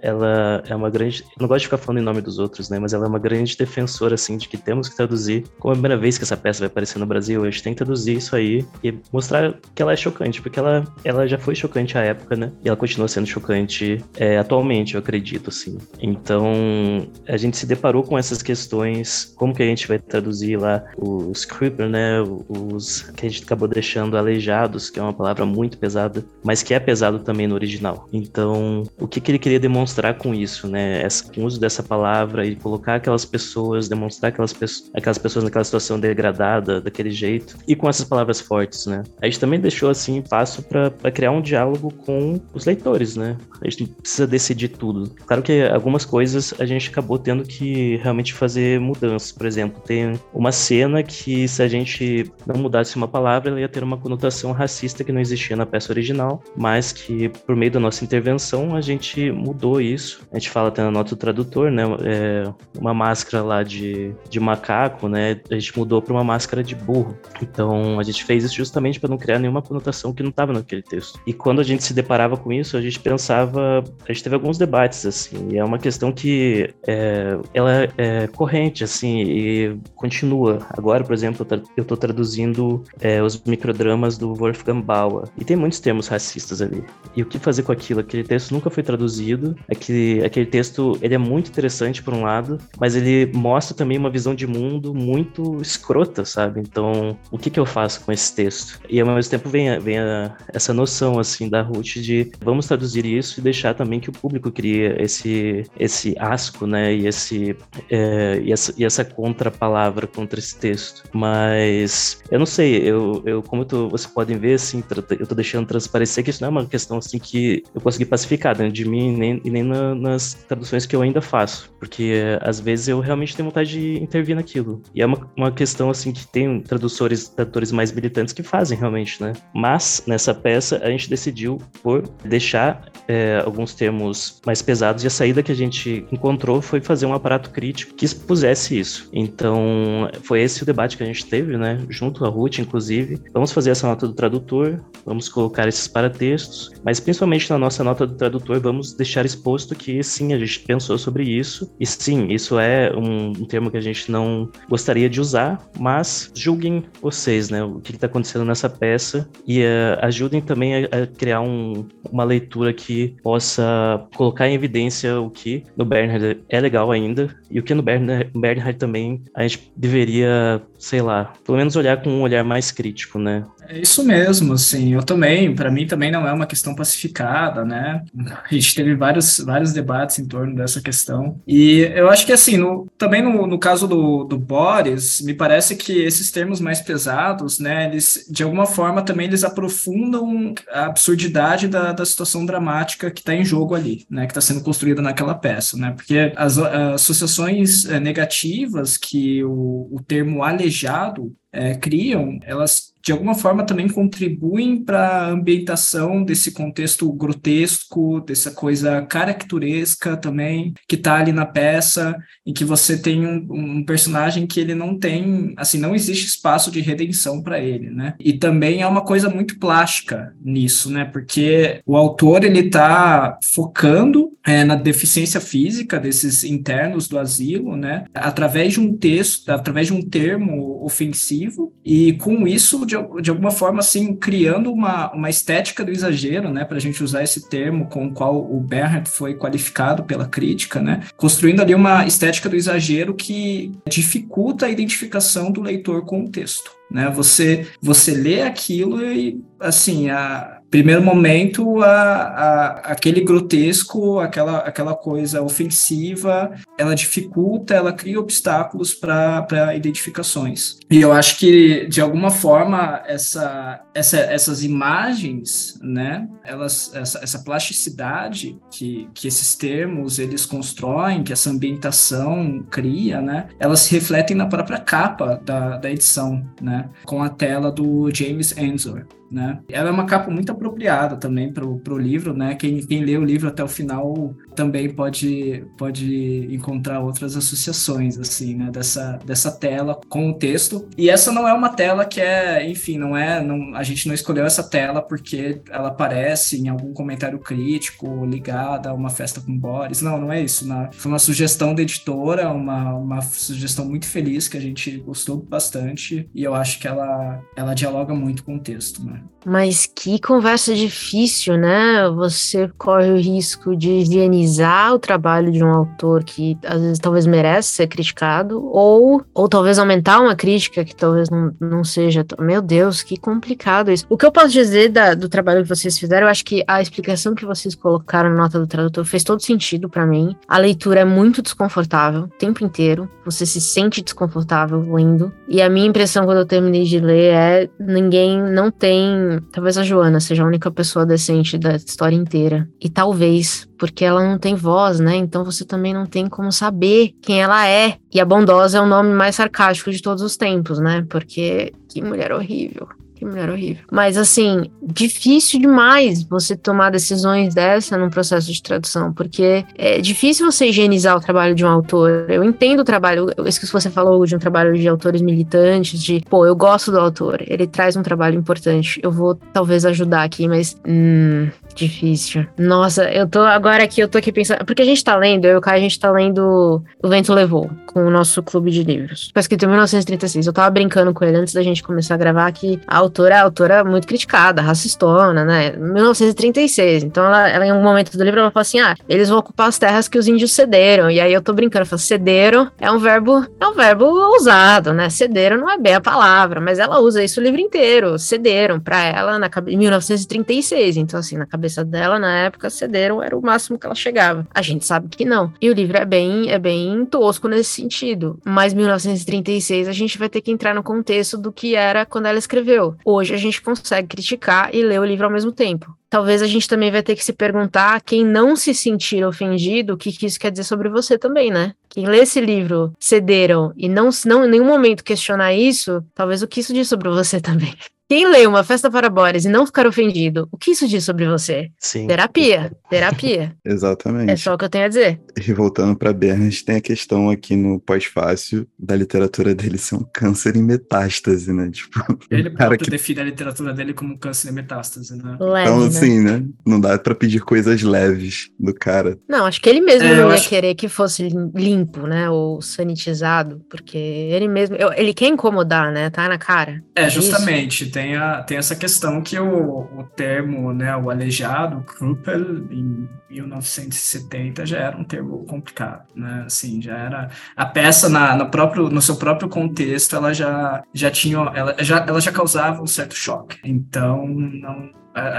ela 0.00 0.62
é 0.66 0.74
uma 0.74 0.90
grande, 0.90 1.24
não 1.38 1.48
gosto 1.48 1.60
de 1.60 1.66
ficar 1.66 1.78
falando 1.78 2.00
em 2.00 2.04
nome 2.04 2.20
dos 2.20 2.38
outros, 2.38 2.68
né, 2.68 2.78
mas 2.78 2.92
ela 2.92 3.06
é 3.06 3.08
uma 3.08 3.18
grande 3.18 3.56
defensora, 3.56 4.14
assim, 4.14 4.36
de 4.36 4.48
que 4.48 4.56
temos 4.56 4.88
que 4.88 4.96
traduzir. 4.96 5.44
Como 5.58 5.72
é 5.72 5.74
a 5.74 5.80
primeira 5.80 5.96
vez 5.96 6.18
que 6.18 6.24
essa 6.24 6.36
peça 6.36 6.60
vai 6.60 6.68
aparecer 6.68 6.98
no 6.98 7.06
Brasil, 7.06 7.42
a 7.44 7.50
gente 7.50 7.62
tem 7.62 7.72
que 7.72 7.78
traduzir 7.78 8.16
isso 8.16 8.34
aí 8.34 8.64
e 8.82 8.94
mostrar 9.12 9.54
que 9.74 9.82
ela 9.82 9.92
é 9.92 9.96
chocante, 9.96 10.40
porque 10.40 10.58
ela, 10.58 10.84
ela 11.04 11.26
já 11.26 11.38
foi 11.38 11.54
chocante 11.54 11.96
à 11.96 12.02
época, 12.02 12.36
né? 12.36 12.52
E 12.64 12.68
ela 12.68 12.76
continua 12.76 13.08
sendo 13.08 13.26
chocante 13.26 14.02
é, 14.16 14.38
atualmente, 14.38 14.94
eu 14.94 15.00
acredito, 15.00 15.17
assim. 15.48 15.78
Então, 16.00 17.08
a 17.26 17.36
gente 17.36 17.56
se 17.56 17.66
deparou 17.66 18.02
com 18.02 18.18
essas 18.18 18.42
questões, 18.42 19.32
como 19.36 19.54
que 19.54 19.62
a 19.62 19.66
gente 19.66 19.86
vai 19.86 19.98
traduzir 19.98 20.56
lá 20.56 20.84
os 20.96 21.44
creeper, 21.44 21.88
né? 21.88 22.22
Os 22.48 23.02
que 23.16 23.26
a 23.26 23.28
gente 23.28 23.42
acabou 23.42 23.68
deixando 23.68 24.16
aleijados, 24.16 24.90
que 24.90 24.98
é 24.98 25.02
uma 25.02 25.12
palavra 25.12 25.44
muito 25.44 25.78
pesada, 25.78 26.24
mas 26.42 26.62
que 26.62 26.74
é 26.74 26.80
pesado 26.80 27.20
também 27.20 27.46
no 27.46 27.54
original. 27.54 28.08
Então, 28.12 28.84
o 28.98 29.06
que, 29.06 29.20
que 29.20 29.30
ele 29.30 29.38
queria 29.38 29.60
demonstrar 29.60 30.14
com 30.16 30.34
isso, 30.34 30.68
né? 30.68 31.02
Essa, 31.02 31.32
com 31.32 31.42
o 31.42 31.44
uso 31.44 31.60
dessa 31.60 31.82
palavra 31.82 32.46
e 32.46 32.56
colocar 32.56 32.96
aquelas 32.96 33.24
pessoas, 33.24 33.88
demonstrar 33.88 34.32
aquelas, 34.32 34.54
aquelas 34.94 35.18
pessoas 35.18 35.44
naquela 35.44 35.64
situação 35.64 35.98
degradada, 35.98 36.80
daquele 36.80 37.10
jeito, 37.10 37.56
e 37.66 37.74
com 37.74 37.88
essas 37.88 38.06
palavras 38.06 38.40
fortes, 38.40 38.86
né? 38.86 39.02
A 39.20 39.26
gente 39.26 39.40
também 39.40 39.60
deixou, 39.60 39.90
assim, 39.90 40.22
passo 40.22 40.62
para 40.62 41.10
criar 41.10 41.30
um 41.30 41.40
diálogo 41.40 41.92
com 41.92 42.40
os 42.52 42.64
leitores, 42.64 43.16
né? 43.16 43.36
A 43.60 43.68
gente 43.68 43.86
precisa 43.86 44.26
decidir 44.26 44.68
tudo. 44.68 45.07
Claro 45.26 45.42
que 45.42 45.62
algumas 45.62 46.04
coisas 46.04 46.54
a 46.58 46.64
gente 46.64 46.90
acabou 46.90 47.18
tendo 47.18 47.44
que 47.44 47.96
realmente 47.96 48.32
fazer 48.32 48.80
mudanças. 48.80 49.32
Por 49.32 49.46
exemplo, 49.46 49.80
tem 49.80 50.18
uma 50.32 50.52
cena 50.52 51.02
que 51.02 51.46
se 51.48 51.62
a 51.62 51.68
gente 51.68 52.30
não 52.46 52.56
mudasse 52.56 52.96
uma 52.96 53.08
palavra, 53.08 53.50
ela 53.50 53.60
ia 53.60 53.68
ter 53.68 53.82
uma 53.82 53.96
conotação 53.96 54.52
racista 54.52 55.04
que 55.04 55.12
não 55.12 55.20
existia 55.20 55.56
na 55.56 55.66
peça 55.66 55.92
original, 55.92 56.42
mas 56.56 56.92
que 56.92 57.28
por 57.46 57.56
meio 57.56 57.70
da 57.72 57.80
nossa 57.80 58.04
intervenção 58.04 58.74
a 58.74 58.80
gente 58.80 59.30
mudou 59.30 59.80
isso. 59.80 60.26
A 60.32 60.38
gente 60.38 60.50
fala 60.50 60.68
até 60.68 60.82
na 60.82 60.90
nota 60.90 61.10
do 61.10 61.18
tradutor, 61.18 61.70
né? 61.70 61.84
É 62.04 62.52
uma 62.78 62.94
máscara 62.94 63.42
lá 63.42 63.62
de, 63.62 64.14
de 64.28 64.40
macaco, 64.40 65.08
né? 65.08 65.40
A 65.50 65.54
gente 65.54 65.76
mudou 65.78 66.00
para 66.00 66.12
uma 66.12 66.24
máscara 66.24 66.62
de 66.62 66.74
burro. 66.74 67.16
Então 67.42 67.98
a 68.00 68.02
gente 68.02 68.24
fez 68.24 68.44
isso 68.44 68.54
justamente 68.54 68.98
para 68.98 69.10
não 69.10 69.18
criar 69.18 69.38
nenhuma 69.38 69.62
conotação 69.62 70.12
que 70.12 70.22
não 70.22 70.30
estava 70.30 70.52
naquele 70.52 70.82
texto. 70.82 71.20
E 71.26 71.32
quando 71.32 71.60
a 71.60 71.64
gente 71.64 71.84
se 71.84 71.92
deparava 71.92 72.36
com 72.36 72.52
isso, 72.52 72.76
a 72.76 72.80
gente 72.80 72.98
pensava, 72.98 73.84
a 74.06 74.12
gente 74.12 74.22
teve 74.22 74.34
alguns 74.34 74.56
debates, 74.56 74.87
assim, 74.88 75.48
e 75.52 75.58
é 75.58 75.64
uma 75.64 75.78
questão 75.78 76.12
que 76.12 76.74
é, 76.86 77.38
ela 77.54 77.88
é 77.96 78.26
corrente, 78.28 78.84
assim, 78.84 79.22
e 79.22 79.76
continua. 79.94 80.58
Agora, 80.70 81.04
por 81.04 81.12
exemplo, 81.12 81.46
eu 81.76 81.82
estou 81.82 81.96
traduzindo 81.96 82.82
é, 83.00 83.22
os 83.22 83.40
microdramas 83.42 84.16
do 84.18 84.34
Wolfgang 84.34 84.82
Bauer, 84.82 85.28
e 85.36 85.44
tem 85.44 85.56
muitos 85.56 85.80
termos 85.80 86.08
racistas 86.08 86.62
ali. 86.62 86.82
E 87.16 87.22
o 87.22 87.26
que 87.26 87.38
fazer 87.38 87.62
com 87.62 87.72
aquilo? 87.72 88.00
Aquele 88.00 88.24
texto 88.24 88.52
nunca 88.52 88.70
foi 88.70 88.82
traduzido, 88.82 89.56
aquele, 89.70 90.24
aquele 90.24 90.46
texto, 90.46 90.98
ele 91.02 91.14
é 91.14 91.18
muito 91.18 91.50
interessante 91.50 92.02
por 92.02 92.14
um 92.14 92.22
lado, 92.22 92.58
mas 92.78 92.94
ele 92.94 93.30
mostra 93.34 93.76
também 93.76 93.98
uma 93.98 94.10
visão 94.10 94.34
de 94.34 94.46
mundo 94.46 94.94
muito 94.94 95.60
escrota, 95.60 96.24
sabe? 96.24 96.60
Então, 96.60 97.16
o 97.30 97.38
que 97.38 97.50
que 97.50 97.60
eu 97.60 97.66
faço 97.66 98.00
com 98.04 98.12
esse 98.12 98.34
texto? 98.34 98.80
E 98.88 99.00
ao 99.00 99.06
mesmo 99.06 99.30
tempo 99.30 99.48
vem, 99.48 99.78
vem 99.78 99.98
a, 99.98 100.36
essa 100.52 100.72
noção, 100.72 101.18
assim, 101.18 101.48
da 101.48 101.62
Ruth 101.62 101.98
de 101.98 102.30
vamos 102.40 102.66
traduzir 102.66 103.04
isso 103.04 103.40
e 103.40 103.42
deixar 103.42 103.74
também 103.74 104.00
que 104.00 104.10
o 104.10 104.12
público 104.12 104.50
crie 104.50 104.77
esse, 104.80 105.64
esse 105.78 106.14
asco, 106.18 106.66
né, 106.66 106.94
e, 106.94 107.06
esse, 107.06 107.56
é, 107.90 108.40
e, 108.42 108.52
essa, 108.52 108.74
e 108.76 108.84
essa 108.84 109.04
contrapalavra 109.04 110.06
contra 110.06 110.38
esse 110.38 110.56
texto. 110.56 111.04
Mas 111.12 112.22
eu 112.30 112.38
não 112.38 112.46
sei, 112.46 112.76
eu, 112.78 113.22
eu 113.24 113.42
como 113.42 113.64
tô, 113.64 113.88
vocês 113.88 114.12
podem 114.12 114.38
ver, 114.38 114.54
assim, 114.54 114.82
eu 115.18 115.26
tô 115.26 115.34
deixando 115.34 115.66
transparecer 115.66 116.24
que 116.24 116.30
isso 116.30 116.42
não 116.42 116.48
é 116.48 116.50
uma 116.50 116.66
questão, 116.66 116.98
assim, 116.98 117.18
que 117.18 117.62
eu 117.74 117.80
consegui 117.80 118.04
pacificar 118.04 118.56
dentro 118.56 118.72
de 118.72 118.84
mim 118.84 119.16
nem, 119.16 119.40
e 119.44 119.50
nem 119.50 119.62
na, 119.62 119.94
nas 119.94 120.34
traduções 120.34 120.86
que 120.86 120.94
eu 120.94 121.02
ainda 121.02 121.20
faço, 121.20 121.70
porque 121.78 122.12
às 122.40 122.60
vezes 122.60 122.88
eu 122.88 123.00
realmente 123.00 123.36
tenho 123.36 123.48
vontade 123.48 123.70
de 123.70 124.02
intervir 124.02 124.36
naquilo. 124.36 124.82
E 124.94 125.02
é 125.02 125.06
uma, 125.06 125.30
uma 125.36 125.52
questão, 125.52 125.90
assim, 125.90 126.12
que 126.12 126.26
tem 126.26 126.60
tradutores, 126.60 127.28
tradutores 127.28 127.72
mais 127.72 127.92
militantes 127.92 128.32
que 128.32 128.42
fazem 128.42 128.78
realmente, 128.78 129.22
né? 129.22 129.32
Mas 129.54 130.02
nessa 130.06 130.34
peça 130.34 130.80
a 130.82 130.90
gente 130.90 131.08
decidiu 131.08 131.58
por 131.82 132.02
deixar 132.24 132.90
é, 133.06 133.42
alguns 133.44 133.74
termos 133.74 134.40
mais 134.44 134.62
pesados 134.68 135.02
e 135.02 135.06
a 135.06 135.10
saída 135.10 135.42
que 135.42 135.50
a 135.50 135.54
gente 135.54 136.04
encontrou 136.12 136.60
foi 136.60 136.78
fazer 136.78 137.06
um 137.06 137.14
aparato 137.14 137.48
crítico 137.48 137.94
que 137.94 138.04
expusesse 138.04 138.78
isso. 138.78 139.08
Então 139.14 140.10
foi 140.24 140.42
esse 140.42 140.62
o 140.62 140.66
debate 140.66 140.94
que 140.94 141.02
a 141.02 141.06
gente 141.06 141.24
teve, 141.24 141.56
né? 141.56 141.78
Junto 141.88 142.22
a 142.26 142.28
Ruth, 142.28 142.58
inclusive. 142.58 143.18
Vamos 143.32 143.50
fazer 143.50 143.70
essa 143.70 143.86
nota 143.86 144.06
do 144.06 144.12
tradutor, 144.12 144.78
vamos 145.06 145.26
colocar 145.26 145.66
esses 145.66 145.88
paratextos, 145.88 146.70
mas 146.84 147.00
principalmente 147.00 147.48
na 147.48 147.56
nossa 147.56 147.82
nota 147.82 148.06
do 148.06 148.14
tradutor 148.14 148.60
vamos 148.60 148.92
deixar 148.92 149.24
exposto 149.24 149.74
que 149.74 150.02
sim, 150.02 150.34
a 150.34 150.38
gente 150.38 150.60
pensou 150.60 150.98
sobre 150.98 151.24
isso 151.24 151.72
e 151.80 151.86
sim, 151.86 152.26
isso 152.28 152.58
é 152.58 152.92
um, 152.94 153.28
um 153.28 153.46
termo 153.46 153.70
que 153.70 153.78
a 153.78 153.80
gente 153.80 154.12
não 154.12 154.50
gostaria 154.68 155.08
de 155.08 155.18
usar, 155.18 155.66
mas 155.78 156.30
julguem 156.34 156.84
vocês, 157.00 157.48
né? 157.48 157.64
O 157.64 157.80
que 157.80 157.94
está 157.94 158.06
acontecendo 158.06 158.44
nessa 158.44 158.68
peça 158.68 159.26
e 159.46 159.62
uh, 159.62 159.96
ajudem 160.02 160.42
também 160.42 160.84
a, 160.84 160.88
a 161.04 161.06
criar 161.06 161.40
um, 161.40 161.86
uma 162.12 162.24
leitura 162.24 162.74
que 162.74 163.16
possa 163.22 164.06
colocar 164.14 164.46
em 164.46 164.57
evidência 164.58 165.20
o 165.20 165.30
que 165.30 165.64
no 165.76 165.84
Bernhard 165.84 166.40
é 166.48 166.60
legal 166.60 166.90
ainda 166.90 167.34
e 167.50 167.58
o 167.58 167.62
que 167.62 167.74
no 167.74 167.82
Bernhard, 167.82 168.30
Bernhard 168.34 168.78
também 168.78 169.22
a 169.34 169.42
gente 169.42 169.72
deveria, 169.76 170.62
sei 170.78 171.02
lá, 171.02 171.32
pelo 171.44 171.58
menos 171.58 171.76
olhar 171.76 172.00
com 172.00 172.10
um 172.10 172.22
olhar 172.22 172.44
mais 172.44 172.70
crítico, 172.70 173.18
né? 173.18 173.44
É 173.68 173.78
isso 173.78 174.02
mesmo, 174.02 174.54
assim, 174.54 174.94
eu 174.94 175.02
também, 175.02 175.54
para 175.54 175.70
mim 175.70 175.86
também 175.86 176.10
não 176.10 176.26
é 176.26 176.32
uma 176.32 176.46
questão 176.46 176.74
pacificada, 176.74 177.66
né? 177.66 178.02
A 178.50 178.54
gente 178.54 178.74
teve 178.74 178.94
vários, 178.94 179.40
vários 179.40 179.74
debates 179.74 180.18
em 180.18 180.26
torno 180.26 180.54
dessa 180.54 180.80
questão. 180.80 181.38
E 181.46 181.80
eu 181.94 182.08
acho 182.08 182.24
que, 182.24 182.32
assim, 182.32 182.56
no, 182.56 182.86
também 182.96 183.20
no, 183.20 183.46
no 183.46 183.58
caso 183.58 183.86
do, 183.86 184.24
do 184.24 184.38
Boris, 184.38 185.20
me 185.20 185.34
parece 185.34 185.76
que 185.76 186.00
esses 186.02 186.30
termos 186.30 186.60
mais 186.60 186.80
pesados, 186.80 187.58
né, 187.58 187.86
eles, 187.86 188.26
de 188.30 188.42
alguma 188.42 188.64
forma, 188.64 189.02
também 189.02 189.26
eles 189.26 189.44
aprofundam 189.44 190.54
a 190.70 190.86
absurdidade 190.86 191.68
da, 191.68 191.92
da 191.92 192.06
situação 192.06 192.46
dramática 192.46 193.10
que 193.10 193.20
está 193.20 193.34
em 193.34 193.44
jogo 193.44 193.74
ali, 193.74 194.06
né, 194.08 194.24
que 194.24 194.30
está 194.30 194.40
sendo 194.40 194.62
construída 194.62 195.02
naquela 195.02 195.34
peça, 195.34 195.76
né? 195.76 195.92
Porque 195.94 196.32
as, 196.36 196.56
as 196.56 196.94
associações 197.02 197.84
é, 197.84 198.00
negativas 198.00 198.96
que 198.96 199.44
o, 199.44 199.88
o 199.92 200.00
termo 200.06 200.42
aleijado 200.68 201.34
é, 201.50 201.74
criam, 201.74 202.38
elas 202.42 202.92
de 203.08 203.12
alguma 203.12 203.34
forma 203.34 203.64
também 203.64 203.88
contribuem 203.88 204.84
para 204.84 205.00
a 205.00 205.30
ambientação 205.30 206.22
desse 206.22 206.52
contexto 206.52 207.10
grotesco, 207.10 208.20
dessa 208.20 208.50
coisa 208.50 209.00
caricaturesca 209.00 210.14
também, 210.14 210.74
que 210.86 210.94
está 210.94 211.14
ali 211.14 211.32
na 211.32 211.46
peça, 211.46 212.14
em 212.44 212.52
que 212.52 212.66
você 212.66 212.98
tem 212.98 213.26
um, 213.26 213.46
um, 213.50 213.82
personagem 213.82 214.46
que 214.46 214.60
ele 214.60 214.74
não 214.74 214.98
tem, 214.98 215.54
assim, 215.56 215.78
não 215.78 215.94
existe 215.94 216.26
espaço 216.26 216.70
de 216.70 216.82
redenção 216.82 217.42
para 217.42 217.58
ele, 217.58 217.88
né? 217.88 218.12
E 218.20 218.34
também 218.34 218.82
é 218.82 218.86
uma 218.86 219.00
coisa 219.00 219.30
muito 219.30 219.58
plástica 219.58 220.34
nisso, 220.44 220.92
né? 220.92 221.06
Porque 221.06 221.80
o 221.86 221.96
autor, 221.96 222.44
ele 222.44 222.60
está 222.60 223.38
focando 223.54 224.36
é, 224.44 224.64
na 224.64 224.74
deficiência 224.74 225.40
física 225.40 225.98
desses 225.98 226.44
internos 226.44 227.08
do 227.08 227.18
asilo, 227.18 227.74
né? 227.74 228.04
Através 228.12 228.74
de 228.74 228.80
um 228.80 228.94
texto, 228.94 229.48
através 229.48 229.86
de 229.86 229.94
um 229.94 230.02
termo 230.02 230.84
ofensivo, 230.84 231.72
e 231.82 232.12
com 232.14 232.46
isso, 232.46 232.84
de 232.84 232.97
de 233.20 233.30
alguma 233.30 233.50
forma, 233.50 233.80
assim, 233.80 234.14
criando 234.14 234.72
uma, 234.72 235.12
uma 235.12 235.30
estética 235.30 235.84
do 235.84 235.90
exagero, 235.90 236.50
né, 236.50 236.64
para 236.64 236.76
a 236.76 236.80
gente 236.80 237.02
usar 237.02 237.22
esse 237.22 237.48
termo 237.48 237.86
com 237.86 238.06
o 238.06 238.12
qual 238.12 238.36
o 238.36 238.60
Bernhard 238.60 239.08
foi 239.08 239.34
qualificado 239.34 240.04
pela 240.04 240.26
crítica, 240.26 240.80
né, 240.80 241.02
construindo 241.16 241.60
ali 241.60 241.74
uma 241.74 242.06
estética 242.06 242.48
do 242.48 242.56
exagero 242.56 243.14
que 243.14 243.72
dificulta 243.88 244.66
a 244.66 244.70
identificação 244.70 245.50
do 245.50 245.60
leitor 245.60 246.04
com 246.04 246.24
o 246.24 246.28
texto. 246.28 246.70
Né? 246.90 247.10
Você, 247.10 247.66
você 247.82 248.12
lê 248.12 248.42
aquilo 248.42 249.04
e, 249.04 249.42
assim, 249.60 250.08
a, 250.10 250.57
primeiro 250.70 251.02
momento, 251.02 251.82
a, 251.82 251.90
a, 251.90 252.68
aquele 252.92 253.20
grotesco, 253.20 254.18
aquela, 254.18 254.58
aquela 254.58 254.94
coisa 254.94 255.42
ofensiva, 255.42 256.52
ela 256.76 256.94
dificulta, 256.94 257.74
ela 257.74 257.92
cria 257.92 258.20
obstáculos 258.20 258.94
para 258.94 259.74
identificações. 259.74 260.78
E 260.90 261.00
eu 261.00 261.12
acho 261.12 261.38
que, 261.38 261.86
de 261.86 262.00
alguma 262.00 262.30
forma, 262.30 263.02
essa, 263.06 263.82
essa, 263.94 264.18
essas 264.18 264.62
imagens, 264.62 265.78
né, 265.82 266.28
elas, 266.44 266.92
essa, 266.94 267.20
essa 267.22 267.38
plasticidade 267.40 268.58
que, 268.70 269.08
que 269.14 269.28
esses 269.28 269.54
termos 269.54 270.18
eles 270.18 270.44
constroem, 270.44 271.22
que 271.22 271.32
essa 271.32 271.50
ambientação 271.50 272.64
cria, 272.70 273.20
né, 273.20 273.48
elas 273.58 273.80
se 273.80 273.94
refletem 273.94 274.36
na 274.36 274.46
própria 274.46 274.78
capa 274.78 275.40
da, 275.44 275.78
da 275.78 275.90
edição, 275.90 276.44
né, 276.60 276.88
com 277.04 277.22
a 277.22 277.28
tela 277.28 277.70
do 277.70 278.10
James 278.12 278.56
Ensor 278.56 279.06
né? 279.30 279.60
Ela 279.68 279.88
é 279.88 279.92
uma 279.92 280.06
capa 280.06 280.30
muito 280.30 280.50
apropriada 280.52 281.16
também 281.16 281.52
para 281.52 281.64
o 281.64 281.98
livro, 281.98 282.34
né? 282.34 282.54
Quem, 282.54 282.84
quem 282.84 283.04
lê 283.04 283.16
o 283.16 283.24
livro 283.24 283.48
até 283.48 283.62
o 283.62 283.68
final 283.68 284.34
também 284.54 284.90
pode, 284.90 285.64
pode 285.76 286.48
encontrar 286.50 287.00
outras 287.00 287.36
associações, 287.36 288.18
assim, 288.18 288.54
né? 288.54 288.70
Dessa, 288.70 289.18
dessa 289.24 289.50
tela 289.50 290.00
com 290.08 290.30
o 290.30 290.34
texto. 290.34 290.88
E 290.96 291.10
essa 291.10 291.32
não 291.32 291.46
é 291.46 291.52
uma 291.52 291.70
tela 291.70 292.04
que 292.04 292.20
é, 292.20 292.68
enfim, 292.68 292.98
não 292.98 293.16
é, 293.16 293.42
não, 293.42 293.74
a 293.74 293.82
gente 293.82 294.06
não 294.06 294.14
escolheu 294.14 294.44
essa 294.44 294.62
tela 294.62 295.02
porque 295.02 295.60
ela 295.70 295.88
aparece 295.88 296.58
em 296.58 296.68
algum 296.68 296.92
comentário 296.92 297.38
crítico 297.38 298.24
ligada 298.24 298.90
a 298.90 298.94
uma 298.94 299.10
festa 299.10 299.40
com 299.40 299.56
Boris. 299.56 300.02
Não, 300.02 300.18
não 300.18 300.32
é 300.32 300.40
isso. 300.40 300.66
Né? 300.66 300.88
Foi 300.92 301.10
uma 301.10 301.18
sugestão 301.18 301.74
da 301.74 301.82
editora, 301.82 302.50
uma, 302.50 302.94
uma 302.94 303.20
sugestão 303.20 303.84
muito 303.84 304.06
feliz 304.06 304.48
que 304.48 304.56
a 304.56 304.60
gente 304.60 304.98
gostou 304.98 305.36
bastante 305.36 306.28
e 306.34 306.42
eu 306.42 306.54
acho 306.54 306.78
que 306.78 306.88
ela, 306.88 307.42
ela 307.56 307.74
dialoga 307.74 308.14
muito 308.14 308.44
com 308.44 308.56
o 308.56 308.60
texto, 308.60 309.04
né? 309.04 309.17
Mas 309.46 309.86
que 309.86 310.20
conversa 310.20 310.74
difícil, 310.74 311.56
né? 311.56 312.08
Você 312.10 312.68
corre 312.76 313.10
o 313.10 313.16
risco 313.16 313.74
de 313.74 313.90
higienizar 313.90 314.92
o 314.92 314.98
trabalho 314.98 315.50
de 315.50 315.64
um 315.64 315.72
autor 315.72 316.22
que 316.22 316.58
às 316.64 316.80
vezes 316.80 316.98
talvez 316.98 317.26
merece 317.26 317.70
ser 317.70 317.86
criticado, 317.86 318.62
ou, 318.62 319.24
ou 319.32 319.48
talvez 319.48 319.78
aumentar 319.78 320.20
uma 320.20 320.36
crítica 320.36 320.84
que 320.84 320.94
talvez 320.94 321.30
não, 321.30 321.54
não 321.60 321.84
seja. 321.84 322.26
Meu 322.38 322.60
Deus, 322.60 323.02
que 323.02 323.16
complicado 323.16 323.90
isso. 323.90 324.04
O 324.10 324.18
que 324.18 324.26
eu 324.26 324.32
posso 324.32 324.50
dizer 324.50 324.90
da, 324.90 325.14
do 325.14 325.28
trabalho 325.28 325.62
que 325.62 325.68
vocês 325.68 325.98
fizeram, 325.98 326.26
eu 326.26 326.30
acho 326.30 326.44
que 326.44 326.62
a 326.66 326.82
explicação 326.82 327.34
que 327.34 327.46
vocês 327.46 327.74
colocaram 327.74 328.30
na 328.30 328.42
nota 328.42 328.58
do 328.58 328.66
tradutor 328.66 329.04
fez 329.04 329.24
todo 329.24 329.42
sentido 329.42 329.88
para 329.88 330.04
mim. 330.04 330.36
A 330.46 330.58
leitura 330.58 331.00
é 331.00 331.04
muito 331.04 331.40
desconfortável 331.40 332.24
o 332.24 332.28
tempo 332.28 332.64
inteiro. 332.64 333.08
Você 333.24 333.46
se 333.46 333.60
sente 333.60 334.02
desconfortável 334.02 334.80
lendo. 334.92 335.32
E 335.48 335.62
a 335.62 335.70
minha 335.70 335.86
impressão 335.86 336.26
quando 336.26 336.38
eu 336.38 336.46
terminei 336.46 336.84
de 336.84 336.98
ler 336.98 337.32
é 337.32 337.70
ninguém 337.78 338.42
não 338.42 338.70
tem 338.70 339.07
Talvez 339.52 339.78
a 339.78 339.82
Joana 339.82 340.20
seja 340.20 340.42
a 340.42 340.46
única 340.46 340.70
pessoa 340.70 341.06
decente 341.06 341.58
da 341.58 341.76
história 341.76 342.16
inteira. 342.16 342.68
E 342.80 342.88
talvez 342.88 343.68
porque 343.78 344.04
ela 344.04 344.22
não 344.22 344.38
tem 344.38 344.54
voz, 344.54 344.98
né? 344.98 345.16
Então 345.16 345.44
você 345.44 345.64
também 345.64 345.94
não 345.94 346.04
tem 346.04 346.28
como 346.28 346.50
saber 346.50 347.14
quem 347.22 347.40
ela 347.40 347.66
é. 347.66 347.96
E 348.12 348.20
a 348.20 348.24
Bondosa 348.24 348.78
é 348.78 348.80
o 348.80 348.86
nome 348.86 349.12
mais 349.12 349.36
sarcástico 349.36 349.90
de 349.90 350.02
todos 350.02 350.22
os 350.22 350.36
tempos, 350.36 350.78
né? 350.78 351.06
Porque 351.08 351.72
que 351.88 352.02
mulher 352.02 352.32
horrível. 352.32 352.88
Que 353.18 353.24
mulher 353.24 353.50
horrível. 353.50 353.84
Mas 353.90 354.16
assim, 354.16 354.70
difícil 354.80 355.58
demais 355.60 356.22
você 356.22 356.54
tomar 356.56 356.90
decisões 356.90 357.52
dessa 357.52 357.98
num 357.98 358.08
processo 358.08 358.52
de 358.52 358.62
tradução, 358.62 359.12
porque 359.12 359.64
é 359.76 360.00
difícil 360.00 360.48
você 360.48 360.66
higienizar 360.66 361.16
o 361.16 361.20
trabalho 361.20 361.52
de 361.52 361.64
um 361.64 361.68
autor. 361.68 362.26
Eu 362.28 362.44
entendo 362.44 362.80
o 362.80 362.84
trabalho, 362.84 363.26
isso 363.44 363.58
que 363.58 363.66
você 363.66 363.90
falou 363.90 364.24
de 364.24 364.36
um 364.36 364.38
trabalho 364.38 364.78
de 364.78 364.86
autores 364.86 365.20
militantes, 365.20 366.00
de, 366.00 366.22
pô, 366.30 366.46
eu 366.46 366.54
gosto 366.54 366.92
do 366.92 366.98
autor, 367.00 367.42
ele 367.44 367.66
traz 367.66 367.96
um 367.96 368.02
trabalho 368.02 368.38
importante. 368.38 369.00
Eu 369.02 369.10
vou 369.10 369.34
talvez 369.52 369.84
ajudar 369.84 370.22
aqui, 370.22 370.46
mas 370.46 370.76
hum, 370.86 371.48
difícil. 371.74 372.46
Nossa, 372.56 373.10
eu 373.10 373.26
tô 373.26 373.40
agora 373.40 373.82
aqui, 373.82 374.00
eu 374.00 374.08
tô 374.08 374.18
aqui 374.18 374.30
pensando, 374.30 374.64
porque 374.64 374.82
a 374.82 374.84
gente 374.84 375.02
tá 375.02 375.16
lendo, 375.16 375.44
eu 375.44 375.54
e 375.54 375.56
o 375.56 375.60
Caio, 375.60 375.78
a 375.78 375.82
gente 375.82 375.98
tá 375.98 376.10
lendo 376.12 376.84
O 377.02 377.08
Vento 377.08 377.34
Levou, 377.34 377.68
com 377.86 378.06
o 378.06 378.10
nosso 378.10 378.44
clube 378.44 378.70
de 378.70 378.84
livros. 378.84 379.30
Foi 379.32 379.40
escrito 379.40 379.64
em 379.64 379.68
1936. 379.68 380.46
Eu 380.46 380.52
tava 380.52 380.70
brincando 380.70 381.12
com 381.12 381.24
ele 381.24 381.36
antes 381.36 381.52
da 381.52 381.62
gente 381.62 381.82
começar 381.82 382.14
a 382.14 382.16
gravar 382.16 382.52
que 382.52 382.78
a 382.86 383.07
autora 383.08 383.38
a 383.38 383.42
autora 383.42 383.84
muito 383.84 384.06
criticada, 384.06 384.62
racistona, 384.62 385.44
né? 385.44 385.72
1936. 385.72 387.04
Então, 387.04 387.24
ela, 387.24 387.48
ela, 387.48 387.66
em 387.66 387.72
um 387.72 387.82
momento 387.82 388.16
do 388.16 388.24
livro, 388.24 388.40
ela 388.40 388.50
fala 388.50 388.62
assim: 388.62 388.80
ah, 388.80 388.94
eles 389.08 389.28
vão 389.28 389.38
ocupar 389.38 389.68
as 389.68 389.78
terras 389.78 390.08
que 390.08 390.18
os 390.18 390.28
índios 390.28 390.52
cederam. 390.52 391.10
E 391.10 391.20
aí 391.20 391.32
eu 391.32 391.42
tô 391.42 391.52
brincando, 391.52 391.82
eu 391.82 391.86
falo, 391.86 391.98
cederam 391.98 392.70
é 392.78 392.90
um 392.90 392.98
verbo, 392.98 393.46
é 393.60 393.66
um 393.66 393.74
verbo 393.74 394.06
usado, 394.36 394.92
né? 394.92 395.08
Cederam 395.10 395.58
não 395.58 395.70
é 395.70 395.78
bem 395.78 395.94
a 395.94 396.00
palavra, 396.00 396.60
mas 396.60 396.78
ela 396.78 397.00
usa 397.00 397.22
isso 397.22 397.40
o 397.40 397.42
livro 397.42 397.60
inteiro. 397.60 398.18
Cederam 398.18 398.78
para 398.78 399.02
ela 399.04 399.38
na, 399.38 399.50
em 399.66 399.76
1936. 399.76 400.96
Então, 400.96 401.18
assim, 401.18 401.36
na 401.36 401.46
cabeça 401.46 401.84
dela, 401.84 402.18
na 402.18 402.34
época, 402.36 402.70
cederam 402.70 403.22
era 403.22 403.36
o 403.36 403.42
máximo 403.42 403.78
que 403.78 403.86
ela 403.86 403.94
chegava. 403.94 404.46
A 404.54 404.62
gente 404.62 404.84
sabe 404.84 405.08
que 405.08 405.24
não. 405.24 405.52
E 405.60 405.70
o 405.70 405.74
livro 405.74 405.96
é 405.96 406.04
bem, 406.04 406.50
é 406.50 406.58
bem 406.58 407.04
tosco 407.06 407.48
nesse 407.48 407.70
sentido. 407.70 408.38
Mas 408.44 408.74
1936 408.74 409.88
a 409.88 409.92
gente 409.92 410.18
vai 410.18 410.28
ter 410.28 410.40
que 410.40 410.50
entrar 410.50 410.74
no 410.74 410.82
contexto 410.82 411.36
do 411.36 411.52
que 411.52 411.74
era 411.74 412.04
quando 412.04 412.26
ela 412.26 412.38
escreveu. 412.38 412.94
Hoje 413.04 413.34
a 413.34 413.36
gente 413.36 413.60
consegue 413.60 414.08
criticar 414.08 414.74
e 414.74 414.82
ler 414.82 415.00
o 415.00 415.04
livro 415.04 415.26
ao 415.26 415.32
mesmo 415.32 415.52
tempo. 415.52 415.96
Talvez 416.10 416.40
a 416.40 416.46
gente 416.46 416.66
também 416.66 416.90
vai 416.90 417.02
ter 417.02 417.14
que 417.14 417.24
se 417.24 417.32
perguntar, 417.32 418.00
quem 418.00 418.24
não 418.24 418.56
se 418.56 418.72
sentir 418.72 419.24
ofendido, 419.24 419.94
o 419.94 419.96
que, 419.96 420.10
que 420.10 420.26
isso 420.26 420.40
quer 420.40 420.50
dizer 420.50 420.64
sobre 420.64 420.88
você 420.88 421.18
também, 421.18 421.50
né? 421.50 421.74
Quem 421.88 422.06
lê 422.06 422.18
esse 422.20 422.40
livro 422.40 422.92
cederam 422.98 423.72
e 423.76 423.88
não, 423.88 424.08
não 424.24 424.44
em 424.44 424.48
nenhum 424.48 424.66
momento 424.66 425.04
questionar 425.04 425.52
isso, 425.52 426.02
talvez 426.14 426.42
o 426.42 426.48
que 426.48 426.60
isso 426.60 426.72
diz 426.72 426.88
sobre 426.88 427.08
você 427.10 427.40
também. 427.42 427.74
Quem 428.08 428.26
lê 428.26 428.46
uma 428.46 428.64
festa 428.64 428.90
para 428.90 429.10
Boris 429.10 429.44
e 429.44 429.50
não 429.50 429.66
ficar 429.66 429.86
ofendido, 429.86 430.48
o 430.50 430.56
que 430.56 430.70
isso 430.70 430.88
diz 430.88 431.04
sobre 431.04 431.28
você? 431.28 431.68
Sim. 431.78 432.06
Terapia. 432.06 432.72
Terapia. 432.88 433.54
Exatamente. 433.62 434.30
É 434.30 434.36
só 434.36 434.54
o 434.54 434.58
que 434.58 434.64
eu 434.64 434.68
tenho 434.70 434.86
a 434.86 434.88
dizer. 434.88 435.20
E 435.36 435.52
voltando 435.52 435.94
para 435.94 436.10
Bernard, 436.12 436.64
tem 436.64 436.76
a 436.76 436.80
questão 436.80 437.28
aqui 437.28 437.54
no 437.54 437.78
pós-fácil 437.78 438.66
da 438.78 438.96
literatura 438.96 439.54
dele 439.54 439.76
ser 439.76 439.96
um 439.96 440.06
câncer 440.10 440.56
em 440.56 440.62
metástase, 440.62 441.52
né? 441.52 441.70
Tipo, 441.70 442.00
Ele 442.30 442.48
cara 442.50 442.78
que 442.78 442.88
define 442.88 443.20
a 443.20 443.24
literatura 443.24 443.74
dele 443.74 443.92
como 443.92 444.16
câncer 444.18 444.48
em 444.48 444.52
metástase, 444.54 445.14
né? 445.14 445.36
Leve, 445.38 445.68
Então, 445.68 445.80
né? 445.80 445.86
assim, 445.88 446.20
né? 446.20 446.44
Não 446.66 446.80
dá 446.80 446.98
pra 446.98 447.14
pedir 447.14 447.40
coisas 447.40 447.82
leves 447.82 448.48
do 448.58 448.72
cara. 448.72 449.18
Não, 449.28 449.44
acho 449.44 449.60
que 449.60 449.68
ele 449.68 449.82
mesmo 449.82 450.08
É, 450.08 450.14
não 450.16 450.28
ia 450.30 450.34
acho- 450.36 450.48
querer 450.48 450.74
que 450.74 450.88
fosse 450.88 451.28
lim- 451.28 451.52
limpo, 451.54 452.06
né? 452.06 452.30
Ou 452.30 452.62
sanitizado, 452.62 453.60
porque 453.68 453.98
ele 453.98 454.48
mesmo. 454.48 454.76
eu- 454.76 454.92
Ele 454.94 455.12
quer 455.12 455.28
incomodar, 455.28 455.92
né? 455.92 456.08
Tá 456.08 456.26
na 456.26 456.38
cara. 456.38 456.82
É, 456.96 457.06
Isso. 457.06 457.20
justamente, 457.20 457.90
tem, 457.98 458.14
a, 458.14 458.42
tem 458.44 458.56
essa 458.56 458.76
questão 458.76 459.20
que 459.20 459.36
o, 459.36 459.80
o 459.98 460.04
termo, 460.04 460.72
né, 460.72 460.96
o 460.96 461.10
aleijado, 461.10 461.82
Krupel, 461.82 462.58
em 462.70 463.08
1970 463.28 464.64
já 464.64 464.78
era 464.78 464.96
um 464.96 465.02
termo 465.02 465.44
complicado, 465.46 466.06
né, 466.14 466.44
assim, 466.46 466.80
já 466.80 466.96
era, 466.96 467.28
a 467.56 467.66
peça 467.66 468.08
na, 468.08 468.36
no, 468.36 468.48
próprio, 468.48 468.88
no 468.88 469.02
seu 469.02 469.16
próprio 469.16 469.48
contexto, 469.48 470.14
ela 470.14 470.32
já, 470.32 470.84
já 470.94 471.10
tinha, 471.10 471.38
ela 471.38 471.74
já, 471.80 472.06
ela 472.06 472.20
já 472.20 472.30
causava 472.30 472.80
um 472.80 472.86
certo 472.86 473.16
choque, 473.16 473.58
então, 473.64 474.28
não, 474.28 474.90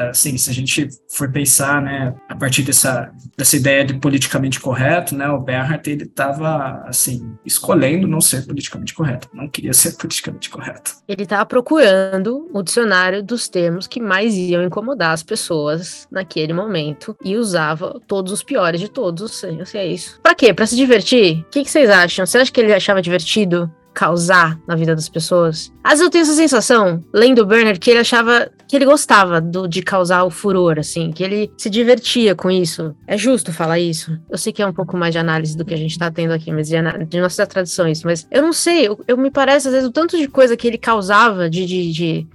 assim, 0.09 0.37
se 0.37 0.49
a 0.49 0.53
gente 0.53 0.87
for 1.09 1.31
pensar, 1.31 1.81
né, 1.81 2.13
a 2.27 2.35
partir 2.35 2.63
dessa, 2.63 3.11
dessa 3.37 3.55
ideia 3.55 3.83
de 3.85 3.93
politicamente 3.95 4.59
correto, 4.59 5.15
né, 5.15 5.29
o 5.29 5.39
Bernhardt, 5.39 5.89
ele 5.89 6.03
estava, 6.03 6.83
assim, 6.85 7.33
escolhendo 7.45 8.07
não 8.07 8.21
ser 8.21 8.45
politicamente 8.45 8.93
correto, 8.93 9.29
não 9.33 9.47
queria 9.47 9.73
ser 9.73 9.95
politicamente 9.97 10.49
correto. 10.49 10.95
Ele 11.07 11.25
tava 11.25 11.45
procurando 11.45 12.49
o 12.53 12.61
dicionário 12.61 13.23
dos 13.23 13.47
termos 13.47 13.87
que 13.87 13.99
mais 13.99 14.33
iam 14.35 14.63
incomodar 14.63 15.13
as 15.13 15.23
pessoas 15.23 16.07
naquele 16.11 16.53
momento 16.53 17.15
e 17.23 17.37
usava 17.37 17.99
todos 18.07 18.31
os 18.31 18.43
piores 18.43 18.79
de 18.79 18.89
todos. 18.89 19.31
Sei, 19.35 19.59
é 19.73 19.87
isso. 19.87 20.19
Pra 20.21 20.35
quê? 20.35 20.53
Pra 20.53 20.65
se 20.65 20.75
divertir? 20.75 21.39
O 21.41 21.45
que, 21.49 21.63
que 21.63 21.71
vocês 21.71 21.89
acham? 21.89 22.25
Você 22.25 22.37
acha 22.37 22.51
que 22.51 22.59
ele 22.59 22.73
achava 22.73 23.01
divertido 23.01 23.71
causar 23.93 24.59
na 24.67 24.75
vida 24.75 24.95
das 24.95 25.09
pessoas? 25.09 25.71
Às 25.83 25.93
vezes 25.93 26.05
eu 26.05 26.09
tenho 26.09 26.21
essa 26.23 26.33
sensação, 26.33 27.03
lendo 27.13 27.39
o 27.41 27.45
Bernard, 27.45 27.79
que 27.79 27.89
ele 27.89 27.99
achava 27.99 28.49
que 28.67 28.75
ele 28.75 28.85
gostava 28.85 29.41
do- 29.41 29.67
de 29.67 29.81
causar 29.81 30.23
o 30.23 30.29
furor, 30.29 30.77
assim, 30.77 31.11
que 31.11 31.23
ele 31.23 31.51
se 31.57 31.69
divertia 31.71 32.35
com 32.35 32.51
isso. 32.51 32.95
É 33.07 33.17
justo 33.17 33.51
falar 33.51 33.79
isso? 33.79 34.15
Eu 34.29 34.37
sei 34.37 34.53
que 34.53 34.61
é 34.61 34.67
um 34.67 34.73
pouco 34.73 34.95
mais 34.95 35.11
de 35.11 35.17
análise 35.17 35.57
do 35.57 35.65
que 35.65 35.73
a 35.73 35.77
gente 35.77 35.97
tá 35.97 36.11
tendo 36.11 36.31
aqui, 36.33 36.51
mas 36.51 36.67
de, 36.67 36.75
de 37.09 37.19
nossas 37.19 37.47
tradições, 37.47 38.03
mas 38.03 38.27
eu 38.29 38.43
não 38.43 38.53
sei, 38.53 38.87
eu, 38.87 38.99
eu 39.07 39.17
me 39.17 39.31
parece 39.31 39.67
às 39.67 39.73
vezes 39.73 39.89
o 39.89 39.91
tanto 39.91 40.17
de 40.17 40.27
coisa 40.27 40.55
que 40.55 40.67
ele 40.67 40.77
causava, 40.77 41.49
de, 41.49 41.65
de, 41.65 41.91
de 41.91 42.27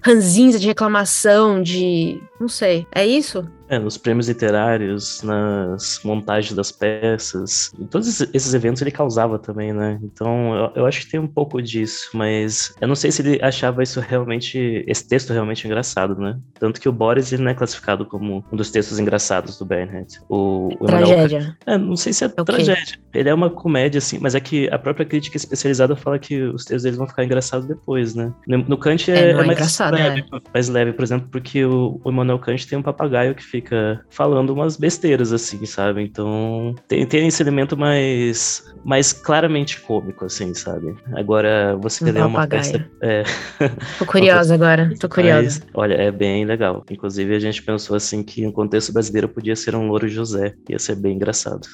de 0.58 0.66
reclamação, 0.66 1.62
de. 1.62 2.20
Não 2.40 2.48
sei. 2.48 2.86
É 2.92 3.06
isso? 3.06 3.46
É, 3.74 3.78
nos 3.78 3.96
prêmios 3.98 4.28
literários, 4.28 5.22
nas 5.22 6.00
montagens 6.04 6.54
das 6.54 6.70
peças, 6.70 7.72
em 7.78 7.87
todos 7.87 8.20
esses- 8.34 8.54
eventos 8.54 8.80
ele 8.82 8.90
causava 8.90 9.38
também, 9.38 9.72
né? 9.72 9.98
Então 10.02 10.54
eu, 10.54 10.72
eu 10.82 10.87
acho 10.87 11.00
que 11.00 11.10
tem 11.10 11.18
um 11.20 11.26
pouco 11.26 11.60
disso, 11.60 12.10
mas 12.14 12.72
eu 12.80 12.87
não 12.87 12.94
sei 12.94 13.10
se 13.10 13.22
ele 13.22 13.38
achava 13.42 13.82
isso 13.82 14.00
realmente, 14.00 14.84
esse 14.87 15.06
texto 15.08 15.32
realmente 15.32 15.66
engraçado, 15.66 16.14
né? 16.16 16.38
Tanto 16.58 16.80
que 16.80 16.88
o 16.88 16.92
Boris 16.92 17.32
ele 17.32 17.42
não 17.42 17.50
é 17.50 17.54
classificado 17.54 18.04
como 18.06 18.44
um 18.52 18.56
dos 18.56 18.70
textos 18.70 18.98
engraçados 18.98 19.58
do 19.58 19.64
Bernhardt. 19.64 20.20
O, 20.28 20.68
o 20.80 20.87
Tragédia. 20.87 21.56
É, 21.66 21.76
não 21.76 21.96
sei 21.96 22.12
se 22.12 22.24
é, 22.24 22.26
É 22.26 22.30
o 22.30 22.44
quê? 22.44 22.52
tragédia. 22.52 22.98
Ele 23.12 23.28
é 23.28 23.34
uma 23.34 23.50
comédia, 23.50 23.98
assim, 23.98 24.18
mas 24.20 24.34
é 24.34 24.40
que 24.40 24.68
a 24.70 24.78
própria 24.78 25.06
crítica 25.06 25.37
especializada 25.37 25.96
fala 25.96 26.18
que 26.18 26.40
os 26.42 26.64
textos 26.64 26.82
deles 26.82 26.98
vão 26.98 27.06
ficar 27.08 27.24
engraçados 27.24 27.66
depois, 27.66 28.14
né? 28.14 28.32
No, 28.46 28.58
no 28.58 28.78
Kant 28.78 29.10
é, 29.10 29.30
É, 29.30 29.32
não 29.32 29.40
é 29.40 29.46
mais 29.46 29.58
engraçado, 29.58 29.94
leve, 29.94 30.24
mais 30.52 30.68
leve, 30.68 30.92
por 30.92 31.02
exemplo, 31.02 31.28
porque 31.30 31.64
o, 31.64 32.00
o 32.04 32.10
Emmanuel 32.10 32.38
Kant 32.38 32.66
tem 32.66 32.78
um 32.78 32.82
papagaio 32.82 33.34
que 33.34 33.42
fica 33.42 33.63
falando 34.11 34.50
umas 34.50 34.77
besteiras, 34.77 35.33
assim, 35.33 35.64
sabe? 35.66 36.03
Então 36.03 36.74
tem, 36.88 37.07
tem 37.07 37.29
esse 37.29 37.42
elemento 37.42 37.77
mais, 37.77 38.64
mais 38.85 39.12
claramente 39.12 39.81
cômico, 39.81 40.24
assim, 40.24 40.55
sabe? 40.55 40.94
Agora, 41.14 41.77
você 41.81 42.05
Um 42.05 42.12
lê 42.12 42.20
uma 42.20 42.46
peça. 42.46 42.85
É, 43.00 43.24
Tô 43.98 44.07
curiosa 44.07 44.55
agora. 44.55 44.92
Tô 44.98 45.09
curiosa. 45.09 45.61
mas, 45.61 45.68
olha, 45.74 45.94
é 45.94 46.11
bem 46.11 46.44
legal. 46.44 46.85
Inclusive, 46.90 47.35
a 47.35 47.38
gente 47.38 47.62
pensou 47.62 47.96
assim 47.96 48.22
que 48.22 48.42
no 48.44 48.53
contexto 48.53 48.92
brasileiro 48.92 49.29
podia 49.29 49.57
ser 49.57 49.74
um 49.74 49.88
louro 49.88 50.09
José. 50.09 50.55
Ia 50.68 50.79
ser 50.79 50.96
bem 50.96 51.16
engraçado. 51.16 51.66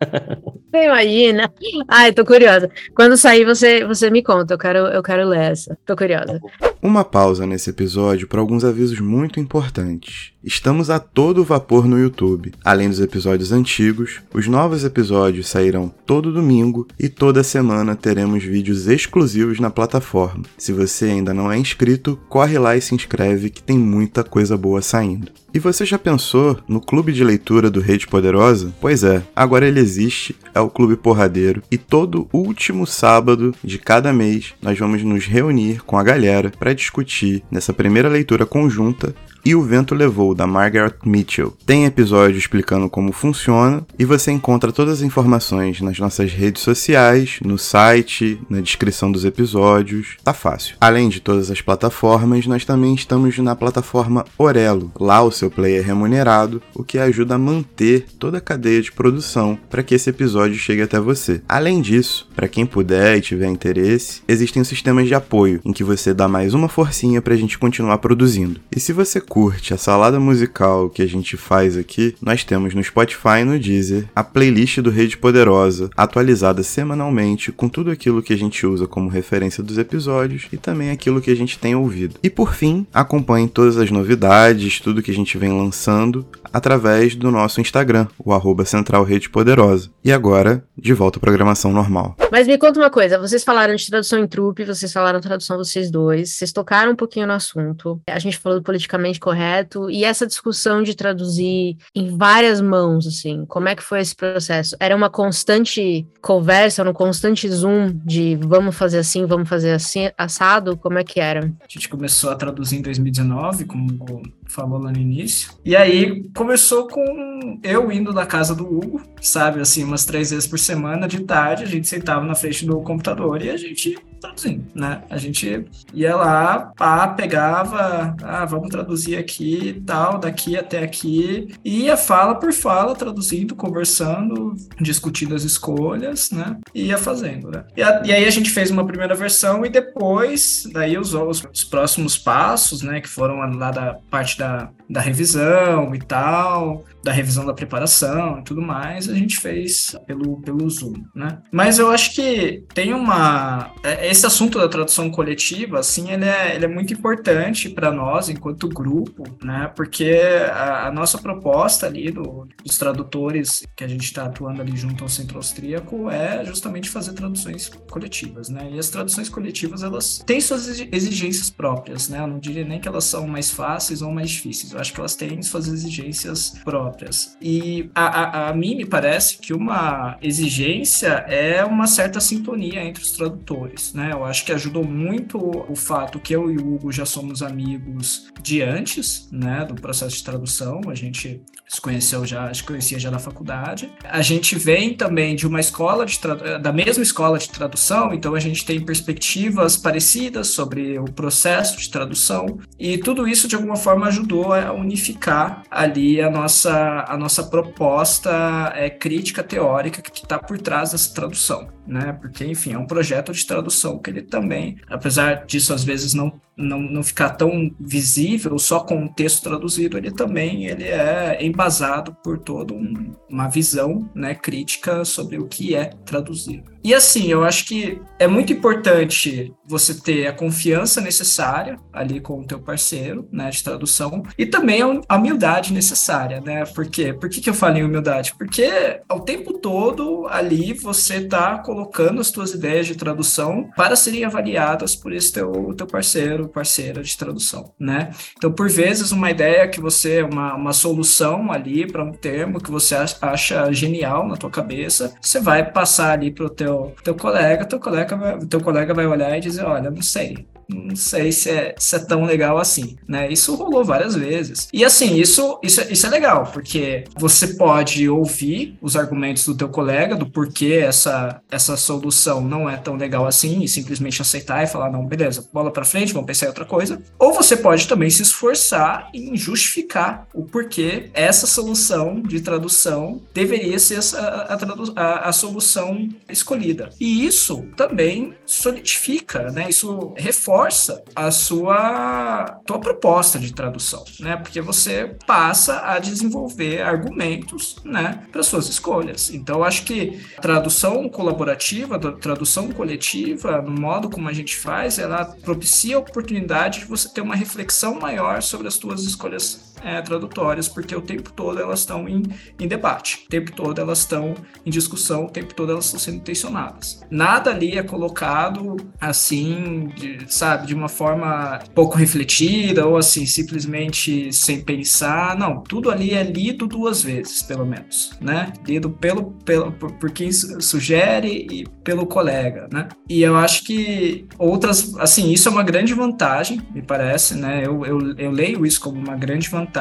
Você 0.74 0.86
imagina? 0.86 1.52
Ai, 1.86 2.12
tô 2.12 2.24
curiosa. 2.24 2.68
Quando 2.96 3.16
sair, 3.16 3.44
você, 3.44 3.84
você 3.84 4.10
me 4.10 4.24
conta. 4.24 4.54
Eu 4.54 4.58
quero, 4.58 4.78
eu 4.78 5.04
quero 5.04 5.28
ler 5.28 5.52
essa. 5.52 5.78
Tô 5.86 5.94
curiosa. 5.94 6.40
Uma 6.82 7.04
pausa 7.04 7.46
nesse 7.46 7.70
episódio 7.70 8.26
para 8.26 8.40
alguns 8.40 8.64
avisos 8.64 8.98
muito 8.98 9.38
importantes. 9.38 10.32
Estamos 10.42 10.90
a 10.90 10.98
todo 11.24 11.42
vapor 11.42 11.88
no 11.88 11.98
YouTube. 11.98 12.52
Além 12.62 12.90
dos 12.90 13.00
episódios 13.00 13.50
antigos, 13.50 14.20
os 14.34 14.46
novos 14.46 14.84
episódios 14.84 15.48
sairão 15.48 15.90
todo 16.04 16.30
domingo 16.30 16.86
e 17.00 17.08
toda 17.08 17.42
semana 17.42 17.96
teremos 17.96 18.44
vídeos 18.44 18.86
exclusivos 18.86 19.58
na 19.58 19.70
plataforma. 19.70 20.44
Se 20.58 20.70
você 20.70 21.06
ainda 21.06 21.32
não 21.32 21.50
é 21.50 21.56
inscrito, 21.56 22.20
corre 22.28 22.58
lá 22.58 22.76
e 22.76 22.80
se 22.82 22.94
inscreve 22.94 23.48
que 23.48 23.62
tem 23.62 23.78
muita 23.78 24.22
coisa 24.22 24.54
boa 24.54 24.82
saindo. 24.82 25.32
E 25.54 25.60
você 25.60 25.86
já 25.86 25.96
pensou 25.96 26.58
no 26.66 26.80
clube 26.80 27.12
de 27.12 27.22
leitura 27.22 27.70
do 27.70 27.78
Rede 27.78 28.08
Poderosa? 28.08 28.74
Pois 28.80 29.04
é, 29.04 29.22
agora 29.36 29.68
ele 29.68 29.78
existe, 29.78 30.34
é 30.52 30.58
o 30.58 30.68
Clube 30.68 30.96
Porradeiro, 30.96 31.62
e 31.70 31.78
todo 31.78 32.28
último 32.32 32.84
sábado 32.88 33.54
de 33.62 33.78
cada 33.78 34.12
mês 34.12 34.52
nós 34.60 34.76
vamos 34.76 35.04
nos 35.04 35.26
reunir 35.26 35.80
com 35.84 35.96
a 35.96 36.02
galera 36.02 36.50
para 36.58 36.74
discutir 36.74 37.44
nessa 37.52 37.72
primeira 37.72 38.08
leitura 38.08 38.44
conjunta 38.44 39.14
e 39.44 39.54
o 39.54 39.62
Vento 39.62 39.94
Levou, 39.94 40.34
da 40.34 40.46
Margaret 40.46 40.94
Mitchell. 41.04 41.54
Tem 41.66 41.84
episódio 41.84 42.38
explicando 42.38 42.88
como 42.88 43.12
funciona 43.12 43.86
e 43.98 44.04
você 44.04 44.32
encontra 44.32 44.72
todas 44.72 44.94
as 44.94 45.02
informações 45.02 45.80
nas 45.80 45.98
nossas 45.98 46.32
redes 46.32 46.62
sociais, 46.62 47.38
no 47.44 47.58
site, 47.58 48.40
na 48.48 48.60
descrição 48.60 49.12
dos 49.12 49.24
episódios. 49.24 50.16
Tá 50.24 50.32
fácil. 50.32 50.76
Além 50.80 51.08
de 51.10 51.20
todas 51.20 51.50
as 51.50 51.60
plataformas, 51.60 52.46
nós 52.46 52.64
também 52.64 52.94
estamos 52.94 53.36
na 53.38 53.54
plataforma 53.54 54.24
Orelo. 54.38 54.90
Lá 54.98 55.22
o 55.22 55.30
seu 55.30 55.43
play 55.50 55.76
é 55.76 55.80
remunerado, 55.80 56.62
o 56.74 56.84
que 56.84 56.98
ajuda 56.98 57.34
a 57.34 57.38
manter 57.38 58.06
toda 58.18 58.38
a 58.38 58.40
cadeia 58.40 58.80
de 58.80 58.92
produção 58.92 59.58
para 59.68 59.82
que 59.82 59.94
esse 59.94 60.10
episódio 60.10 60.56
chegue 60.56 60.82
até 60.82 60.98
você. 61.00 61.40
Além 61.48 61.80
disso, 61.80 62.28
para 62.34 62.48
quem 62.48 62.66
puder 62.66 63.16
e 63.16 63.20
tiver 63.20 63.48
interesse, 63.48 64.22
existem 64.26 64.62
sistemas 64.64 65.06
de 65.06 65.14
apoio 65.14 65.60
em 65.64 65.72
que 65.72 65.84
você 65.84 66.14
dá 66.14 66.28
mais 66.28 66.54
uma 66.54 66.68
forcinha 66.68 67.22
para 67.22 67.34
a 67.34 67.36
gente 67.36 67.58
continuar 67.58 67.98
produzindo. 67.98 68.60
E 68.74 68.80
se 68.80 68.92
você 68.92 69.20
curte 69.20 69.74
a 69.74 69.78
salada 69.78 70.18
musical 70.18 70.88
que 70.90 71.02
a 71.02 71.06
gente 71.06 71.36
faz 71.36 71.76
aqui, 71.76 72.14
nós 72.20 72.44
temos 72.44 72.74
no 72.74 72.82
Spotify 72.82 73.40
e 73.40 73.44
no 73.44 73.58
Deezer 73.58 74.08
a 74.14 74.24
playlist 74.24 74.78
do 74.78 74.90
Rede 74.90 75.16
Poderosa, 75.16 75.90
atualizada 75.96 76.62
semanalmente 76.62 77.52
com 77.52 77.68
tudo 77.68 77.90
aquilo 77.90 78.22
que 78.22 78.32
a 78.32 78.38
gente 78.38 78.66
usa 78.66 78.86
como 78.86 79.08
referência 79.08 79.62
dos 79.62 79.78
episódios 79.78 80.46
e 80.52 80.56
também 80.56 80.90
aquilo 80.90 81.20
que 81.20 81.30
a 81.30 81.36
gente 81.36 81.58
tem 81.58 81.74
ouvido. 81.74 82.16
E 82.22 82.30
por 82.30 82.54
fim, 82.54 82.86
acompanhe 82.92 83.48
todas 83.48 83.76
as 83.76 83.90
novidades, 83.90 84.80
tudo 84.80 85.02
que 85.02 85.10
a 85.10 85.14
gente 85.14 85.33
vem 85.38 85.52
lançando 85.52 86.26
através 86.52 87.16
do 87.16 87.30
nosso 87.30 87.60
Instagram, 87.60 88.06
o 88.18 88.32
arroba 88.32 88.64
Central 88.64 89.02
Rede 89.02 89.28
Poderosa. 89.28 89.90
E 90.04 90.12
agora, 90.12 90.64
de 90.78 90.92
volta 90.92 91.18
à 91.18 91.20
programação 91.20 91.72
normal. 91.72 92.16
Mas 92.30 92.46
me 92.46 92.56
conta 92.56 92.78
uma 92.78 92.90
coisa, 92.90 93.18
vocês 93.18 93.42
falaram 93.42 93.74
de 93.74 93.86
tradução 93.88 94.18
em 94.18 94.26
trupe, 94.26 94.64
vocês 94.64 94.92
falaram 94.92 95.20
tradução 95.20 95.56
vocês 95.56 95.90
dois, 95.90 96.30
vocês 96.30 96.52
tocaram 96.52 96.92
um 96.92 96.96
pouquinho 96.96 97.26
no 97.26 97.32
assunto, 97.32 98.00
a 98.06 98.18
gente 98.18 98.38
falou 98.38 98.58
do 98.58 98.64
politicamente 98.64 99.18
correto, 99.18 99.90
e 99.90 100.04
essa 100.04 100.26
discussão 100.26 100.82
de 100.82 100.94
traduzir 100.94 101.76
em 101.94 102.16
várias 102.16 102.60
mãos, 102.60 103.06
assim, 103.06 103.44
como 103.46 103.68
é 103.68 103.74
que 103.74 103.82
foi 103.82 104.00
esse 104.00 104.14
processo? 104.14 104.76
Era 104.78 104.94
uma 104.94 105.10
constante 105.10 106.06
conversa, 106.20 106.88
um 106.88 106.92
constante 106.92 107.48
zoom 107.48 107.92
de 108.04 108.36
vamos 108.36 108.76
fazer 108.76 108.98
assim, 108.98 109.26
vamos 109.26 109.48
fazer 109.48 109.72
assim, 109.72 110.10
assado? 110.16 110.76
Como 110.76 110.98
é 110.98 111.04
que 111.04 111.20
era? 111.20 111.52
A 111.60 111.66
gente 111.68 111.88
começou 111.88 112.30
a 112.30 112.36
traduzir 112.36 112.78
em 112.78 112.82
2019, 112.82 113.64
como 113.64 114.22
falou 114.46 114.78
lá 114.78 114.90
no 114.90 114.98
início. 114.98 115.50
E 115.64 115.74
aí 115.74 116.28
começou 116.34 116.88
com 116.88 117.58
eu 117.62 117.90
indo 117.90 118.12
da 118.12 118.26
casa 118.26 118.54
do 118.54 118.64
Hugo, 118.64 119.02
sabe, 119.20 119.60
assim, 119.60 119.84
umas 119.84 120.04
três 120.04 120.30
vezes 120.30 120.46
por 120.46 120.58
semana, 120.58 121.06
de 121.06 121.20
tarde, 121.20 121.64
a 121.64 121.66
gente 121.66 121.88
sentava 121.88 122.24
na 122.24 122.34
frente 122.34 122.64
do 122.64 122.80
computador 122.80 123.42
e 123.42 123.50
a 123.50 123.56
gente 123.56 123.96
traduzindo, 124.24 124.64
né? 124.74 125.02
A 125.10 125.18
gente 125.18 125.66
ia 125.92 126.16
lá, 126.16 126.72
pá, 126.76 127.08
pegava, 127.08 128.16
ah, 128.22 128.44
vamos 128.46 128.70
traduzir 128.70 129.16
aqui 129.16 129.82
tal, 129.86 130.18
daqui 130.18 130.56
até 130.56 130.82
aqui, 130.82 131.54
e 131.64 131.84
ia 131.84 131.96
fala 131.96 132.34
por 132.34 132.52
fala, 132.52 132.94
traduzindo, 132.94 133.54
conversando, 133.54 134.54
discutindo 134.80 135.34
as 135.34 135.44
escolhas, 135.44 136.30
né? 136.30 136.56
E 136.74 136.86
ia 136.86 136.98
fazendo, 136.98 137.50
né? 137.50 137.64
E, 137.76 137.82
a, 137.82 138.02
e 138.04 138.12
aí 138.12 138.24
a 138.24 138.30
gente 138.30 138.50
fez 138.50 138.70
uma 138.70 138.86
primeira 138.86 139.14
versão 139.14 139.64
e 139.64 139.68
depois, 139.68 140.66
daí 140.72 140.96
os, 140.96 141.12
os, 141.14 141.44
os 141.52 141.64
próximos 141.64 142.16
passos, 142.16 142.82
né, 142.82 143.00
que 143.00 143.08
foram 143.08 143.36
lá 143.36 143.70
da 143.70 143.94
parte 144.10 144.38
da, 144.38 144.70
da 144.88 145.00
revisão 145.00 145.94
e 145.94 145.98
tal, 145.98 146.84
da 147.02 147.12
revisão 147.12 147.44
da 147.44 147.52
preparação 147.52 148.38
e 148.38 148.44
tudo 148.44 148.62
mais, 148.62 149.08
a 149.08 149.14
gente 149.14 149.38
fez 149.38 149.94
pelo, 150.06 150.40
pelo 150.40 150.68
Zoom, 150.70 150.94
né? 151.14 151.38
Mas 151.52 151.78
eu 151.78 151.90
acho 151.90 152.14
que 152.14 152.64
tem 152.72 152.94
uma... 152.94 153.70
É, 153.82 154.08
esse 154.14 154.26
assunto 154.26 154.58
da 154.58 154.68
tradução 154.68 155.10
coletiva, 155.10 155.80
assim, 155.80 156.12
ele 156.12 156.24
é, 156.24 156.54
ele 156.54 156.64
é 156.64 156.68
muito 156.68 156.92
importante 156.92 157.68
para 157.68 157.90
nós, 157.90 158.28
enquanto 158.28 158.68
grupo, 158.68 159.24
né? 159.42 159.70
Porque 159.74 160.20
a, 160.52 160.86
a 160.86 160.92
nossa 160.92 161.18
proposta 161.18 161.86
ali 161.86 162.10
do, 162.12 162.48
dos 162.64 162.78
tradutores 162.78 163.66
que 163.76 163.82
a 163.82 163.88
gente 163.88 164.04
está 164.04 164.26
atuando 164.26 164.62
ali 164.62 164.76
junto 164.76 165.02
ao 165.02 165.08
Centro 165.08 165.36
Austríaco 165.36 166.08
é 166.08 166.44
justamente 166.44 166.88
fazer 166.88 167.12
traduções 167.12 167.68
coletivas, 167.90 168.48
né? 168.48 168.70
E 168.72 168.78
as 168.78 168.88
traduções 168.88 169.28
coletivas, 169.28 169.82
elas 169.82 170.22
têm 170.24 170.40
suas 170.40 170.68
exigências 170.68 171.50
próprias, 171.50 172.08
né? 172.08 172.20
Eu 172.20 172.28
não 172.28 172.38
diria 172.38 172.64
nem 172.64 172.80
que 172.80 172.86
elas 172.86 173.04
são 173.04 173.26
mais 173.26 173.50
fáceis 173.50 174.00
ou 174.00 174.12
mais 174.12 174.30
difíceis. 174.30 174.72
Eu 174.72 174.80
acho 174.80 174.92
que 174.92 175.00
elas 175.00 175.16
têm 175.16 175.42
suas 175.42 175.66
exigências 175.66 176.50
próprias. 176.64 177.36
E 177.42 177.90
a, 177.94 178.04
a, 178.04 178.48
a 178.50 178.54
mim 178.54 178.76
me 178.76 178.86
parece 178.86 179.38
que 179.38 179.52
uma 179.52 180.16
exigência 180.22 181.08
é 181.26 181.64
uma 181.64 181.88
certa 181.88 182.20
sintonia 182.20 182.84
entre 182.84 183.02
os 183.02 183.10
tradutores, 183.10 183.92
né? 183.92 184.03
Eu 184.12 184.24
acho 184.24 184.44
que 184.44 184.52
ajudou 184.52 184.84
muito 184.84 185.38
o 185.38 185.76
fato 185.76 186.18
que 186.18 186.34
eu 186.34 186.50
e 186.50 186.56
o 186.56 186.74
Hugo 186.74 186.92
já 186.92 187.04
somos 187.04 187.42
amigos 187.42 188.28
de 188.42 188.62
antes, 188.62 189.28
né, 189.30 189.64
do 189.64 189.74
processo 189.74 190.16
de 190.16 190.24
tradução. 190.24 190.80
A 190.88 190.94
gente 190.94 191.42
se 191.68 191.80
conheceu 191.80 192.24
já, 192.24 192.52
se 192.52 192.62
conhecia 192.62 192.98
já 192.98 193.10
na 193.10 193.18
faculdade. 193.18 193.92
A 194.04 194.22
gente 194.22 194.56
vem 194.56 194.94
também 194.94 195.34
de 195.34 195.46
uma 195.46 195.60
escola 195.60 196.06
de 196.06 196.20
da 196.60 196.72
mesma 196.72 197.02
escola 197.02 197.38
de 197.38 197.50
tradução, 197.50 198.12
então 198.14 198.34
a 198.34 198.40
gente 198.40 198.64
tem 198.64 198.80
perspectivas 198.80 199.76
parecidas 199.76 200.48
sobre 200.48 200.98
o 200.98 201.04
processo 201.04 201.78
de 201.78 201.90
tradução 201.90 202.58
e 202.78 202.96
tudo 202.98 203.26
isso 203.26 203.48
de 203.48 203.56
alguma 203.56 203.76
forma 203.76 204.06
ajudou 204.06 204.52
a 204.52 204.72
unificar 204.72 205.62
ali 205.70 206.20
a 206.20 206.30
nossa 206.30 207.04
a 207.08 207.16
nossa 207.16 207.42
proposta 207.42 208.72
é, 208.74 208.88
crítica 208.88 209.42
teórica 209.42 210.00
que 210.00 210.10
está 210.22 210.38
por 210.38 210.58
trás 210.58 210.92
dessa 210.92 211.12
tradução, 211.12 211.68
né? 211.86 212.16
Porque, 212.20 212.44
enfim, 212.44 212.72
é 212.72 212.78
um 212.78 212.86
projeto 212.86 213.32
de 213.32 213.44
tradução 213.46 213.83
que 213.98 214.10
ele 214.10 214.22
também, 214.22 214.78
apesar 214.88 215.44
disso 215.46 215.72
às 215.74 215.84
vezes 215.84 216.14
não, 216.14 216.40
não, 216.56 216.80
não 216.80 217.02
ficar 217.02 217.30
tão 217.30 217.74
visível 217.78 218.58
só 218.58 218.80
com 218.80 219.04
o 219.04 219.08
texto 219.12 219.42
traduzido, 219.42 219.98
ele 219.98 220.10
também 220.10 220.66
ele 220.66 220.84
é 220.84 221.38
embasado 221.40 222.16
por 222.22 222.38
toda 222.38 222.74
um, 222.74 223.12
uma 223.28 223.48
visão 223.48 224.08
né, 224.14 224.34
crítica 224.34 225.04
sobre 225.04 225.38
o 225.38 225.46
que 225.46 225.74
é 225.74 225.86
traduzido. 226.04 226.74
E 226.84 226.92
assim, 226.92 227.28
eu 227.28 227.42
acho 227.42 227.64
que 227.64 227.98
é 228.18 228.28
muito 228.28 228.52
importante 228.52 229.54
você 229.66 229.94
ter 229.94 230.26
a 230.26 230.34
confiança 230.34 231.00
necessária 231.00 231.78
ali 231.90 232.20
com 232.20 232.40
o 232.40 232.46
teu 232.46 232.60
parceiro, 232.60 233.26
né, 233.32 233.48
de 233.48 233.64
tradução, 233.64 234.22
e 234.36 234.44
também 234.44 234.82
a 235.08 235.16
humildade 235.16 235.72
necessária, 235.72 236.42
né? 236.42 236.66
Por 236.66 236.86
quê? 236.86 237.14
Por 237.14 237.30
que, 237.30 237.40
que 237.40 237.48
eu 237.48 237.54
falo 237.54 237.78
em 237.78 237.84
humildade? 237.84 238.34
Porque 238.36 239.00
ao 239.08 239.20
tempo 239.20 239.54
todo 239.54 240.26
ali 240.28 240.74
você 240.74 241.16
está 241.16 241.56
colocando 241.56 242.20
as 242.20 242.30
tuas 242.30 242.52
ideias 242.52 242.86
de 242.86 242.96
tradução 242.96 243.70
para 243.74 243.96
serem 243.96 244.26
avaliadas 244.26 244.94
por 244.94 245.10
esse 245.10 245.32
teu, 245.32 245.74
teu 245.74 245.86
parceiro, 245.86 246.43
parceira 246.48 247.02
de 247.02 247.16
tradução, 247.16 247.72
né? 247.78 248.10
Então, 248.36 248.52
por 248.52 248.68
vezes, 248.68 249.12
uma 249.12 249.30
ideia 249.30 249.68
que 249.68 249.80
você, 249.80 250.22
uma, 250.22 250.54
uma 250.54 250.72
solução 250.72 251.50
ali 251.52 251.86
para 251.90 252.04
um 252.04 252.12
termo 252.12 252.60
que 252.60 252.70
você 252.70 252.94
acha 253.20 253.72
genial 253.72 254.26
na 254.26 254.36
tua 254.36 254.50
cabeça, 254.50 255.14
você 255.20 255.40
vai 255.40 255.70
passar 255.70 256.12
ali 256.12 256.30
para 256.30 256.46
o 256.46 256.50
teu 256.50 256.94
teu, 257.02 257.14
colega, 257.14 257.64
teu 257.64 257.80
colega, 257.80 258.38
teu 258.48 258.60
colega 258.60 258.94
vai 258.94 259.06
olhar 259.06 259.36
e 259.36 259.40
dizer, 259.40 259.64
olha, 259.64 259.90
não 259.90 260.02
sei, 260.02 260.46
não 260.68 260.96
sei 260.96 261.32
se 261.32 261.50
é, 261.50 261.74
se 261.78 261.96
é 261.96 261.98
tão 261.98 262.24
legal 262.24 262.58
assim, 262.58 262.96
né? 263.06 263.30
Isso 263.30 263.54
rolou 263.54 263.84
várias 263.84 264.14
vezes. 264.14 264.68
E 264.72 264.84
assim, 264.84 265.16
isso, 265.16 265.58
isso, 265.62 265.80
isso 265.92 266.06
é 266.06 266.10
legal, 266.10 266.50
porque 266.52 267.04
você 267.16 267.48
pode 267.48 268.08
ouvir 268.08 268.76
os 268.80 268.96
argumentos 268.96 269.44
do 269.46 269.56
teu 269.56 269.68
colega, 269.68 270.16
do 270.16 270.26
porquê 270.26 270.82
essa, 270.84 271.40
essa 271.50 271.76
solução 271.76 272.40
não 272.40 272.68
é 272.68 272.76
tão 272.76 272.96
legal 272.96 273.26
assim, 273.26 273.62
e 273.62 273.68
simplesmente 273.68 274.20
aceitar 274.22 274.62
e 274.62 274.66
falar, 274.66 274.90
não, 274.90 275.06
beleza, 275.06 275.48
bola 275.52 275.70
para 275.70 275.84
frente, 275.84 276.12
vamos 276.12 276.26
pensar 276.26 276.46
em 276.46 276.48
outra 276.48 276.64
coisa. 276.64 277.02
Ou 277.18 277.32
você 277.32 277.56
pode 277.56 277.86
também 277.86 278.10
se 278.10 278.22
esforçar 278.22 279.10
em 279.12 279.36
justificar 279.36 280.26
o 280.32 280.44
porquê 280.44 281.10
essa 281.12 281.46
solução 281.46 282.20
de 282.20 282.40
tradução 282.40 283.22
deveria 283.32 283.78
ser 283.78 284.00
a, 284.16 284.54
a, 284.54 285.02
a, 285.02 285.28
a 285.28 285.32
solução 285.32 286.08
escolhida. 286.28 286.90
E 287.00 287.26
isso 287.26 287.64
também 287.76 288.34
solidifica, 288.46 289.50
né? 289.50 289.66
Isso 289.68 290.12
reforça 290.16 290.53
reforça 290.54 291.02
a 291.16 291.30
sua 291.30 292.60
tua 292.64 292.78
proposta 292.78 293.38
de 293.38 293.52
tradução, 293.52 294.04
né? 294.20 294.36
Porque 294.36 294.60
você 294.60 295.16
passa 295.26 295.80
a 295.80 295.98
desenvolver 295.98 296.80
argumentos, 296.80 297.76
né, 297.84 298.24
para 298.30 298.42
suas 298.42 298.68
escolhas. 298.68 299.30
Então, 299.30 299.64
acho 299.64 299.84
que 299.84 300.20
a 300.38 300.40
tradução 300.40 301.08
colaborativa, 301.08 301.96
a 301.96 302.12
tradução 302.12 302.70
coletiva, 302.70 303.60
no 303.60 303.72
modo 303.72 304.08
como 304.08 304.28
a 304.28 304.32
gente 304.32 304.56
faz, 304.56 304.98
ela 304.98 305.24
propicia 305.24 305.96
a 305.96 305.98
oportunidade 305.98 306.80
de 306.80 306.86
você 306.86 307.08
ter 307.08 307.20
uma 307.20 307.34
reflexão 307.34 307.98
maior 307.98 308.40
sobre 308.40 308.68
as 308.68 308.74
suas 308.74 309.02
escolhas 309.02 309.73
é, 309.84 310.00
tradutórias, 310.00 310.66
porque 310.66 310.96
o 310.96 311.02
tempo 311.02 311.30
todo 311.32 311.60
elas 311.60 311.80
estão 311.80 312.08
em, 312.08 312.22
em 312.58 312.66
debate, 312.66 313.24
o 313.26 313.28
tempo 313.28 313.52
todo 313.52 313.80
elas 313.80 313.98
estão 313.98 314.34
em 314.64 314.70
discussão, 314.70 315.26
o 315.26 315.30
tempo 315.30 315.54
todo 315.54 315.70
elas 315.70 315.84
estão 315.84 316.00
sendo 316.00 316.20
tensionadas. 316.20 317.04
Nada 317.10 317.50
ali 317.50 317.76
é 317.76 317.82
colocado 317.82 318.76
assim, 318.98 319.92
de, 319.94 320.24
sabe, 320.26 320.66
de 320.66 320.74
uma 320.74 320.88
forma 320.88 321.60
pouco 321.74 321.96
refletida 321.98 322.86
ou 322.86 322.96
assim, 322.96 323.26
simplesmente 323.26 324.32
sem 324.32 324.62
pensar. 324.62 325.36
Não, 325.36 325.60
tudo 325.60 325.90
ali 325.90 326.12
é 326.12 326.22
lido 326.22 326.66
duas 326.66 327.02
vezes, 327.02 327.42
pelo 327.42 327.66
menos, 327.66 328.12
né? 328.20 328.52
Lido 328.66 328.88
pelo, 328.88 329.32
pelo 329.44 329.70
por, 329.72 329.92
por 329.92 330.10
quem 330.10 330.32
sugere 330.32 331.46
e 331.50 331.66
pelo 331.84 332.06
colega, 332.06 332.68
né? 332.72 332.88
E 333.08 333.22
eu 333.22 333.36
acho 333.36 333.64
que 333.64 334.26
outras, 334.38 334.96
assim, 334.98 335.30
isso 335.30 335.48
é 335.48 335.52
uma 335.52 335.62
grande 335.62 335.92
vantagem, 335.92 336.62
me 336.74 336.80
parece, 336.80 337.34
né? 337.34 337.62
Eu, 337.64 337.84
eu, 337.84 338.16
eu 338.16 338.30
leio 338.30 338.64
isso 338.64 338.80
como 338.80 338.98
uma 338.98 339.16
grande 339.16 339.48
vantagem 339.50 339.73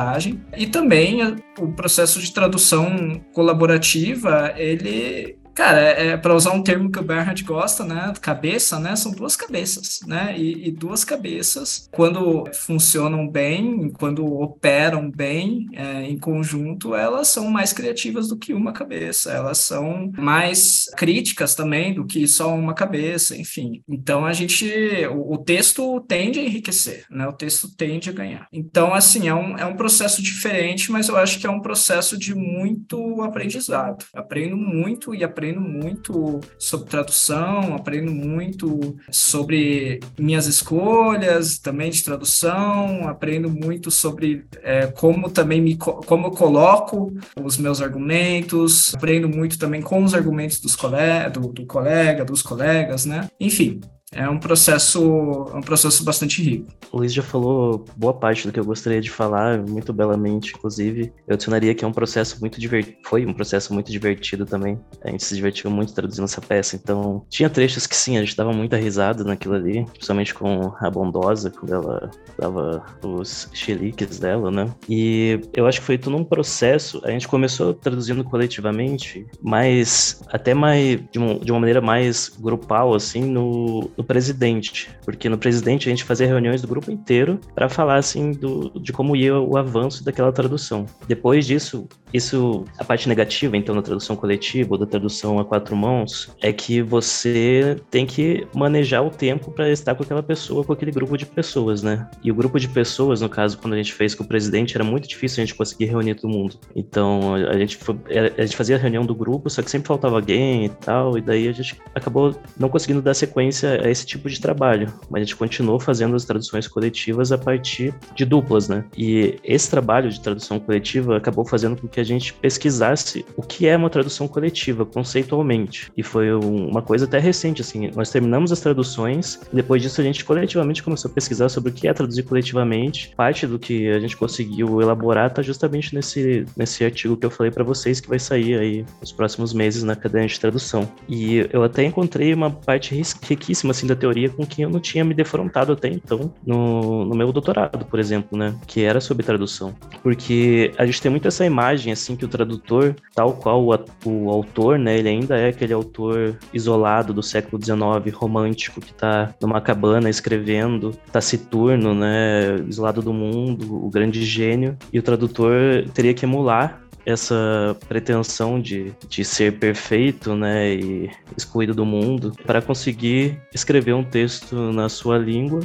E 0.58 0.68
também 0.68 1.22
o 1.60 1.72
processo 1.72 2.20
de 2.20 2.32
tradução 2.32 3.22
colaborativa, 3.34 4.54
ele 4.58 5.38
Cara, 5.54 5.80
é, 5.80 6.08
é 6.08 6.18
para 6.18 6.36
usar 6.36 6.52
um 6.52 6.64
termo 6.64 6.92
que 6.92 7.00
o 7.00 7.04
Bernhard 7.04 7.44
gosta, 7.44 7.86
né? 7.86 8.12
Cabeça, 8.20 8.80
né? 8.80 8.96
São 8.96 9.12
duas 9.12 9.36
cabeças, 9.36 10.00
né? 10.06 10.34
E, 10.38 10.68
e, 10.68 10.72
duas 10.72 11.04
cabeças, 11.06 11.88
quando 11.92 12.46
funcionam 12.54 13.28
bem, 13.28 13.92
quando 13.92 14.26
operam 14.26 15.12
bem 15.12 15.68
é, 15.74 16.04
em 16.04 16.18
conjunto, 16.18 16.96
elas 16.96 17.28
são 17.28 17.50
mais 17.50 17.72
criativas 17.72 18.28
do 18.28 18.38
que 18.38 18.54
uma 18.54 18.74
cabeça. 18.74 19.32
Elas 19.32 19.60
são 19.60 20.12
mais 20.18 20.86
críticas 20.98 21.54
também 21.54 21.94
do 21.94 22.06
que 22.06 22.28
só 22.28 22.54
uma 22.54 22.74
cabeça, 22.74 23.38
enfim. 23.38 23.84
Então 23.88 24.26
a 24.26 24.34
gente, 24.34 24.66
o, 25.12 25.34
o 25.34 25.38
texto 25.38 26.02
tende 26.02 26.40
a 26.40 26.44
enriquecer, 26.44 27.06
né? 27.12 27.28
O 27.28 27.34
texto 27.34 27.70
tende 27.76 28.10
a 28.10 28.14
ganhar. 28.14 28.48
Então, 28.52 28.94
assim, 28.94 29.28
é 29.28 29.36
um, 29.36 29.58
é 29.58 29.66
um 29.66 29.76
processo 29.76 30.22
diferente, 30.22 30.92
mas 30.92 31.10
eu 31.10 31.18
acho 31.18 31.40
que 31.40 31.46
é 31.46 31.50
um 31.50 31.62
processo 31.62 32.18
de 32.18 32.34
muito 32.34 33.22
aprendizado. 33.22 34.06
Aprendo 34.14 34.58
muito 34.58 35.14
e 35.14 35.24
aprendo 35.24 35.43
aprendo 35.44 35.60
muito 35.60 36.40
sobre 36.58 36.90
tradução, 36.90 37.76
aprendo 37.76 38.14
muito 38.14 38.96
sobre 39.12 40.00
minhas 40.18 40.48
escolhas 40.48 41.60
também 41.60 41.92
de 41.92 42.02
tradução, 42.02 43.10
aprendo 43.10 43.50
muito 43.50 43.92
sobre 43.92 44.46
é, 44.62 44.88
como 44.88 45.30
também 45.30 45.62
me 45.62 45.76
como 45.76 46.28
eu 46.28 46.32
coloco 46.32 47.14
os 47.42 47.58
meus 47.58 47.82
argumentos, 47.82 48.96
aprendo 48.96 49.28
muito 49.28 49.60
também 49.60 49.82
com 49.82 50.02
os 50.02 50.14
argumentos 50.14 50.62
dos 50.62 50.78
colega, 50.78 51.30
do, 51.30 51.52
do 51.52 51.66
colega, 51.66 52.24
dos 52.24 52.42
colegas, 52.42 53.06
né? 53.06 53.28
Enfim, 53.38 53.82
é 54.16 54.30
um 54.30 54.40
processo, 54.40 55.48
é 55.54 55.58
um 55.58 55.62
processo 55.62 56.04
bastante 56.04 56.42
rico. 56.42 56.72
O 56.92 56.98
Luiz 56.98 57.14
já 57.14 57.24
falou 57.24 57.86
boa 57.96 58.14
parte 58.14 58.48
do 58.48 58.54
que 58.54 58.60
eu 58.60 58.66
gostaria 58.66 59.02
de 59.02 59.10
falar, 59.10 59.62
muito 59.62 59.92
belamente, 59.92 60.54
inclusive. 60.56 61.12
Eu 61.28 61.34
adicionaria 61.34 61.74
que 61.74 61.84
é 61.84 61.88
um 61.88 61.92
processo 61.92 62.40
muito 62.40 62.60
divertido, 62.60 62.98
foi 63.06 63.26
um 63.26 63.34
processo 63.34 63.74
muito 63.74 63.92
divertido 63.92 64.46
também. 64.46 64.80
A 65.04 65.10
gente 65.10 65.24
se 65.24 65.36
divertiu 65.36 65.70
muito 65.70 65.94
traduzindo 65.94 66.26
essa 66.26 66.42
peça, 66.42 66.76
então 66.76 67.26
tinha 67.30 67.50
trechos 67.50 67.88
que 67.88 67.96
sim, 67.96 68.18
a 68.18 68.22
gente 68.22 68.36
dava 68.36 68.52
muita 68.52 68.78
risada 68.78 69.24
naquilo 69.24 69.56
ali, 69.56 69.86
principalmente 69.86 70.34
com 70.34 70.74
a 70.80 70.90
Bondosa, 70.90 71.50
quando 71.50 71.74
ela 71.74 72.12
dava 72.38 72.84
os 73.04 73.50
xiliques 73.54 74.20
dela, 74.20 74.52
né? 74.52 74.74
E 74.88 75.40
eu 75.54 75.66
acho 75.68 75.80
que 75.80 75.86
foi 75.86 75.98
tudo 75.98 76.18
um 76.18 76.24
processo, 76.24 77.02
a 77.04 77.10
gente 77.10 77.28
começou 77.28 77.74
traduzindo 77.74 78.24
coletivamente, 78.24 79.26
mas 79.42 80.22
até 80.28 80.54
mais, 80.54 81.00
de 81.12 81.20
uma 81.20 81.60
maneira 81.60 81.82
mais 81.82 82.30
grupal, 82.40 82.94
assim, 82.94 83.24
no, 83.24 83.90
no 84.04 84.06
presidente, 84.06 84.90
porque 85.06 85.30
no 85.30 85.38
presidente 85.38 85.88
a 85.88 85.92
gente 85.92 86.04
fazia 86.04 86.28
reuniões 86.28 86.62
do 86.62 86.68
grupo 86.68 86.92
inteiro 86.92 87.40
para 87.56 87.70
falar 87.70 87.96
assim 87.96 88.32
do, 88.32 88.70
de 88.80 88.92
como 88.92 89.16
ia 89.16 89.40
o 89.40 89.58
avanço 89.58 90.04
daquela 90.04 90.32
tradução. 90.32 90.86
Depois 91.08 91.48
disso, 91.48 91.88
isso, 92.14 92.66
a 92.78 92.84
parte 92.84 93.08
negativa, 93.08 93.58
então, 93.58 93.74
da 93.74 93.82
tradução 93.82 94.16
coletiva 94.16 94.74
ou 94.74 94.78
da 94.78 94.86
tradução 94.86 95.40
a 95.40 95.46
quatro 95.46 95.76
mãos, 95.76 96.30
é 96.42 96.54
que 96.54 96.82
você 96.82 97.78
tem 97.90 98.06
que 98.06 98.46
manejar 98.54 99.04
o 99.04 99.10
tempo 99.10 99.52
para 99.52 99.72
estar 99.72 99.96
com 99.96 100.04
aquela 100.04 100.22
pessoa, 100.22 100.64
com 100.64 100.74
aquele 100.74 100.92
grupo 100.92 101.18
de 101.18 101.26
pessoas, 101.26 101.82
né? 101.82 102.08
E 102.24 102.32
o 102.32 102.36
grupo 102.36 102.60
de 102.60 102.68
pessoas, 102.68 103.22
no 103.22 103.30
caso, 103.30 103.58
quando 103.58 103.74
a 103.74 103.78
gente 103.78 103.94
fez 103.94 104.14
com 104.14 104.24
o 104.24 104.28
presidente, 104.28 104.76
era 104.76 104.84
muito 104.84 105.08
difícil 105.08 105.42
a 105.42 105.46
gente 105.46 105.56
conseguir 105.56 105.86
reunir 105.86 106.16
todo 106.16 106.30
mundo. 106.30 106.60
Então, 106.76 107.34
a 107.34 107.58
gente, 107.58 107.78
foi, 107.78 107.96
a 108.38 108.42
gente 108.42 108.56
fazia 108.56 108.76
a 108.76 108.80
reunião 108.80 109.06
do 109.06 109.16
grupo, 109.16 109.50
só 109.50 109.64
que 109.64 109.72
sempre 109.72 109.88
faltava 109.88 110.16
alguém 110.16 110.66
e 110.66 110.70
tal, 110.70 111.18
e 111.18 111.22
daí 111.22 111.48
a 111.48 111.52
gente 111.52 111.82
acabou 111.96 112.36
não 112.58 112.70
conseguindo 112.70 113.02
dar 113.02 113.14
sequência 113.14 113.82
a 113.84 113.90
esse 113.94 114.06
tipo 114.06 114.30
de 114.30 114.40
trabalho. 114.40 114.92
Mas 115.10 115.22
a 115.22 115.24
gente 115.24 115.36
continuou 115.36 115.80
fazendo 115.80 116.16
as 116.16 116.26
traduções 116.26 116.68
coletivas 116.68 117.32
a 117.32 117.38
partir 117.38 117.94
de 118.16 118.26
duplas, 118.26 118.68
né? 118.68 118.84
E 118.98 119.40
esse 119.44 119.70
trabalho 119.70 120.10
de 120.10 120.20
tradução 120.20 120.60
coletiva 120.60 121.18
acabou 121.18 121.46
fazendo 121.46 121.80
com 121.80 121.88
que 121.88 122.00
a 122.00 122.04
gente 122.04 122.34
pesquisasse 122.34 123.26
o 123.38 123.42
que 123.42 123.68
é 123.68 123.78
uma 123.78 123.90
tradução 123.90 124.28
coletiva, 124.28 124.86
conceitualmente. 124.86 125.92
E 125.96 126.04
foi 126.04 126.34
uma 126.34 126.82
coisa 126.82 127.06
até 127.06 127.20
recente, 127.20 127.62
assim. 127.62 127.90
Nós 127.96 128.10
terminamos 128.10 128.52
as 128.52 128.60
traduções, 128.60 129.40
depois 129.52 129.82
disso 129.82 130.02
a 130.02 130.04
gente 130.04 130.26
coletivamente 130.26 130.84
começou 130.84 131.10
a 131.10 131.14
pesquisar 131.14 131.50
sobre 131.50 131.72
o 131.72 131.74
que 131.74 131.88
é 131.88 131.94
traduzir 131.94 132.24
coletivamente. 132.24 133.14
Parte 133.16 133.48
do 133.48 133.58
que 133.58 133.90
a 133.90 134.00
gente 134.00 134.18
conseguiu 134.18 134.82
elaborar 134.82 135.30
está 135.30 135.42
justamente 135.42 135.94
nesse, 135.96 136.46
nesse 136.58 136.84
artigo 136.84 137.16
que 137.16 137.26
eu 137.26 137.32
falei 137.32 137.52
para 137.52 137.64
vocês, 137.64 138.00
que 138.00 138.10
vai 138.10 138.20
sair 138.20 138.58
aí 138.58 138.86
nos 139.00 139.12
próximos 139.12 139.54
meses 139.54 139.84
na 139.84 139.96
cadeia 139.96 140.28
de 140.28 140.40
tradução. 140.40 140.90
E 141.08 141.48
eu 141.52 141.64
até 141.64 141.84
encontrei 141.84 142.34
uma 142.34 142.50
parte 142.50 142.96
riquíssima, 143.24 143.72
assim, 143.72 143.83
da 143.88 143.96
teoria 143.96 144.30
com 144.30 144.46
que 144.46 144.62
eu 144.62 144.70
não 144.70 144.80
tinha 144.80 145.04
me 145.04 145.14
defrontado 145.14 145.74
até 145.74 145.88
então 145.88 146.34
no, 146.46 147.06
no 147.06 147.16
meu 147.16 147.32
doutorado, 147.32 147.86
por 147.86 148.00
exemplo, 148.00 148.38
né? 148.38 148.56
Que 148.68 148.84
era 148.84 149.00
sobre 149.00 149.26
tradução. 149.26 149.74
Porque 150.02 150.72
a 150.78 150.86
gente 150.86 151.02
tem 151.02 151.12
muito 151.12 151.28
essa 151.28 151.46
imagem, 151.46 151.92
assim, 151.92 152.16
que 152.16 152.26
o 152.26 152.28
tradutor, 152.28 152.96
tal 153.14 153.34
qual 153.34 153.64
o, 153.64 153.74
o 154.06 154.30
autor, 154.30 154.78
né? 154.78 154.98
Ele 154.98 155.10
ainda 155.10 155.38
é 155.38 155.50
aquele 155.50 155.74
autor 155.74 156.38
isolado 156.54 157.14
do 157.14 157.24
século 157.24 157.64
XIX, 157.64 158.16
romântico, 158.16 158.82
que 158.82 158.94
tá 158.94 159.34
numa 159.42 159.62
cabana 159.62 160.10
escrevendo, 160.10 160.92
taciturno, 161.12 161.94
né? 161.94 162.58
Isolado 162.68 163.02
do 163.02 163.14
mundo, 163.14 163.86
o 163.86 163.90
grande 163.90 164.24
gênio. 164.24 164.78
E 164.92 165.00
o 165.00 165.04
tradutor 165.04 165.86
teria 165.94 166.14
que 166.14 166.26
emular 166.26 166.83
essa 167.06 167.76
pretensão 167.88 168.60
de, 168.60 168.94
de 169.08 169.24
ser 169.24 169.54
perfeito, 169.60 170.36
né, 170.36 170.76
e 170.76 171.10
excluído 171.38 171.74
do 171.74 171.86
mundo, 171.86 172.34
para 172.46 172.62
conseguir 172.62 173.40
escrever 173.54 173.94
um 173.94 174.04
texto 174.04 174.56
na 174.72 174.90
sua 174.90 175.18
língua, 175.18 175.62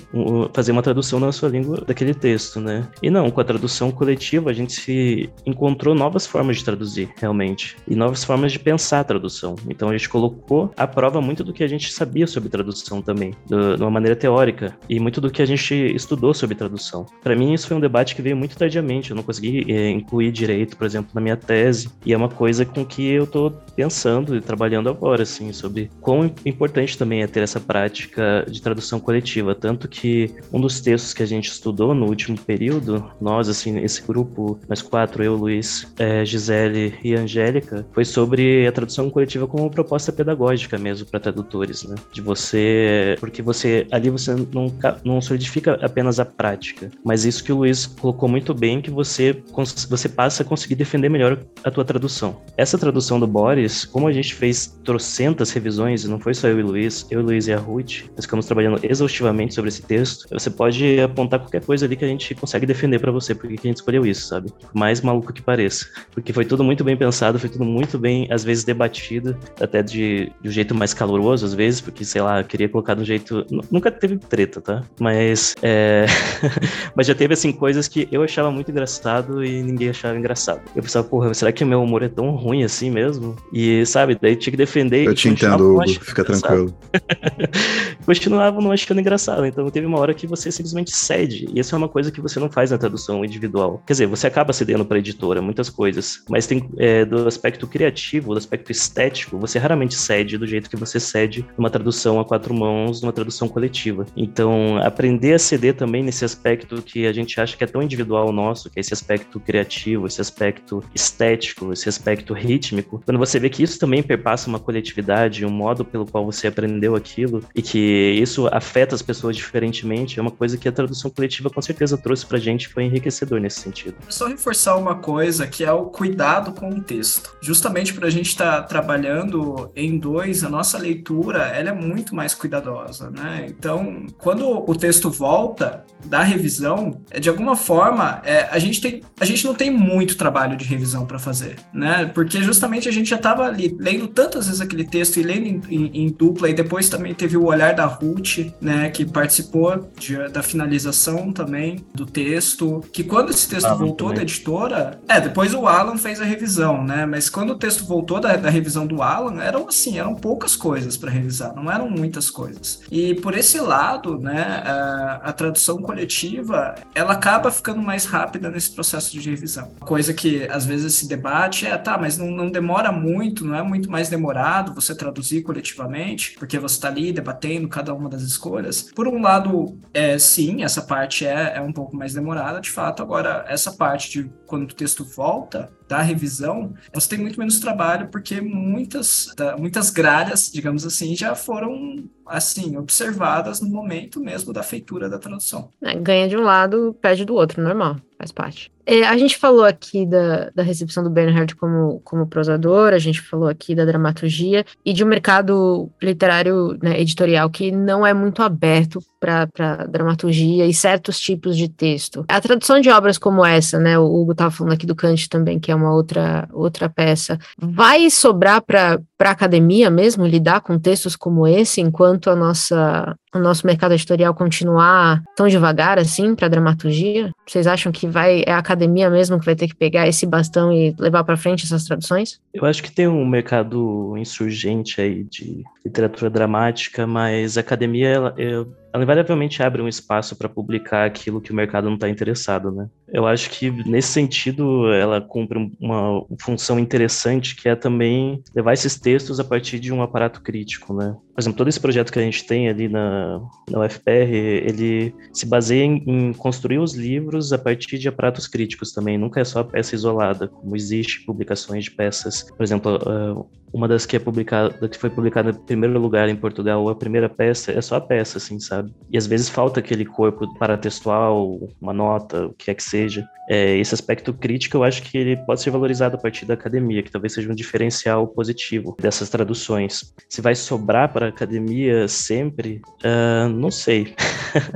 fazer 0.53 0.73
uma 0.73 0.83
tradução 0.83 1.21
na 1.21 1.33
sua 1.33 1.49
língua 1.49 1.85
daquele 1.87 2.15
texto, 2.15 2.61
né? 2.61 2.87
E 3.03 3.11
não, 3.11 3.31
com 3.31 3.41
a 3.41 3.45
tradução 3.45 3.91
coletiva 3.91 4.51
a 4.51 4.53
gente 4.53 4.73
se 4.73 5.31
encontrou 5.47 5.95
novas 5.95 6.27
formas 6.27 6.59
de 6.59 6.65
traduzir, 6.65 7.11
realmente, 7.17 7.77
e 7.87 7.95
novas 7.95 8.25
formas 8.25 8.53
de 8.53 8.59
pensar 8.59 9.01
a 9.01 9.05
tradução. 9.05 9.55
Então 9.69 9.89
a 9.89 9.93
gente 9.93 10.09
colocou 10.09 10.73
à 10.77 10.87
prova 10.87 11.21
muito 11.21 11.45
do 11.45 11.53
que 11.53 11.65
a 11.65 11.69
gente 11.69 11.93
sabia 11.93 12.27
sobre 12.27 12.49
tradução 12.49 13.01
também, 13.03 13.35
de 13.47 13.83
uma 13.83 13.91
maneira 13.91 14.17
teórica, 14.17 14.77
e 14.89 14.99
muito 14.99 15.21
do 15.21 15.31
que 15.31 15.43
a 15.43 15.47
gente 15.47 15.75
estudou 15.95 16.35
sobre 16.35 16.55
tradução. 16.55 17.07
Para 17.23 17.37
mim 17.37 17.53
isso 17.53 17.69
foi 17.69 17.77
um 17.77 17.81
debate 17.81 18.15
que 18.15 18.23
veio 18.23 18.37
muito 18.37 18.57
tardiamente, 18.57 19.11
eu 19.11 19.17
não 19.17 19.23
consegui 19.23 19.71
é, 19.73 19.91
incluir 19.91 20.31
direito, 20.33 20.77
por 20.77 20.87
exemplo, 20.87 21.11
na 21.15 21.21
minha 21.21 21.28
tese, 21.37 21.89
e 22.05 22.13
é 22.13 22.17
uma 22.17 22.29
coisa 22.29 22.65
com 22.65 22.85
que 22.85 23.07
eu 23.07 23.27
tô 23.27 23.53
pensando 23.77 24.37
e 24.37 24.41
trabalhando 24.41 24.89
agora, 24.89 25.23
assim, 25.23 25.53
sobre 25.53 25.91
quão 26.01 26.33
importante 26.45 26.99
também 26.99 27.23
é 27.23 27.27
ter 27.27 27.43
essa 27.43 27.61
prática 27.61 28.45
de 28.49 28.61
tradução 28.61 28.99
coletiva, 28.99 29.55
tanto 29.55 29.89
que 29.89 30.35
um 30.53 30.61
dos 30.61 30.81
textos 30.81 31.15
que 31.15 31.23
a 31.23 31.27
gente 31.27 31.49
estudou 31.49 31.95
no 31.95 32.07
último 32.07 32.39
período, 32.39 33.05
nós, 33.21 33.49
assim, 33.49 33.79
esse 33.79 34.03
grupo, 34.03 34.59
nós 34.69 34.83
quatro, 34.83 35.23
eu, 35.23 35.37
Luiz, 35.37 35.93
é, 35.99 36.25
Gisele 36.25 36.95
e 37.05 37.15
Angélica, 37.15 37.87
foi 37.93 38.05
sobre 38.05 38.67
a 38.67 38.73
tradução 38.73 39.11
coletiva 39.11 39.47
como 39.47 39.71
proposta 39.71 40.13
pedagógica 40.13 40.79
mesmo 40.79 41.07
para 41.07 41.21
tradutores, 41.21 41.85
né? 41.85 41.95
De 42.13 42.21
você, 42.21 43.17
porque 43.21 43.43
você, 43.43 43.87
ali 43.91 44.11
você 44.11 44.35
não, 44.53 44.73
não 45.05 45.21
solidifica 45.21 45.79
apenas 45.83 46.19
a 46.19 46.25
prática, 46.25 46.91
mas 47.05 47.25
isso 47.25 47.45
que 47.45 47.53
o 47.53 47.59
Luiz 47.59 47.87
colocou 47.87 48.29
muito 48.29 48.55
bem, 48.55 48.81
que 48.81 48.91
você, 48.91 49.43
você 49.89 50.09
passa 50.09 50.43
a 50.43 50.47
conseguir 50.47 50.75
defender 50.75 51.09
melhor 51.09 51.18
a 51.65 51.71
tua 51.71 51.85
tradução. 51.85 52.41
Essa 52.57 52.79
tradução 52.79 53.19
do 53.19 53.27
Boris, 53.27 53.85
como 53.85 54.07
a 54.07 54.13
gente 54.13 54.35
fez 54.35 54.79
trocentas 54.85 55.51
revisões, 55.51 56.05
e 56.05 56.09
não 56.09 56.19
foi 56.19 56.35
só 56.35 56.49
eu 56.49 56.61
e 56.61 56.63
o 56.63 56.67
Luiz, 56.67 57.07
eu, 57.11 57.23
Luiz 57.23 57.47
e 57.47 57.53
a 57.53 57.59
Ruth, 57.59 58.05
nós 58.17 58.25
ficamos 58.25 58.47
trabalhando 58.47 58.79
exaustivamente 58.83 59.55
sobre 59.55 59.69
esse 59.69 59.83
texto, 59.83 60.27
você 60.31 60.51
pode 60.51 61.01
apontar 61.01 61.41
qualquer 61.41 61.63
coisa 61.65 61.87
ali 61.87 61.97
que 61.97 62.05
a 62.05 62.09
gente 62.09 62.35
consegue 62.35 62.67
defender 62.67 62.99
para 62.99 63.13
você, 63.13 63.35
porque 63.35 63.55
a 63.55 63.67
gente 63.69 63.77
escolheu 63.77 64.07
isso, 64.07 64.29
sabe? 64.29 64.53
Mais 64.73 65.01
maluco 65.01 65.33
que 65.33 65.43
pareça. 65.43 65.87
Porque 66.13 66.33
foi 66.33 66.45
tudo 66.45 66.65
muito 66.65 66.85
bem 66.85 66.97
pensado, 66.97 67.39
foi 67.39 67.49
tudo 67.49 67.65
muito 67.65 67.99
bem, 67.99 68.27
às 68.31 68.45
vezes, 68.45 68.65
debatido, 68.65 69.37
até 69.61 69.83
de, 69.83 70.33
de 70.41 70.49
um 70.49 70.53
jeito 70.53 70.75
mais 70.75 70.95
caloroso, 70.95 71.45
às 71.45 71.55
vezes, 71.55 71.81
porque, 71.81 72.05
sei 72.05 72.23
lá, 72.23 72.43
queria 72.43 72.69
colocar 72.69 72.95
de 72.95 73.03
um 73.03 73.05
jeito. 73.05 73.45
Nunca 73.71 73.91
teve 73.91 74.17
treta, 74.19 74.61
tá? 74.61 74.85
Mas. 75.01 75.55
É... 75.63 76.07
Mas 76.95 77.07
já 77.07 77.15
teve, 77.15 77.35
assim, 77.35 77.53
coisas 77.53 77.89
que 77.89 78.09
eu 78.11 78.23
achava 78.23 78.51
muito 78.51 78.71
engraçado 78.71 79.45
e 79.45 79.63
ninguém 79.63 79.91
achava 79.91 80.17
engraçado. 80.17 80.61
Eu 80.75 80.83
pensava, 80.83 81.08
porra, 81.09 81.33
será 81.35 81.53
que 81.53 81.65
o 81.65 81.67
meu 81.67 81.83
humor 81.83 82.03
é 82.03 82.09
tão 82.09 82.31
ruim 82.31 82.63
assim 82.65 82.91
mesmo? 82.91 83.37
E, 83.53 83.85
sabe, 83.87 84.19
daí 84.21 84.37
tinha 84.37 84.51
que 84.51 84.57
defender. 84.57 85.07
Eu 85.07 85.15
te 85.15 85.29
entendo, 85.29 85.75
Hugo, 85.75 85.89
fica 86.05 86.25
tranquilo. 86.25 86.75
continuava 88.09 88.59
não 88.63 88.73
achando 88.73 89.01
engraçado. 89.01 89.45
Então 89.45 89.69
teve 89.71 89.87
uma 89.87 89.99
hora 89.99 90.15
que 90.15 90.27
você 90.27 90.51
simplesmente 90.51 90.91
cede. 90.97 91.47
E 91.53 91.61
isso 91.61 91.75
é 91.75 91.79
uma 91.79 91.91
coisa 91.91 92.11
que 92.11 92.23
você 92.23 92.41
não 92.41 92.51
faz 92.51 92.71
na 92.71 92.79
tradução 92.79 93.23
individual. 93.23 93.83
Quer 93.87 93.93
dizer, 93.93 94.07
você 94.07 94.27
acaba 94.27 94.51
cedendo 94.55 94.83
para 94.83 94.97
a 94.97 94.99
editora 95.01 95.43
muitas 95.43 95.69
coisas, 95.69 96.25
mas 96.29 96.47
tem 96.47 96.71
é, 96.79 97.05
do 97.05 97.29
aspecto 97.29 97.67
criativo, 97.67 98.33
do 98.33 98.39
aspecto 98.39 98.73
estético, 98.73 99.39
você 99.39 99.59
raramente 99.59 99.95
cede 99.95 100.39
do 100.39 100.47
jeito 100.47 100.71
que 100.71 100.77
você 100.77 100.99
cede 100.99 101.45
numa 101.59 101.69
tradução 101.69 102.19
a 102.19 102.25
quatro 102.25 102.55
mãos, 102.55 103.03
numa 103.03 103.13
tradução 103.13 103.47
coletiva. 103.47 104.07
Então, 104.17 104.79
aprender 104.79 105.35
a 105.35 105.39
ceder 105.39 105.75
também 105.75 106.03
nesse 106.03 106.25
aspecto 106.25 106.81
que 106.81 107.07
a 107.07 107.13
gente 107.13 107.39
acha 107.39 107.57
que 107.59 107.65
é 107.65 107.67
tão 107.67 107.83
individual 107.83 108.33
nosso, 108.33 108.71
que 108.71 108.79
é 108.79 108.81
esse 108.81 108.95
aspecto 108.95 109.39
criativo, 109.39 110.07
esse 110.07 110.21
aspecto 110.21 110.83
estético, 110.99 111.73
esse 111.73 111.89
aspecto 111.89 112.35
rítmico, 112.35 113.03
quando 113.05 113.19
você 113.19 113.39
vê 113.39 113.49
que 113.49 113.63
isso 113.63 113.79
também 113.79 114.03
perpassa 114.03 114.49
uma 114.49 114.59
coletividade, 114.59 115.45
um 115.45 115.51
modo 115.51 115.85
pelo 115.85 116.07
qual 116.07 116.25
você 116.25 116.49
aprendeu 116.49 116.95
aquilo 116.95 117.43
e 117.55 117.63
que 117.63 117.79
isso 118.21 118.47
afeta 118.49 118.95
as 118.95 119.03
pessoas 119.03 119.37
diferentemente, 119.37 120.19
é 120.19 120.23
uma 120.23 120.31
coisa 120.31 120.57
que 120.57 120.69
a 120.69 120.73
tradução 120.73 121.11
coletiva 121.11 121.51
com 121.51 121.63
certeza 121.63 121.97
trouxe 121.97 122.27
pra 122.27 122.39
gente, 122.39 122.69
foi 122.69 122.85
enriquecedor 122.85 123.41
nesse 123.41 123.61
sentido. 123.61 123.97
Só 124.09 124.27
reforçar 124.27 124.77
uma 124.77 124.97
coisa 124.97 125.47
que 125.47 125.65
é 125.65 125.73
o 125.73 125.87
cuidado 125.87 126.53
com 126.53 126.69
o 126.69 126.81
texto. 126.81 127.37
Justamente 127.41 127.95
para 127.95 128.07
a 128.07 128.11
gente 128.11 128.29
estar 128.29 128.63
tá 128.63 128.63
trabalhando 128.63 129.71
em 129.75 129.99
dois, 129.99 130.45
a 130.45 130.49
nossa 130.49 130.79
leitura 130.79 131.45
ela 131.49 131.71
é 131.71 131.75
muito 131.75 132.15
mais 132.15 132.35
cuidadosa, 132.35 133.11
né? 133.11 133.47
Então, 133.49 134.07
quando 134.19 134.49
o 134.49 134.75
texto 134.75 135.11
volta 135.11 135.85
da 136.05 136.23
revisão, 136.23 137.01
é, 137.11 137.21
de 137.21 137.29
alguma 137.29 137.57
forma, 137.57 138.21
é, 138.25 138.49
a 138.51 138.59
gente 138.59 138.81
tem, 138.81 139.03
a 139.21 139.25
gente 139.25 139.45
não 139.45 139.55
tem 139.55 139.71
muito 139.71 140.17
trabalho 140.17 140.57
de 140.57 140.65
revisão 140.65 140.88
para 141.07 141.19
fazer, 141.19 141.57
né? 141.73 142.07
Porque 142.15 142.43
justamente 142.43 142.89
a 142.89 142.93
gente 142.93 143.11
já 143.11 143.17
estava 143.17 143.45
ali 143.45 143.77
lendo 143.79 144.07
tantas 144.09 144.47
vezes 144.47 144.61
aquele 144.61 144.85
texto 144.85 145.19
e 145.19 145.23
lendo 145.23 145.47
em, 145.47 145.61
em, 145.69 146.03
em, 146.05 146.09
dupla 146.13 146.49
e 146.49 146.55
depois 146.55 146.89
também 146.89 147.15
teve 147.15 147.37
o 147.37 147.47
olhar 147.47 147.75
da 147.75 147.87
Ruth, 147.87 148.39
né? 148.61 148.91
Que 148.91 149.05
participou 149.05 149.91
de, 149.99 150.17
da 150.29 150.43
finalização 150.43 151.33
também 151.33 151.85
do 151.95 152.07
texto. 152.07 152.83
Que 152.93 153.05
quando 153.05 153.31
esse 153.31 153.49
texto 153.49 153.69
voltou 153.77 154.09
também. 154.09 154.17
da 154.17 154.23
editora, 154.23 155.01
é 155.09 155.21
depois 155.21 155.55
o 155.55 155.67
Alan 155.67 155.97
fez 155.97 156.21
a 156.21 156.25
revisão, 156.25 156.85
né? 156.85 157.07
Mas 157.07 157.29
quando 157.29 157.51
o 157.51 157.59
texto 157.59 157.85
voltou 157.85 158.21
da, 158.21 158.37
da 158.37 158.51
revisão 158.51 158.87
do 158.87 159.03
Alan, 159.03 159.43
eram 159.43 159.69
assim, 159.69 159.99
eram 159.99 160.15
poucas 160.15 160.57
coisas 160.57 160.97
para 160.97 161.11
revisar, 161.11 161.55
não 161.55 161.71
eram 161.71 161.89
muitas 161.89 162.31
coisas. 162.31 162.81
E 162.91 163.15
por 163.17 163.37
esse 163.37 163.59
lado, 163.59 164.19
né? 164.19 164.63
A, 164.65 165.21
a 165.25 165.33
tradução 165.33 165.79
coletiva, 165.79 166.75
ela 166.95 167.13
acaba 167.13 167.51
ficando 167.51 167.81
mais 167.81 168.05
rápida 168.05 168.51
nesse 168.51 168.71
processo 168.71 169.13
de 169.19 169.31
revisão. 169.31 169.73
Coisa 169.81 170.13
que 170.13 170.45
às 170.51 170.65
vezes 170.65 170.78
se 170.79 171.09
debate 171.09 171.67
é, 171.67 171.77
tá, 171.77 171.97
mas 171.99 172.19
não, 172.19 172.31
não 172.31 172.51
demora 172.51 172.93
muito, 172.93 173.45
não 173.45 173.55
é 173.55 173.63
muito 173.63 173.91
mais 173.91 174.09
demorado 174.09 174.75
você 174.75 174.95
traduzir 174.95 175.43
coletivamente, 175.43 176.35
porque 176.39 176.59
você 176.59 176.75
está 176.75 176.89
ali 176.89 177.13
debatendo 177.13 177.69
cada 177.69 177.95
uma 177.95 178.09
das 178.09 178.23
escolhas. 178.23 178.83
Por 178.95 179.09
um 179.09 179.21
lado, 179.21 179.79
é, 179.93 180.19
sim, 180.19 180.63
essa 180.63 180.83
parte 180.83 181.27
é, 181.27 181.55
é 181.57 181.61
um 181.61 181.73
pouco 181.73 181.97
mais 181.97 182.15
demorada, 182.15 182.61
de 182.61 182.71
fato. 182.71 183.03
Agora, 183.03 183.45
essa 183.49 183.73
parte 183.73 184.11
de 184.11 184.31
quando 184.47 184.71
o 184.71 184.75
texto 184.75 185.05
volta, 185.05 185.71
da 185.89 186.03
revisão, 186.03 186.75
você 186.93 187.09
tem 187.09 187.19
muito 187.19 187.39
menos 187.39 187.59
trabalho, 187.59 188.09
porque 188.09 188.41
muitas, 188.41 189.35
muitas 189.59 189.89
gralhas, 189.89 190.51
digamos 190.53 190.85
assim, 190.85 191.17
já 191.17 191.35
foram 191.35 192.05
assim, 192.29 192.77
observadas 192.77 193.61
no 193.61 193.69
momento 193.69 194.21
mesmo 194.21 194.53
da 194.53 194.63
feitura 194.63 195.09
da 195.09 195.19
tradução. 195.19 195.71
É, 195.83 195.95
ganha 195.95 196.29
de 196.29 196.37
um 196.37 196.43
lado, 196.43 196.97
perde 197.01 197.25
do 197.25 197.35
outro, 197.35 197.63
normal, 197.63 197.97
faz 198.19 198.33
parte. 198.33 198.71
É, 198.91 199.07
a 199.07 199.19
gente 199.19 199.37
falou 199.37 199.67
aqui 199.67 200.07
da, 200.07 200.49
da 200.55 200.63
recepção 200.63 201.05
do 201.05 201.11
Bernhard 201.11 201.55
como, 201.57 202.01
como 202.01 202.27
prosador, 202.27 202.95
a 202.95 202.99
gente 202.99 203.21
falou 203.21 203.47
aqui 203.47 203.75
da 203.75 203.85
dramaturgia 203.85 204.65
e 204.83 204.95
de 204.95 205.05
um 205.05 205.07
mercado 205.07 205.91
literário, 206.01 206.79
né, 206.83 206.99
editorial, 206.99 207.51
que 207.51 207.71
não 207.71 208.07
é 208.07 208.15
muito 208.15 208.43
aberto 208.43 208.99
para 209.21 209.85
dramaturgia 209.87 210.65
e 210.65 210.73
certos 210.73 211.21
tipos 211.21 211.55
de 211.55 211.69
texto. 211.69 212.25
A 212.29 212.41
tradução 212.41 212.81
de 212.81 212.89
obras 212.89 213.19
como 213.19 213.45
essa, 213.45 213.79
né, 213.79 213.99
o 213.99 214.07
Hugo 214.07 214.33
estava 214.33 214.51
falando 214.51 214.73
aqui 214.73 214.87
do 214.87 214.97
Kant 214.97 215.29
também, 215.29 215.61
que 215.61 215.71
é 215.71 215.75
uma 215.75 215.93
outra, 215.93 216.49
outra 216.51 216.89
peça, 216.89 217.39
vai 217.59 218.09
sobrar 218.09 218.63
para 218.63 218.99
a 219.21 219.31
academia 219.31 219.91
mesmo 219.91 220.27
lidar 220.27 220.63
com 220.63 220.79
textos 220.79 221.15
como 221.15 221.47
esse, 221.47 221.83
enquanto 221.83 222.18
a 222.27 222.37
nossa, 222.37 223.17
o 223.35 223.39
nosso 223.39 223.67
mercado 223.67 223.93
editorial 223.93 224.35
continuar 224.35 225.23
tão 225.37 225.49
devagar 225.49 225.99
assim 225.99 226.35
para 226.35 226.49
dramaturgia? 226.49 227.31
Vocês 227.47 227.67
acham 227.67 227.93
que 227.93 228.07
vai 228.07 228.43
é 228.47 228.53
a 228.53 228.59
academia 228.59 229.11
mesmo 229.11 229.39
que 229.39 229.47
vai 229.47 229.55
ter 229.55 229.69
que 229.69 229.75
pegar 229.75 230.09
esse 230.09 230.27
bastão 230.27 230.73
e 230.73 230.95
levar 230.99 231.25
para 231.25 231.37
frente 231.37 231.65
essas 231.65 231.85
traduções? 231.85 232.41
Eu 232.53 232.65
acho 232.65 232.83
que 232.83 232.91
tem 232.91 233.07
um 233.07 233.27
mercado 233.27 234.15
insurgente 234.17 235.01
aí 235.01 235.25
de 235.25 235.65
literatura 235.89 236.31
dramática, 236.31 237.07
mas 237.07 237.57
a 237.57 237.61
academia 237.61 238.09
ela, 238.09 238.35
ela 238.39 239.03
invariavelmente 239.03 239.63
abre 239.63 239.83
um 239.83 239.89
espaço 239.89 240.37
para 240.37 240.49
publicar 240.49 241.05
aquilo 241.05 241.41
que 241.41 241.53
o 241.53 241.55
mercado 241.55 241.87
não 241.87 241.95
está 241.95 242.09
interessado, 242.09 242.71
né? 242.71 242.89
Eu 243.09 243.27
acho 243.27 243.51
que 243.51 243.71
nesse 243.89 244.09
sentido 244.09 244.93
ela 244.93 245.21
cumpre 245.21 245.59
uma 245.81 246.25
função 246.41 246.79
interessante 246.79 247.55
que 247.55 247.69
é 247.69 247.75
também 247.75 248.43
levar 248.55 248.75
esses 248.75 248.99
textos 248.99 249.41
a 249.41 249.45
partir 249.45 249.79
de 249.79 249.93
um 249.93 250.03
aparato 250.03 250.43
crítico, 250.43 250.95
né? 250.95 251.17
Por 251.35 251.41
exemplo, 251.41 251.59
todo 251.59 251.69
esse 251.69 251.81
projeto 251.81 252.13
que 252.13 252.19
a 252.19 252.23
gente 252.23 252.45
tem 252.45 252.69
ali 252.69 252.89
na, 252.89 253.41
na 253.71 253.81
UFPR, 253.81 254.33
ele 254.33 255.15
se 255.33 255.47
baseia 255.47 255.85
em, 255.85 256.03
em 256.07 256.33
construir 256.33 256.79
os 256.79 256.95
livros 256.95 257.53
a 257.53 257.59
partir 257.59 257.99
de 257.99 258.09
aparatos 258.09 258.47
críticos 258.47 258.93
também, 258.93 259.17
nunca 259.17 259.41
é 259.41 259.45
só 259.45 259.63
peça 259.63 259.95
isolada, 259.95 260.49
como 260.49 260.77
existe 260.77 261.25
publicações 261.25 261.85
de 261.85 261.93
peças, 261.93 262.43
por 262.43 262.63
exemplo, 262.63 262.97
uh, 262.97 263.47
uma 263.73 263.87
das 263.87 264.07
que 264.07 264.17
é 264.17 264.19
publicada, 264.19 264.89
que 264.89 264.99
foi 264.99 265.11
publicada 265.11 265.53
primeiro 265.79 266.01
lugar 266.01 266.29
em 266.29 266.37
Portugal, 266.37 266.89
a 266.89 266.95
primeira 266.95 267.29
peça, 267.29 267.73
é 267.73 267.81
só 267.81 267.97
a 267.97 268.01
peça, 268.01 268.39
assim, 268.39 268.59
sabe? 268.59 268.93
E 269.11 269.17
às 269.17 269.27
vezes 269.27 269.49
falta 269.49 269.81
aquele 269.81 270.05
corpo 270.05 270.53
paratextual, 270.59 271.69
uma 271.81 271.93
nota, 271.93 272.47
o 272.47 272.55
que 272.55 272.71
é 272.71 272.75
que 272.75 272.83
seja. 272.83 273.25
É, 273.49 273.79
esse 273.79 273.95
aspecto 273.95 274.35
crítico 274.35 274.77
eu 274.77 274.85
acho 274.85 275.03
que 275.03 275.17
ele 275.17 275.37
pode 275.37 275.63
ser 275.63 275.71
valorizado 275.71 276.17
a 276.17 276.19
partir 276.19 276.45
da 276.45 276.53
academia, 276.53 277.03
que 277.03 277.11
talvez 277.11 277.33
seja 277.33 277.51
um 277.51 277.55
diferencial 277.55 278.27
positivo 278.27 278.95
dessas 279.01 279.31
traduções. 279.31 280.13
Se 280.29 280.43
vai 280.43 280.55
sobrar 280.55 281.11
para 281.11 281.27
a 281.27 281.29
academia 281.31 282.07
sempre, 282.09 282.83
uh, 283.05 283.49
não 283.49 283.71
sei. 283.71 284.15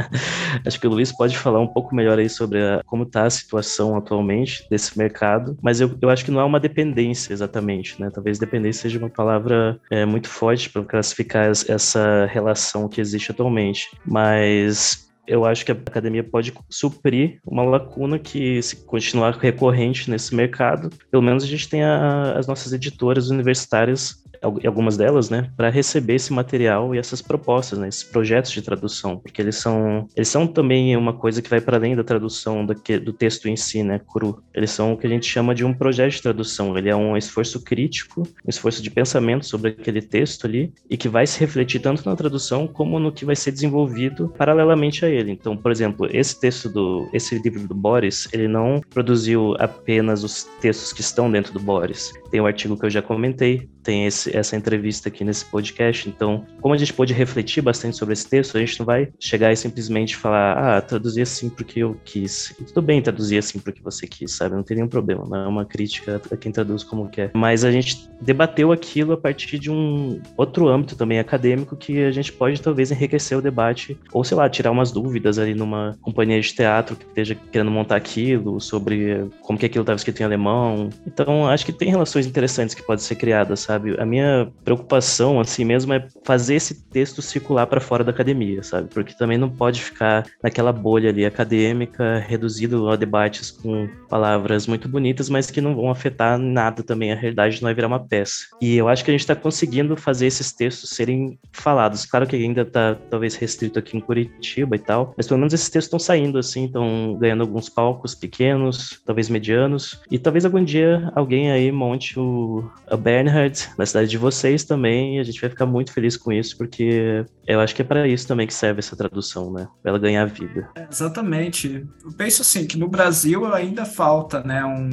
acho 0.64 0.80
que 0.80 0.86
o 0.86 0.90
Luiz 0.90 1.12
pode 1.12 1.36
falar 1.36 1.60
um 1.60 1.66
pouco 1.66 1.94
melhor 1.94 2.18
aí 2.18 2.30
sobre 2.30 2.62
a, 2.62 2.82
como 2.86 3.02
está 3.02 3.24
a 3.24 3.30
situação 3.30 3.94
atualmente 3.96 4.66
desse 4.70 4.96
mercado, 4.96 5.56
mas 5.60 5.80
eu, 5.80 5.94
eu 6.00 6.08
acho 6.08 6.24
que 6.24 6.30
não 6.30 6.40
é 6.40 6.44
uma 6.44 6.60
dependência 6.60 7.32
exatamente, 7.32 8.00
né? 8.00 8.08
Talvez 8.12 8.38
dependência 8.38 8.82
seja 8.82 8.98
uma 8.98 9.10
palavra 9.10 9.78
é, 9.90 10.06
muito 10.06 10.28
forte 10.28 10.70
para 10.70 10.80
classificar 10.92 11.50
essa 11.50 12.26
relação 12.26 12.86
que 12.86 13.00
existe 13.00 13.30
atualmente, 13.30 13.88
mas 14.04 15.10
eu 15.26 15.46
acho 15.46 15.64
que 15.64 15.72
a 15.72 15.74
academia 15.74 16.22
pode 16.22 16.52
suprir 16.68 17.40
uma 17.46 17.62
lacuna 17.62 18.18
que, 18.18 18.60
se 18.60 18.84
continuar 18.84 19.38
recorrente 19.38 20.10
nesse 20.10 20.34
mercado, 20.34 20.90
pelo 21.10 21.22
menos 21.22 21.44
a 21.44 21.46
gente 21.46 21.66
tem 21.66 21.82
a, 21.82 22.32
as 22.32 22.46
nossas 22.46 22.74
editoras 22.74 23.30
universitárias 23.30 24.21
algumas 24.42 24.96
delas, 24.96 25.30
né, 25.30 25.50
para 25.56 25.70
receber 25.70 26.14
esse 26.14 26.32
material 26.32 26.94
e 26.94 26.98
essas 26.98 27.22
propostas, 27.22 27.78
né, 27.78 27.88
esses 27.88 28.02
projetos 28.02 28.50
de 28.50 28.62
tradução, 28.62 29.16
porque 29.16 29.40
eles 29.40 29.56
são, 29.56 30.08
eles 30.16 30.28
são 30.28 30.46
também 30.46 30.96
uma 30.96 31.12
coisa 31.12 31.40
que 31.40 31.48
vai 31.48 31.60
para 31.60 31.76
além 31.76 31.94
da 31.94 32.04
tradução 32.04 32.66
do, 32.66 32.74
que, 32.74 32.98
do 32.98 33.12
texto 33.12 33.48
em 33.48 33.56
si, 33.56 33.82
né, 33.82 34.00
cru. 34.12 34.42
Eles 34.54 34.70
são 34.70 34.92
o 34.92 34.96
que 34.96 35.06
a 35.06 35.10
gente 35.10 35.26
chama 35.26 35.54
de 35.54 35.64
um 35.64 35.72
projeto 35.72 36.12
de 36.12 36.22
tradução. 36.22 36.76
Ele 36.76 36.88
é 36.88 36.96
um 36.96 37.16
esforço 37.16 37.62
crítico, 37.62 38.22
um 38.22 38.48
esforço 38.48 38.82
de 38.82 38.90
pensamento 38.90 39.46
sobre 39.46 39.70
aquele 39.70 40.02
texto 40.02 40.46
ali 40.46 40.72
e 40.90 40.96
que 40.96 41.08
vai 41.08 41.26
se 41.26 41.38
refletir 41.40 41.80
tanto 41.80 42.08
na 42.08 42.16
tradução 42.16 42.66
como 42.66 42.98
no 42.98 43.12
que 43.12 43.24
vai 43.24 43.36
ser 43.36 43.52
desenvolvido 43.52 44.32
paralelamente 44.36 45.04
a 45.04 45.08
ele. 45.08 45.32
Então, 45.32 45.56
por 45.56 45.70
exemplo, 45.70 46.08
esse 46.10 46.38
texto 46.38 46.68
do, 46.68 47.08
esse 47.12 47.38
livro 47.38 47.66
do 47.66 47.74
Boris, 47.74 48.28
ele 48.32 48.48
não 48.48 48.80
produziu 48.90 49.54
apenas 49.58 50.24
os 50.24 50.44
textos 50.60 50.92
que 50.92 51.00
estão 51.00 51.30
dentro 51.30 51.52
do 51.52 51.60
Boris. 51.60 52.12
Tem 52.30 52.40
o 52.40 52.46
artigo 52.46 52.78
que 52.78 52.86
eu 52.86 52.90
já 52.90 53.02
comentei, 53.02 53.68
tem 53.82 54.06
esse, 54.06 54.34
essa 54.36 54.56
entrevista 54.56 55.08
aqui 55.08 55.24
nesse 55.24 55.44
podcast. 55.44 56.08
Então, 56.08 56.46
como 56.60 56.74
a 56.74 56.78
gente 56.78 56.92
pôde 56.92 57.12
refletir 57.12 57.62
bastante 57.62 57.96
sobre 57.96 58.12
esse 58.12 58.28
texto, 58.28 58.56
a 58.56 58.60
gente 58.60 58.78
não 58.78 58.86
vai 58.86 59.08
chegar 59.18 59.52
e 59.52 59.56
simplesmente 59.56 60.16
falar, 60.16 60.76
ah, 60.76 60.80
traduzir 60.80 61.22
assim 61.22 61.48
porque 61.48 61.80
eu 61.80 61.96
quis. 62.04 62.54
E 62.60 62.64
tudo 62.64 62.82
bem 62.82 63.02
traduzir 63.02 63.38
assim 63.38 63.58
porque 63.58 63.82
você 63.82 64.06
quis, 64.06 64.32
sabe? 64.32 64.54
Não 64.54 64.62
tem 64.62 64.76
nenhum 64.76 64.88
problema, 64.88 65.24
não 65.28 65.36
é 65.36 65.48
uma 65.48 65.64
crítica 65.64 66.20
a 66.30 66.36
quem 66.36 66.52
traduz 66.52 66.82
como 66.82 67.08
quer. 67.08 67.30
Mas 67.34 67.64
a 67.64 67.70
gente 67.70 68.08
debateu 68.20 68.72
aquilo 68.72 69.12
a 69.12 69.16
partir 69.16 69.58
de 69.58 69.70
um 69.70 70.20
outro 70.36 70.68
âmbito 70.68 70.96
também 70.96 71.18
acadêmico 71.18 71.76
que 71.76 72.04
a 72.04 72.12
gente 72.12 72.32
pode 72.32 72.60
talvez 72.60 72.90
enriquecer 72.90 73.36
o 73.36 73.42
debate, 73.42 73.98
ou 74.12 74.22
sei 74.24 74.36
lá, 74.36 74.48
tirar 74.48 74.70
umas 74.70 74.92
dúvidas 74.92 75.38
ali 75.38 75.54
numa 75.54 75.96
companhia 76.00 76.40
de 76.40 76.52
teatro 76.52 76.96
que 76.96 77.04
esteja 77.06 77.34
querendo 77.50 77.70
montar 77.70 77.96
aquilo, 77.96 78.60
sobre 78.60 79.28
como 79.40 79.58
que 79.58 79.66
aquilo 79.66 79.82
estava 79.82 79.96
escrito 79.96 80.20
em 80.20 80.24
alemão. 80.24 80.88
Então, 81.06 81.46
acho 81.48 81.64
que 81.66 81.72
tem 81.72 81.90
relações 81.90 82.26
interessantes 82.26 82.74
que 82.74 82.82
podem 82.82 83.02
ser 83.02 83.16
criadas, 83.16 83.60
sabe? 83.60 83.71
Sabe? 83.72 83.96
A 83.98 84.04
minha 84.04 84.52
preocupação, 84.64 85.40
assim 85.40 85.64
mesmo, 85.64 85.92
é 85.94 86.06
fazer 86.24 86.56
esse 86.56 86.84
texto 86.84 87.22
circular 87.22 87.66
para 87.66 87.80
fora 87.80 88.04
da 88.04 88.10
academia, 88.10 88.62
sabe? 88.62 88.88
Porque 88.88 89.14
também 89.16 89.38
não 89.38 89.48
pode 89.48 89.82
ficar 89.82 90.26
naquela 90.42 90.72
bolha 90.72 91.08
ali 91.08 91.24
acadêmica, 91.24 92.18
reduzido 92.18 92.88
a 92.90 92.96
debates 92.96 93.50
com 93.50 93.88
palavras 94.08 94.66
muito 94.66 94.88
bonitas, 94.88 95.30
mas 95.30 95.50
que 95.50 95.60
não 95.60 95.74
vão 95.74 95.90
afetar 95.90 96.38
nada 96.38 96.82
também 96.82 97.12
a 97.12 97.16
realidade, 97.16 97.62
não 97.62 97.66
vai 97.66 97.74
virar 97.74 97.88
uma 97.88 98.06
peça. 98.06 98.46
E 98.60 98.76
eu 98.76 98.88
acho 98.88 99.04
que 99.04 99.10
a 99.10 99.14
gente 99.14 99.20
está 99.20 99.34
conseguindo 99.34 99.96
fazer 99.96 100.26
esses 100.26 100.52
textos 100.52 100.90
serem 100.90 101.38
falados. 101.52 102.04
Claro 102.04 102.26
que 102.26 102.36
ainda 102.36 102.62
está 102.62 102.96
talvez 103.10 103.34
restrito 103.34 103.78
aqui 103.78 103.96
em 103.96 104.00
Curitiba 104.00 104.76
e 104.76 104.78
tal, 104.78 105.14
mas 105.16 105.26
pelo 105.26 105.38
menos 105.38 105.54
esses 105.54 105.70
textos 105.70 105.86
estão 105.86 105.98
saindo, 105.98 106.38
assim, 106.38 106.66
estão 106.66 107.16
ganhando 107.18 107.42
alguns 107.42 107.68
palcos 107.68 108.14
pequenos, 108.14 109.00
talvez 109.06 109.28
medianos, 109.28 110.00
e 110.10 110.18
talvez 110.18 110.44
algum 110.44 110.62
dia 110.62 111.10
alguém 111.14 111.50
aí 111.50 111.72
monte 111.72 112.18
o 112.18 112.70
a 112.90 112.96
Bernhard 112.96 113.61
na 113.76 113.86
cidade 113.86 114.10
de 114.10 114.18
vocês 114.18 114.64
também, 114.64 115.18
a 115.18 115.22
gente 115.22 115.40
vai 115.40 115.50
ficar 115.50 115.66
muito 115.66 115.92
feliz 115.92 116.16
com 116.16 116.32
isso, 116.32 116.56
porque 116.56 117.24
eu 117.46 117.60
acho 117.60 117.74
que 117.74 117.82
é 117.82 117.84
para 117.84 118.06
isso 118.06 118.26
também 118.26 118.46
que 118.46 118.54
serve 118.54 118.78
essa 118.78 118.96
tradução, 118.96 119.52
né? 119.52 119.68
Pra 119.82 119.90
ela 119.90 119.98
ganhar 119.98 120.24
vida. 120.26 120.68
É, 120.74 120.86
exatamente. 120.90 121.86
Eu 122.04 122.12
penso 122.12 122.42
assim, 122.42 122.66
que 122.66 122.78
no 122.78 122.88
Brasil 122.88 123.52
ainda 123.52 123.84
falta, 123.84 124.42
né, 124.42 124.64
um, 124.64 124.88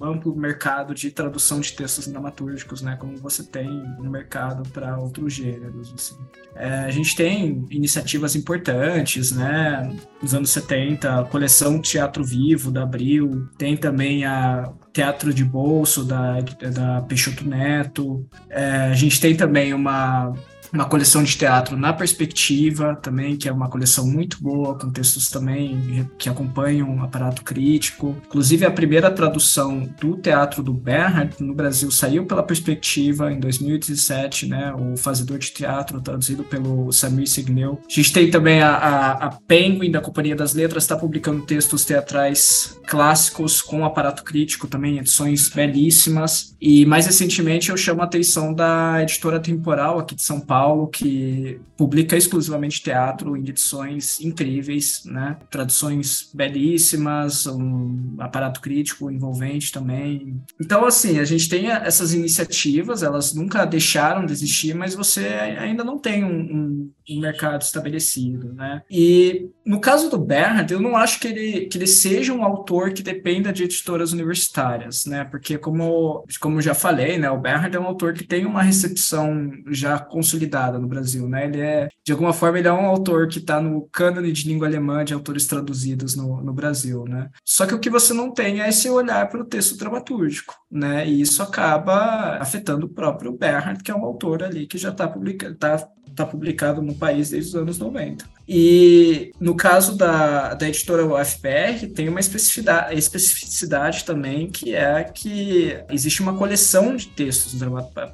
um, 0.00 0.04
amplo 0.04 0.34
mercado 0.36 0.94
de 0.94 1.10
tradução 1.10 1.60
de 1.60 1.72
textos 1.72 2.06
dramatúrgicos, 2.06 2.82
né, 2.82 2.96
como 2.98 3.16
você 3.16 3.42
tem 3.42 3.68
no 3.98 4.10
mercado 4.10 4.68
para 4.70 4.98
outros 4.98 5.32
gêneros, 5.32 5.92
assim. 5.94 6.16
É, 6.54 6.80
a 6.80 6.90
gente 6.90 7.16
tem 7.16 7.66
iniciativas 7.70 8.36
importantes, 8.36 9.32
né, 9.32 9.96
nos 10.20 10.34
anos 10.34 10.50
70, 10.50 11.20
a 11.20 11.24
coleção 11.24 11.80
Teatro 11.80 12.24
Vivo, 12.24 12.70
da 12.70 12.82
Abril, 12.82 13.48
tem 13.58 13.76
também 13.76 14.24
a 14.24 14.72
Teatro 14.92 15.32
de 15.32 15.44
Bolso, 15.44 16.04
da, 16.04 16.40
da 16.40 17.00
Peixoto 17.02 17.48
Neto, 17.48 18.26
é, 18.50 18.90
a 18.90 18.94
gente 18.94 19.20
tem 19.20 19.34
também 19.34 19.72
uma 19.72 20.34
uma 20.72 20.86
coleção 20.86 21.22
de 21.22 21.36
teatro 21.36 21.76
na 21.76 21.92
perspectiva 21.92 22.96
também, 22.96 23.36
que 23.36 23.48
é 23.48 23.52
uma 23.52 23.68
coleção 23.68 24.06
muito 24.06 24.42
boa, 24.42 24.78
com 24.78 24.90
textos 24.90 25.30
também 25.30 26.08
que 26.16 26.28
acompanham 26.28 26.88
um 26.88 27.02
aparato 27.02 27.44
crítico. 27.44 28.16
Inclusive, 28.26 28.64
a 28.64 28.70
primeira 28.70 29.10
tradução 29.10 29.88
do 30.00 30.16
teatro 30.16 30.62
do 30.62 30.72
Bernhard 30.72 31.34
no 31.40 31.54
Brasil 31.54 31.90
saiu 31.90 32.24
pela 32.24 32.42
perspectiva 32.42 33.30
em 33.30 33.38
2017, 33.38 34.46
né? 34.46 34.74
O 34.74 34.96
Fazedor 34.96 35.38
de 35.38 35.50
Teatro, 35.50 36.00
traduzido 36.00 36.42
pelo 36.42 36.90
Samir 36.90 37.28
Signeu. 37.28 37.78
A 37.86 37.92
gente 37.92 38.12
tem 38.12 38.30
também 38.30 38.62
a, 38.62 38.70
a, 38.70 39.12
a 39.26 39.30
Penguin, 39.30 39.90
da 39.90 40.00
Companhia 40.00 40.34
das 40.34 40.54
Letras, 40.54 40.84
está 40.84 40.96
publicando 40.96 41.44
textos 41.44 41.84
teatrais 41.84 42.80
clássicos 42.86 43.60
com 43.60 43.84
aparato 43.84 44.24
crítico 44.24 44.66
também, 44.66 44.98
edições 44.98 45.48
belíssimas. 45.48 46.56
E 46.60 46.86
mais 46.86 47.06
recentemente 47.06 47.70
eu 47.70 47.76
chamo 47.76 48.00
a 48.00 48.04
atenção 48.04 48.54
da 48.54 49.02
editora 49.02 49.38
Temporal 49.38 49.98
aqui 49.98 50.14
de 50.14 50.22
São 50.22 50.40
Paulo 50.40 50.61
Paulo, 50.62 50.86
que 50.86 51.60
publica 51.76 52.16
exclusivamente 52.16 52.80
teatro 52.80 53.36
em 53.36 53.40
edições 53.48 54.20
incríveis, 54.20 55.02
né? 55.04 55.36
Traduções 55.50 56.30
belíssimas, 56.32 57.48
um 57.48 58.14
aparato 58.20 58.60
crítico 58.60 59.10
envolvente 59.10 59.72
também. 59.72 60.40
Então, 60.60 60.84
assim, 60.84 61.18
a 61.18 61.24
gente 61.24 61.48
tem 61.48 61.68
essas 61.68 62.14
iniciativas, 62.14 63.02
elas 63.02 63.34
nunca 63.34 63.64
deixaram 63.64 64.24
de 64.24 64.32
existir, 64.32 64.72
mas 64.72 64.94
você 64.94 65.26
ainda 65.58 65.82
não 65.82 65.98
tem 65.98 66.22
um, 66.22 66.28
um, 66.30 66.92
um 67.08 67.20
mercado 67.20 67.62
estabelecido, 67.62 68.52
né? 68.52 68.82
E 68.90 69.50
no 69.64 69.80
caso 69.80 70.10
do 70.10 70.18
Bernhard, 70.18 70.72
eu 70.72 70.80
não 70.80 70.96
acho 70.96 71.20
que 71.20 71.28
ele, 71.28 71.66
que 71.66 71.78
ele 71.78 71.86
seja 71.86 72.32
um 72.32 72.44
autor 72.44 72.92
que 72.92 73.02
dependa 73.02 73.52
de 73.52 73.64
editoras 73.64 74.12
universitárias, 74.12 75.06
né? 75.06 75.24
Porque, 75.24 75.56
como, 75.58 76.24
como 76.40 76.60
já 76.60 76.74
falei, 76.74 77.18
né, 77.18 77.30
o 77.30 77.38
Bernhard 77.38 77.76
é 77.76 77.80
um 77.80 77.86
autor 77.86 78.12
que 78.12 78.24
tem 78.24 78.44
uma 78.44 78.62
recepção 78.62 79.50
já 79.68 79.98
consolidada 79.98 80.78
no 80.78 80.88
Brasil, 80.88 81.28
né? 81.28 81.46
Ele 81.46 81.60
é, 81.60 81.88
de 82.04 82.12
alguma 82.12 82.32
forma, 82.32 82.58
ele 82.58 82.68
é 82.68 82.72
um 82.72 82.86
autor 82.86 83.28
que 83.28 83.38
está 83.38 83.60
no 83.60 83.88
cânone 83.92 84.32
de 84.32 84.48
língua 84.48 84.66
alemã 84.66 85.04
de 85.04 85.14
autores 85.14 85.46
traduzidos 85.46 86.16
no, 86.16 86.42
no 86.42 86.52
Brasil, 86.52 87.04
né? 87.04 87.30
Só 87.44 87.66
que 87.66 87.74
o 87.74 87.78
que 87.78 87.90
você 87.90 88.12
não 88.12 88.32
tem 88.32 88.60
é 88.60 88.68
esse 88.68 88.88
olhar 88.88 89.28
para 89.28 89.40
o 89.40 89.46
texto 89.46 89.76
dramatúrgico, 89.76 90.54
né? 90.70 91.06
E 91.08 91.20
isso 91.20 91.42
acaba 91.42 92.38
afetando 92.38 92.86
o 92.86 92.88
próprio 92.88 93.32
Bernhard, 93.32 93.82
que 93.82 93.90
é 93.90 93.94
um 93.94 94.04
autor 94.04 94.42
ali 94.42 94.66
que 94.66 94.78
já 94.78 94.90
está 94.90 95.08
publicado, 95.08 95.54
tá, 95.56 95.88
tá 96.14 96.26
publicado 96.26 96.82
no 96.82 96.94
país 96.94 97.30
desde 97.30 97.50
os 97.50 97.56
anos 97.56 97.78
90. 97.78 98.24
E 98.54 99.32
no 99.40 99.54
caso 99.54 99.96
da, 99.96 100.52
da 100.52 100.68
editora 100.68 101.06
UFPR, 101.06 101.86
tem 101.94 102.06
uma 102.10 102.20
especificidade, 102.20 102.98
especificidade 102.98 104.04
também, 104.04 104.50
que 104.50 104.74
é 104.74 105.04
que 105.04 105.74
existe 105.88 106.20
uma 106.20 106.34
coleção 106.34 106.94
de 106.94 107.06
textos 107.08 107.58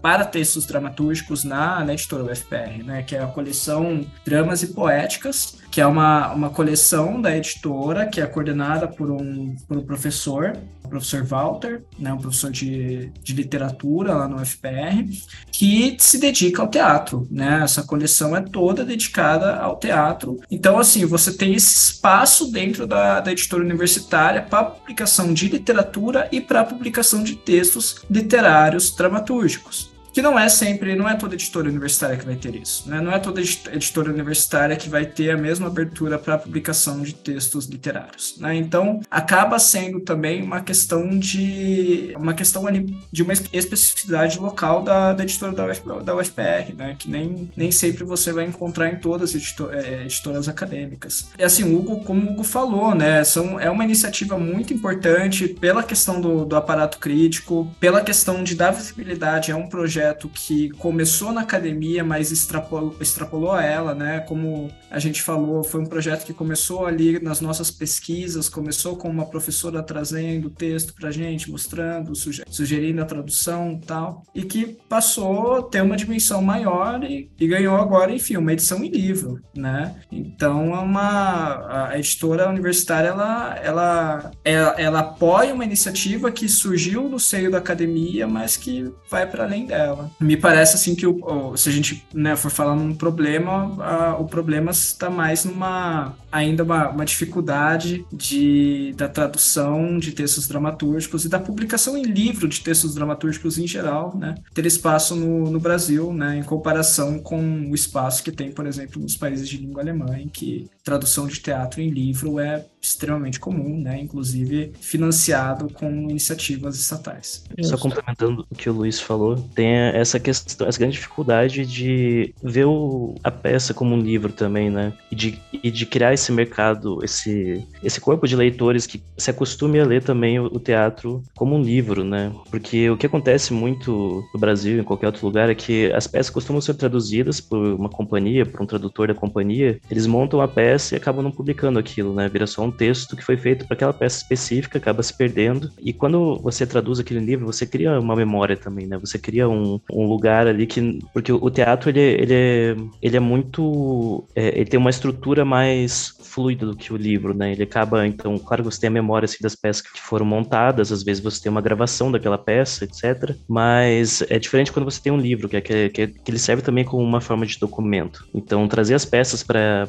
para 0.00 0.24
textos 0.24 0.64
dramatúrgicos 0.64 1.42
na, 1.42 1.84
na 1.84 1.92
editora 1.92 2.22
UFPR, 2.22 2.84
né, 2.84 3.02
que 3.02 3.16
é 3.16 3.20
a 3.20 3.26
coleção 3.26 4.06
Dramas 4.24 4.62
e 4.62 4.68
Poéticas, 4.68 5.58
que 5.72 5.80
é 5.80 5.86
uma, 5.86 6.32
uma 6.32 6.50
coleção 6.50 7.20
da 7.20 7.36
editora 7.36 8.06
que 8.06 8.20
é 8.20 8.26
coordenada 8.26 8.86
por 8.86 9.10
um, 9.10 9.56
por 9.66 9.76
um 9.76 9.82
professor 9.82 10.56
o 10.88 10.90
professor 10.90 11.22
Walter, 11.22 11.82
né, 11.98 12.12
um 12.12 12.18
professor 12.18 12.50
de, 12.50 13.12
de 13.22 13.34
literatura 13.34 14.14
lá 14.14 14.26
no 14.26 14.40
UFPR, 14.40 15.04
que 15.52 15.96
se 16.00 16.18
dedica 16.18 16.62
ao 16.62 16.68
teatro, 16.68 17.28
né? 17.30 17.60
Essa 17.62 17.82
coleção 17.82 18.34
é 18.34 18.40
toda 18.40 18.84
dedicada 18.84 19.56
ao 19.56 19.78
teatro. 19.78 20.27
Então, 20.50 20.78
assim, 20.78 21.04
você 21.04 21.32
tem 21.32 21.54
esse 21.54 21.74
espaço 21.74 22.50
dentro 22.50 22.86
da, 22.86 23.20
da 23.20 23.32
editora 23.32 23.62
universitária 23.62 24.42
para 24.42 24.64
publicação 24.64 25.32
de 25.32 25.48
literatura 25.48 26.28
e 26.32 26.40
para 26.40 26.64
publicação 26.64 27.22
de 27.22 27.36
textos 27.36 28.02
literários 28.10 28.94
dramatúrgicos 28.94 29.97
que 30.18 30.22
não 30.22 30.36
é 30.36 30.48
sempre, 30.48 30.96
não 30.96 31.08
é 31.08 31.14
toda 31.14 31.36
editora 31.36 31.68
universitária 31.68 32.16
que 32.16 32.26
vai 32.26 32.34
ter 32.34 32.56
isso, 32.56 32.90
né? 32.90 33.00
Não 33.00 33.12
é 33.12 33.20
toda 33.20 33.40
editora 33.40 34.10
universitária 34.10 34.74
que 34.74 34.88
vai 34.88 35.06
ter 35.06 35.30
a 35.30 35.36
mesma 35.36 35.68
abertura 35.68 36.18
para 36.18 36.34
a 36.34 36.38
publicação 36.38 37.02
de 37.02 37.14
textos 37.14 37.66
literários, 37.66 38.34
né? 38.36 38.56
Então, 38.56 39.00
acaba 39.08 39.60
sendo 39.60 40.00
também 40.00 40.42
uma 40.42 40.60
questão 40.60 41.16
de 41.16 42.12
uma 42.16 42.34
questão 42.34 42.66
ali 42.66 42.98
de 43.12 43.22
uma 43.22 43.32
especificidade 43.32 44.40
local 44.40 44.82
da, 44.82 45.12
da 45.12 45.22
editora 45.22 45.52
da, 45.52 45.66
UF, 45.66 45.82
da 46.02 46.16
UFPR, 46.16 46.74
né? 46.76 46.96
Que 46.98 47.08
nem, 47.08 47.48
nem 47.56 47.70
sempre 47.70 48.02
você 48.02 48.32
vai 48.32 48.44
encontrar 48.44 48.92
em 48.92 48.96
todas 48.96 49.30
as 49.30 49.36
editor, 49.36 49.72
é, 49.72 50.02
editoras 50.02 50.48
acadêmicas. 50.48 51.28
E 51.38 51.44
assim, 51.44 51.62
Hugo, 51.62 52.00
como 52.00 52.28
o 52.28 52.32
Hugo 52.32 52.42
falou, 52.42 52.92
né? 52.92 53.22
São, 53.22 53.60
é 53.60 53.70
uma 53.70 53.84
iniciativa 53.84 54.36
muito 54.36 54.74
importante 54.74 55.46
pela 55.46 55.84
questão 55.84 56.20
do, 56.20 56.44
do 56.44 56.56
aparato 56.56 56.98
crítico, 56.98 57.72
pela 57.78 58.00
questão 58.00 58.42
de 58.42 58.56
dar 58.56 58.72
visibilidade 58.72 59.52
a 59.52 59.56
um 59.56 59.68
projeto 59.68 60.07
projeto 60.08 60.28
que 60.28 60.70
começou 60.70 61.32
na 61.32 61.42
academia, 61.42 62.02
mas 62.02 62.30
extrapolou, 62.30 62.96
extrapolou 63.00 63.52
a 63.52 63.62
ela, 63.62 63.94
né? 63.94 64.20
Como 64.20 64.70
a 64.90 64.98
gente 64.98 65.22
falou, 65.22 65.62
foi 65.62 65.80
um 65.80 65.86
projeto 65.86 66.24
que 66.24 66.32
começou 66.32 66.86
ali 66.86 67.20
nas 67.20 67.40
nossas 67.40 67.70
pesquisas, 67.70 68.48
começou 68.48 68.96
com 68.96 69.08
uma 69.08 69.26
professora 69.26 69.82
trazendo 69.82 70.50
texto 70.50 70.94
para 70.94 71.10
gente, 71.10 71.50
mostrando, 71.50 72.12
sugerindo 72.48 73.02
a 73.02 73.04
tradução 73.04 73.72
e 73.72 73.86
tal, 73.86 74.22
e 74.34 74.42
que 74.42 74.78
passou 74.88 75.56
a 75.56 75.62
ter 75.62 75.82
uma 75.82 75.96
dimensão 75.96 76.40
maior 76.40 77.02
e, 77.04 77.30
e, 77.38 77.46
ganhou 77.46 77.76
agora, 77.76 78.12
enfim, 78.12 78.36
uma 78.36 78.52
edição 78.52 78.82
em 78.82 78.88
livro, 78.88 79.40
né? 79.54 79.96
Então, 80.10 80.74
é 80.74 80.78
uma, 80.78 81.88
a 81.90 81.98
editora 81.98 82.48
universitária, 82.48 83.08
ela, 83.08 83.56
ela, 83.62 84.30
ela, 84.44 84.74
ela 84.78 85.00
apoia 85.00 85.52
uma 85.54 85.64
iniciativa 85.64 86.30
que 86.30 86.48
surgiu 86.48 87.08
no 87.08 87.18
seio 87.18 87.50
da 87.50 87.58
academia, 87.58 88.26
mas 88.26 88.56
que 88.56 88.90
vai 89.10 89.26
para 89.26 89.44
além 89.44 89.66
dela 89.66 89.97
Me 90.20 90.36
parece 90.36 90.76
assim 90.76 90.94
que 90.94 91.06
o, 91.06 91.56
se 91.56 91.68
a 91.68 91.72
gente 91.72 92.04
né, 92.12 92.36
for 92.36 92.50
falar 92.50 92.74
num 92.74 92.94
problema, 92.94 93.74
a, 93.82 94.16
o 94.16 94.26
problema 94.26 94.70
está 94.70 95.10
mais 95.10 95.44
numa 95.44 96.14
ainda 96.30 96.62
uma, 96.62 96.90
uma, 96.90 97.04
dificuldade 97.04 98.04
de, 98.12 98.92
da 98.96 99.08
tradução 99.08 99.98
de 99.98 100.12
textos 100.12 100.46
dramatúrgicos 100.46 101.24
e 101.24 101.28
da 101.28 101.38
publicação 101.38 101.96
em 101.96 102.02
livro 102.02 102.46
de 102.46 102.60
textos 102.60 102.94
dramatúrgicos 102.94 103.58
em 103.58 103.66
geral, 103.66 104.14
né, 104.16 104.34
ter 104.52 104.66
espaço 104.66 105.16
no, 105.16 105.50
no 105.50 105.58
Brasil, 105.58 106.12
né, 106.12 106.38
em 106.38 106.42
comparação 106.42 107.18
com 107.18 107.70
o 107.70 107.74
espaço 107.74 108.22
que 108.22 108.30
tem, 108.30 108.52
por 108.52 108.66
exemplo, 108.66 109.00
nos 109.00 109.16
países 109.16 109.48
de 109.48 109.56
língua 109.56 109.82
alemã, 109.82 110.18
em 110.18 110.28
que 110.28 110.68
tradução 110.88 111.26
de 111.26 111.38
teatro 111.38 111.82
em 111.82 111.90
livro 111.90 112.40
é 112.40 112.64
extremamente 112.80 113.38
comum, 113.38 113.78
né? 113.78 114.00
Inclusive 114.00 114.72
financiado 114.80 115.68
com 115.74 115.90
iniciativas 116.08 116.76
estatais. 116.76 117.44
Só 117.60 117.76
complementando 117.76 118.46
o 118.50 118.54
que 118.54 118.70
o 118.70 118.72
Luiz 118.72 118.98
falou, 118.98 119.36
tem 119.54 119.68
essa 119.68 120.18
questão, 120.18 120.66
essa 120.66 120.78
grande 120.78 120.94
dificuldade 120.94 121.66
de 121.66 122.34
ver 122.42 122.64
o, 122.64 123.14
a 123.22 123.30
peça 123.30 123.74
como 123.74 123.94
um 123.94 124.00
livro 124.00 124.32
também, 124.32 124.70
né? 124.70 124.94
E 125.10 125.14
de, 125.14 125.38
e 125.52 125.70
de 125.70 125.84
criar 125.84 126.14
esse 126.14 126.32
mercado, 126.32 127.00
esse, 127.04 127.62
esse 127.82 128.00
corpo 128.00 128.26
de 128.26 128.34
leitores 128.34 128.86
que 128.86 129.02
se 129.18 129.30
acostume 129.30 129.78
a 129.80 129.84
ler 129.84 130.02
também 130.02 130.40
o, 130.40 130.46
o 130.46 130.58
teatro 130.58 131.22
como 131.36 131.54
um 131.54 131.62
livro, 131.62 132.02
né? 132.02 132.32
Porque 132.50 132.88
o 132.88 132.96
que 132.96 133.06
acontece 133.06 133.52
muito 133.52 134.24
no 134.32 134.40
Brasil, 134.40 134.80
em 134.80 134.84
qualquer 134.84 135.06
outro 135.06 135.26
lugar, 135.26 135.50
é 135.50 135.54
que 135.54 135.92
as 135.92 136.06
peças 136.06 136.30
costumam 136.30 136.62
ser 136.62 136.74
traduzidas 136.74 137.40
por 137.40 137.58
uma 137.58 137.90
companhia, 137.90 138.46
por 138.46 138.62
um 138.62 138.66
tradutor 138.66 139.08
da 139.08 139.14
companhia, 139.14 139.78
eles 139.90 140.06
montam 140.06 140.40
a 140.40 140.48
peça 140.48 140.77
e 140.92 140.96
acabam 140.96 141.22
não 141.22 141.30
publicando 141.30 141.78
aquilo, 141.78 142.14
né? 142.14 142.28
Vira 142.28 142.46
só 142.46 142.62
um 142.62 142.70
texto 142.70 143.16
que 143.16 143.24
foi 143.24 143.36
feito 143.36 143.66
para 143.66 143.74
aquela 143.74 143.92
peça 143.92 144.18
específica, 144.18 144.78
acaba 144.78 145.02
se 145.02 145.16
perdendo. 145.16 145.70
E 145.80 145.92
quando 145.92 146.36
você 146.36 146.66
traduz 146.66 146.98
aquele 146.98 147.20
livro, 147.20 147.46
você 147.46 147.66
cria 147.66 147.98
uma 147.98 148.16
memória 148.16 148.56
também, 148.56 148.86
né? 148.86 148.98
Você 148.98 149.18
cria 149.18 149.48
um, 149.48 149.80
um 149.92 150.06
lugar 150.06 150.46
ali 150.46 150.66
que. 150.66 150.98
Porque 151.12 151.32
o 151.32 151.50
teatro, 151.50 151.90
ele, 151.90 152.00
ele, 152.00 152.34
é, 152.34 152.76
ele 153.02 153.16
é 153.16 153.20
muito. 153.20 154.24
É, 154.34 154.58
ele 154.58 154.66
tem 154.66 154.78
uma 154.78 154.90
estrutura 154.90 155.44
mais 155.44 156.14
fluida 156.38 156.66
do 156.66 156.76
que 156.76 156.92
o 156.92 156.96
livro, 156.96 157.34
né? 157.34 157.52
Ele 157.52 157.64
acaba, 157.64 158.06
então, 158.06 158.38
claro 158.38 158.62
que 158.62 158.70
você 158.70 158.80
tem 158.80 158.88
a 158.88 158.92
memória 158.92 159.24
assim, 159.24 159.38
das 159.40 159.56
peças 159.56 159.82
que 159.82 160.00
foram 160.00 160.24
montadas, 160.24 160.92
às 160.92 161.02
vezes 161.02 161.22
você 161.22 161.42
tem 161.42 161.50
uma 161.50 161.60
gravação 161.60 162.12
daquela 162.12 162.38
peça, 162.38 162.84
etc. 162.84 163.34
Mas 163.48 164.22
é 164.28 164.38
diferente 164.38 164.70
quando 164.70 164.84
você 164.84 165.00
tem 165.00 165.12
um 165.12 165.16
livro, 165.16 165.48
que, 165.48 165.56
é, 165.56 165.60
que, 165.60 165.72
é, 165.72 165.88
que 166.06 166.30
ele 166.30 166.38
serve 166.38 166.62
também 166.62 166.84
como 166.84 167.02
uma 167.02 167.20
forma 167.20 167.44
de 167.44 167.58
documento. 167.58 168.24
Então, 168.34 168.68
trazer 168.68 168.94
as 168.94 169.04
peças 169.04 169.42
para 169.42 169.88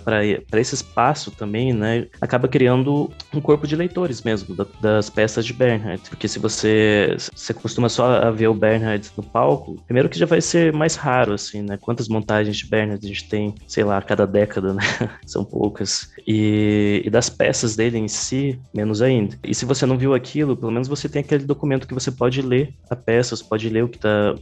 esse 0.54 0.74
espaço 0.82 1.32
também, 1.32 1.74
né, 1.74 2.08
acaba 2.22 2.48
criando 2.48 3.12
um 3.34 3.42
corpo 3.42 3.68
de 3.68 3.76
leitores 3.76 4.22
mesmo 4.22 4.56
da, 4.56 4.66
das 4.82 5.10
peças 5.10 5.46
de 5.46 5.54
Bernhard. 5.54 6.02
Porque 6.10 6.28
se 6.28 6.40
você, 6.40 7.16
você 7.34 7.54
costuma 7.54 7.90
só 7.90 8.32
ver 8.32 8.48
o 8.48 8.54
Bernhard 8.54 9.10
no 9.16 9.24
palco, 9.24 9.82
primeiro 9.86 10.10
que 10.10 10.18
já 10.18 10.26
vai 10.26 10.42
ser 10.42 10.74
mais 10.74 10.96
raro, 10.96 11.34
assim, 11.34 11.62
né? 11.62 11.78
Quantas 11.78 12.08
montagens 12.08 12.58
de 12.58 12.68
Bernhard 12.68 13.04
a 13.04 13.08
gente 13.08 13.28
tem, 13.28 13.56
sei 13.68 13.84
lá, 13.84 13.98
a 13.98 14.02
cada 14.02 14.26
década, 14.26 14.74
né? 14.74 14.84
São 15.26 15.44
poucas. 15.44 16.10
E, 16.28 17.02
e 17.06 17.10
das 17.10 17.30
peças 17.30 17.76
dele 17.76 17.98
em 17.98 18.08
si, 18.08 18.60
menos 18.74 19.02
ainda. 19.02 19.38
E 19.44 19.54
se 19.54 19.66
você 19.66 19.86
não 19.86 19.98
viu 19.98 20.14
aquilo, 20.14 20.56
pelo 20.56 20.72
menos 20.72 20.88
você 20.88 21.08
tem 21.08 21.22
aquele 21.22 21.46
documento 21.46 21.88
que 21.88 21.94
você 21.94 22.12
pode 22.12 22.42
ler 22.42 22.74
a 22.90 22.96
peça, 22.96 23.36
você 23.36 23.44
pode 23.44 23.70
ler 23.70 23.84
o 23.84 23.90
que 23.90 23.98
tá, 23.98 24.36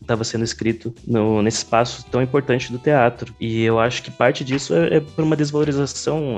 estava 0.00 0.24
sendo 0.24 0.44
escrito 0.44 0.94
no, 1.06 1.42
nesse 1.42 1.58
espaço 1.58 2.04
tão 2.10 2.22
importante 2.22 2.72
do 2.72 2.78
teatro. 2.78 3.34
E 3.40 3.62
eu 3.62 3.78
acho 3.78 4.02
que 4.02 4.10
parte 4.10 4.44
disso 4.44 4.74
é, 4.74 4.96
é 4.96 5.00
por 5.00 5.24
uma 5.24 5.36
desvalorização 5.36 5.69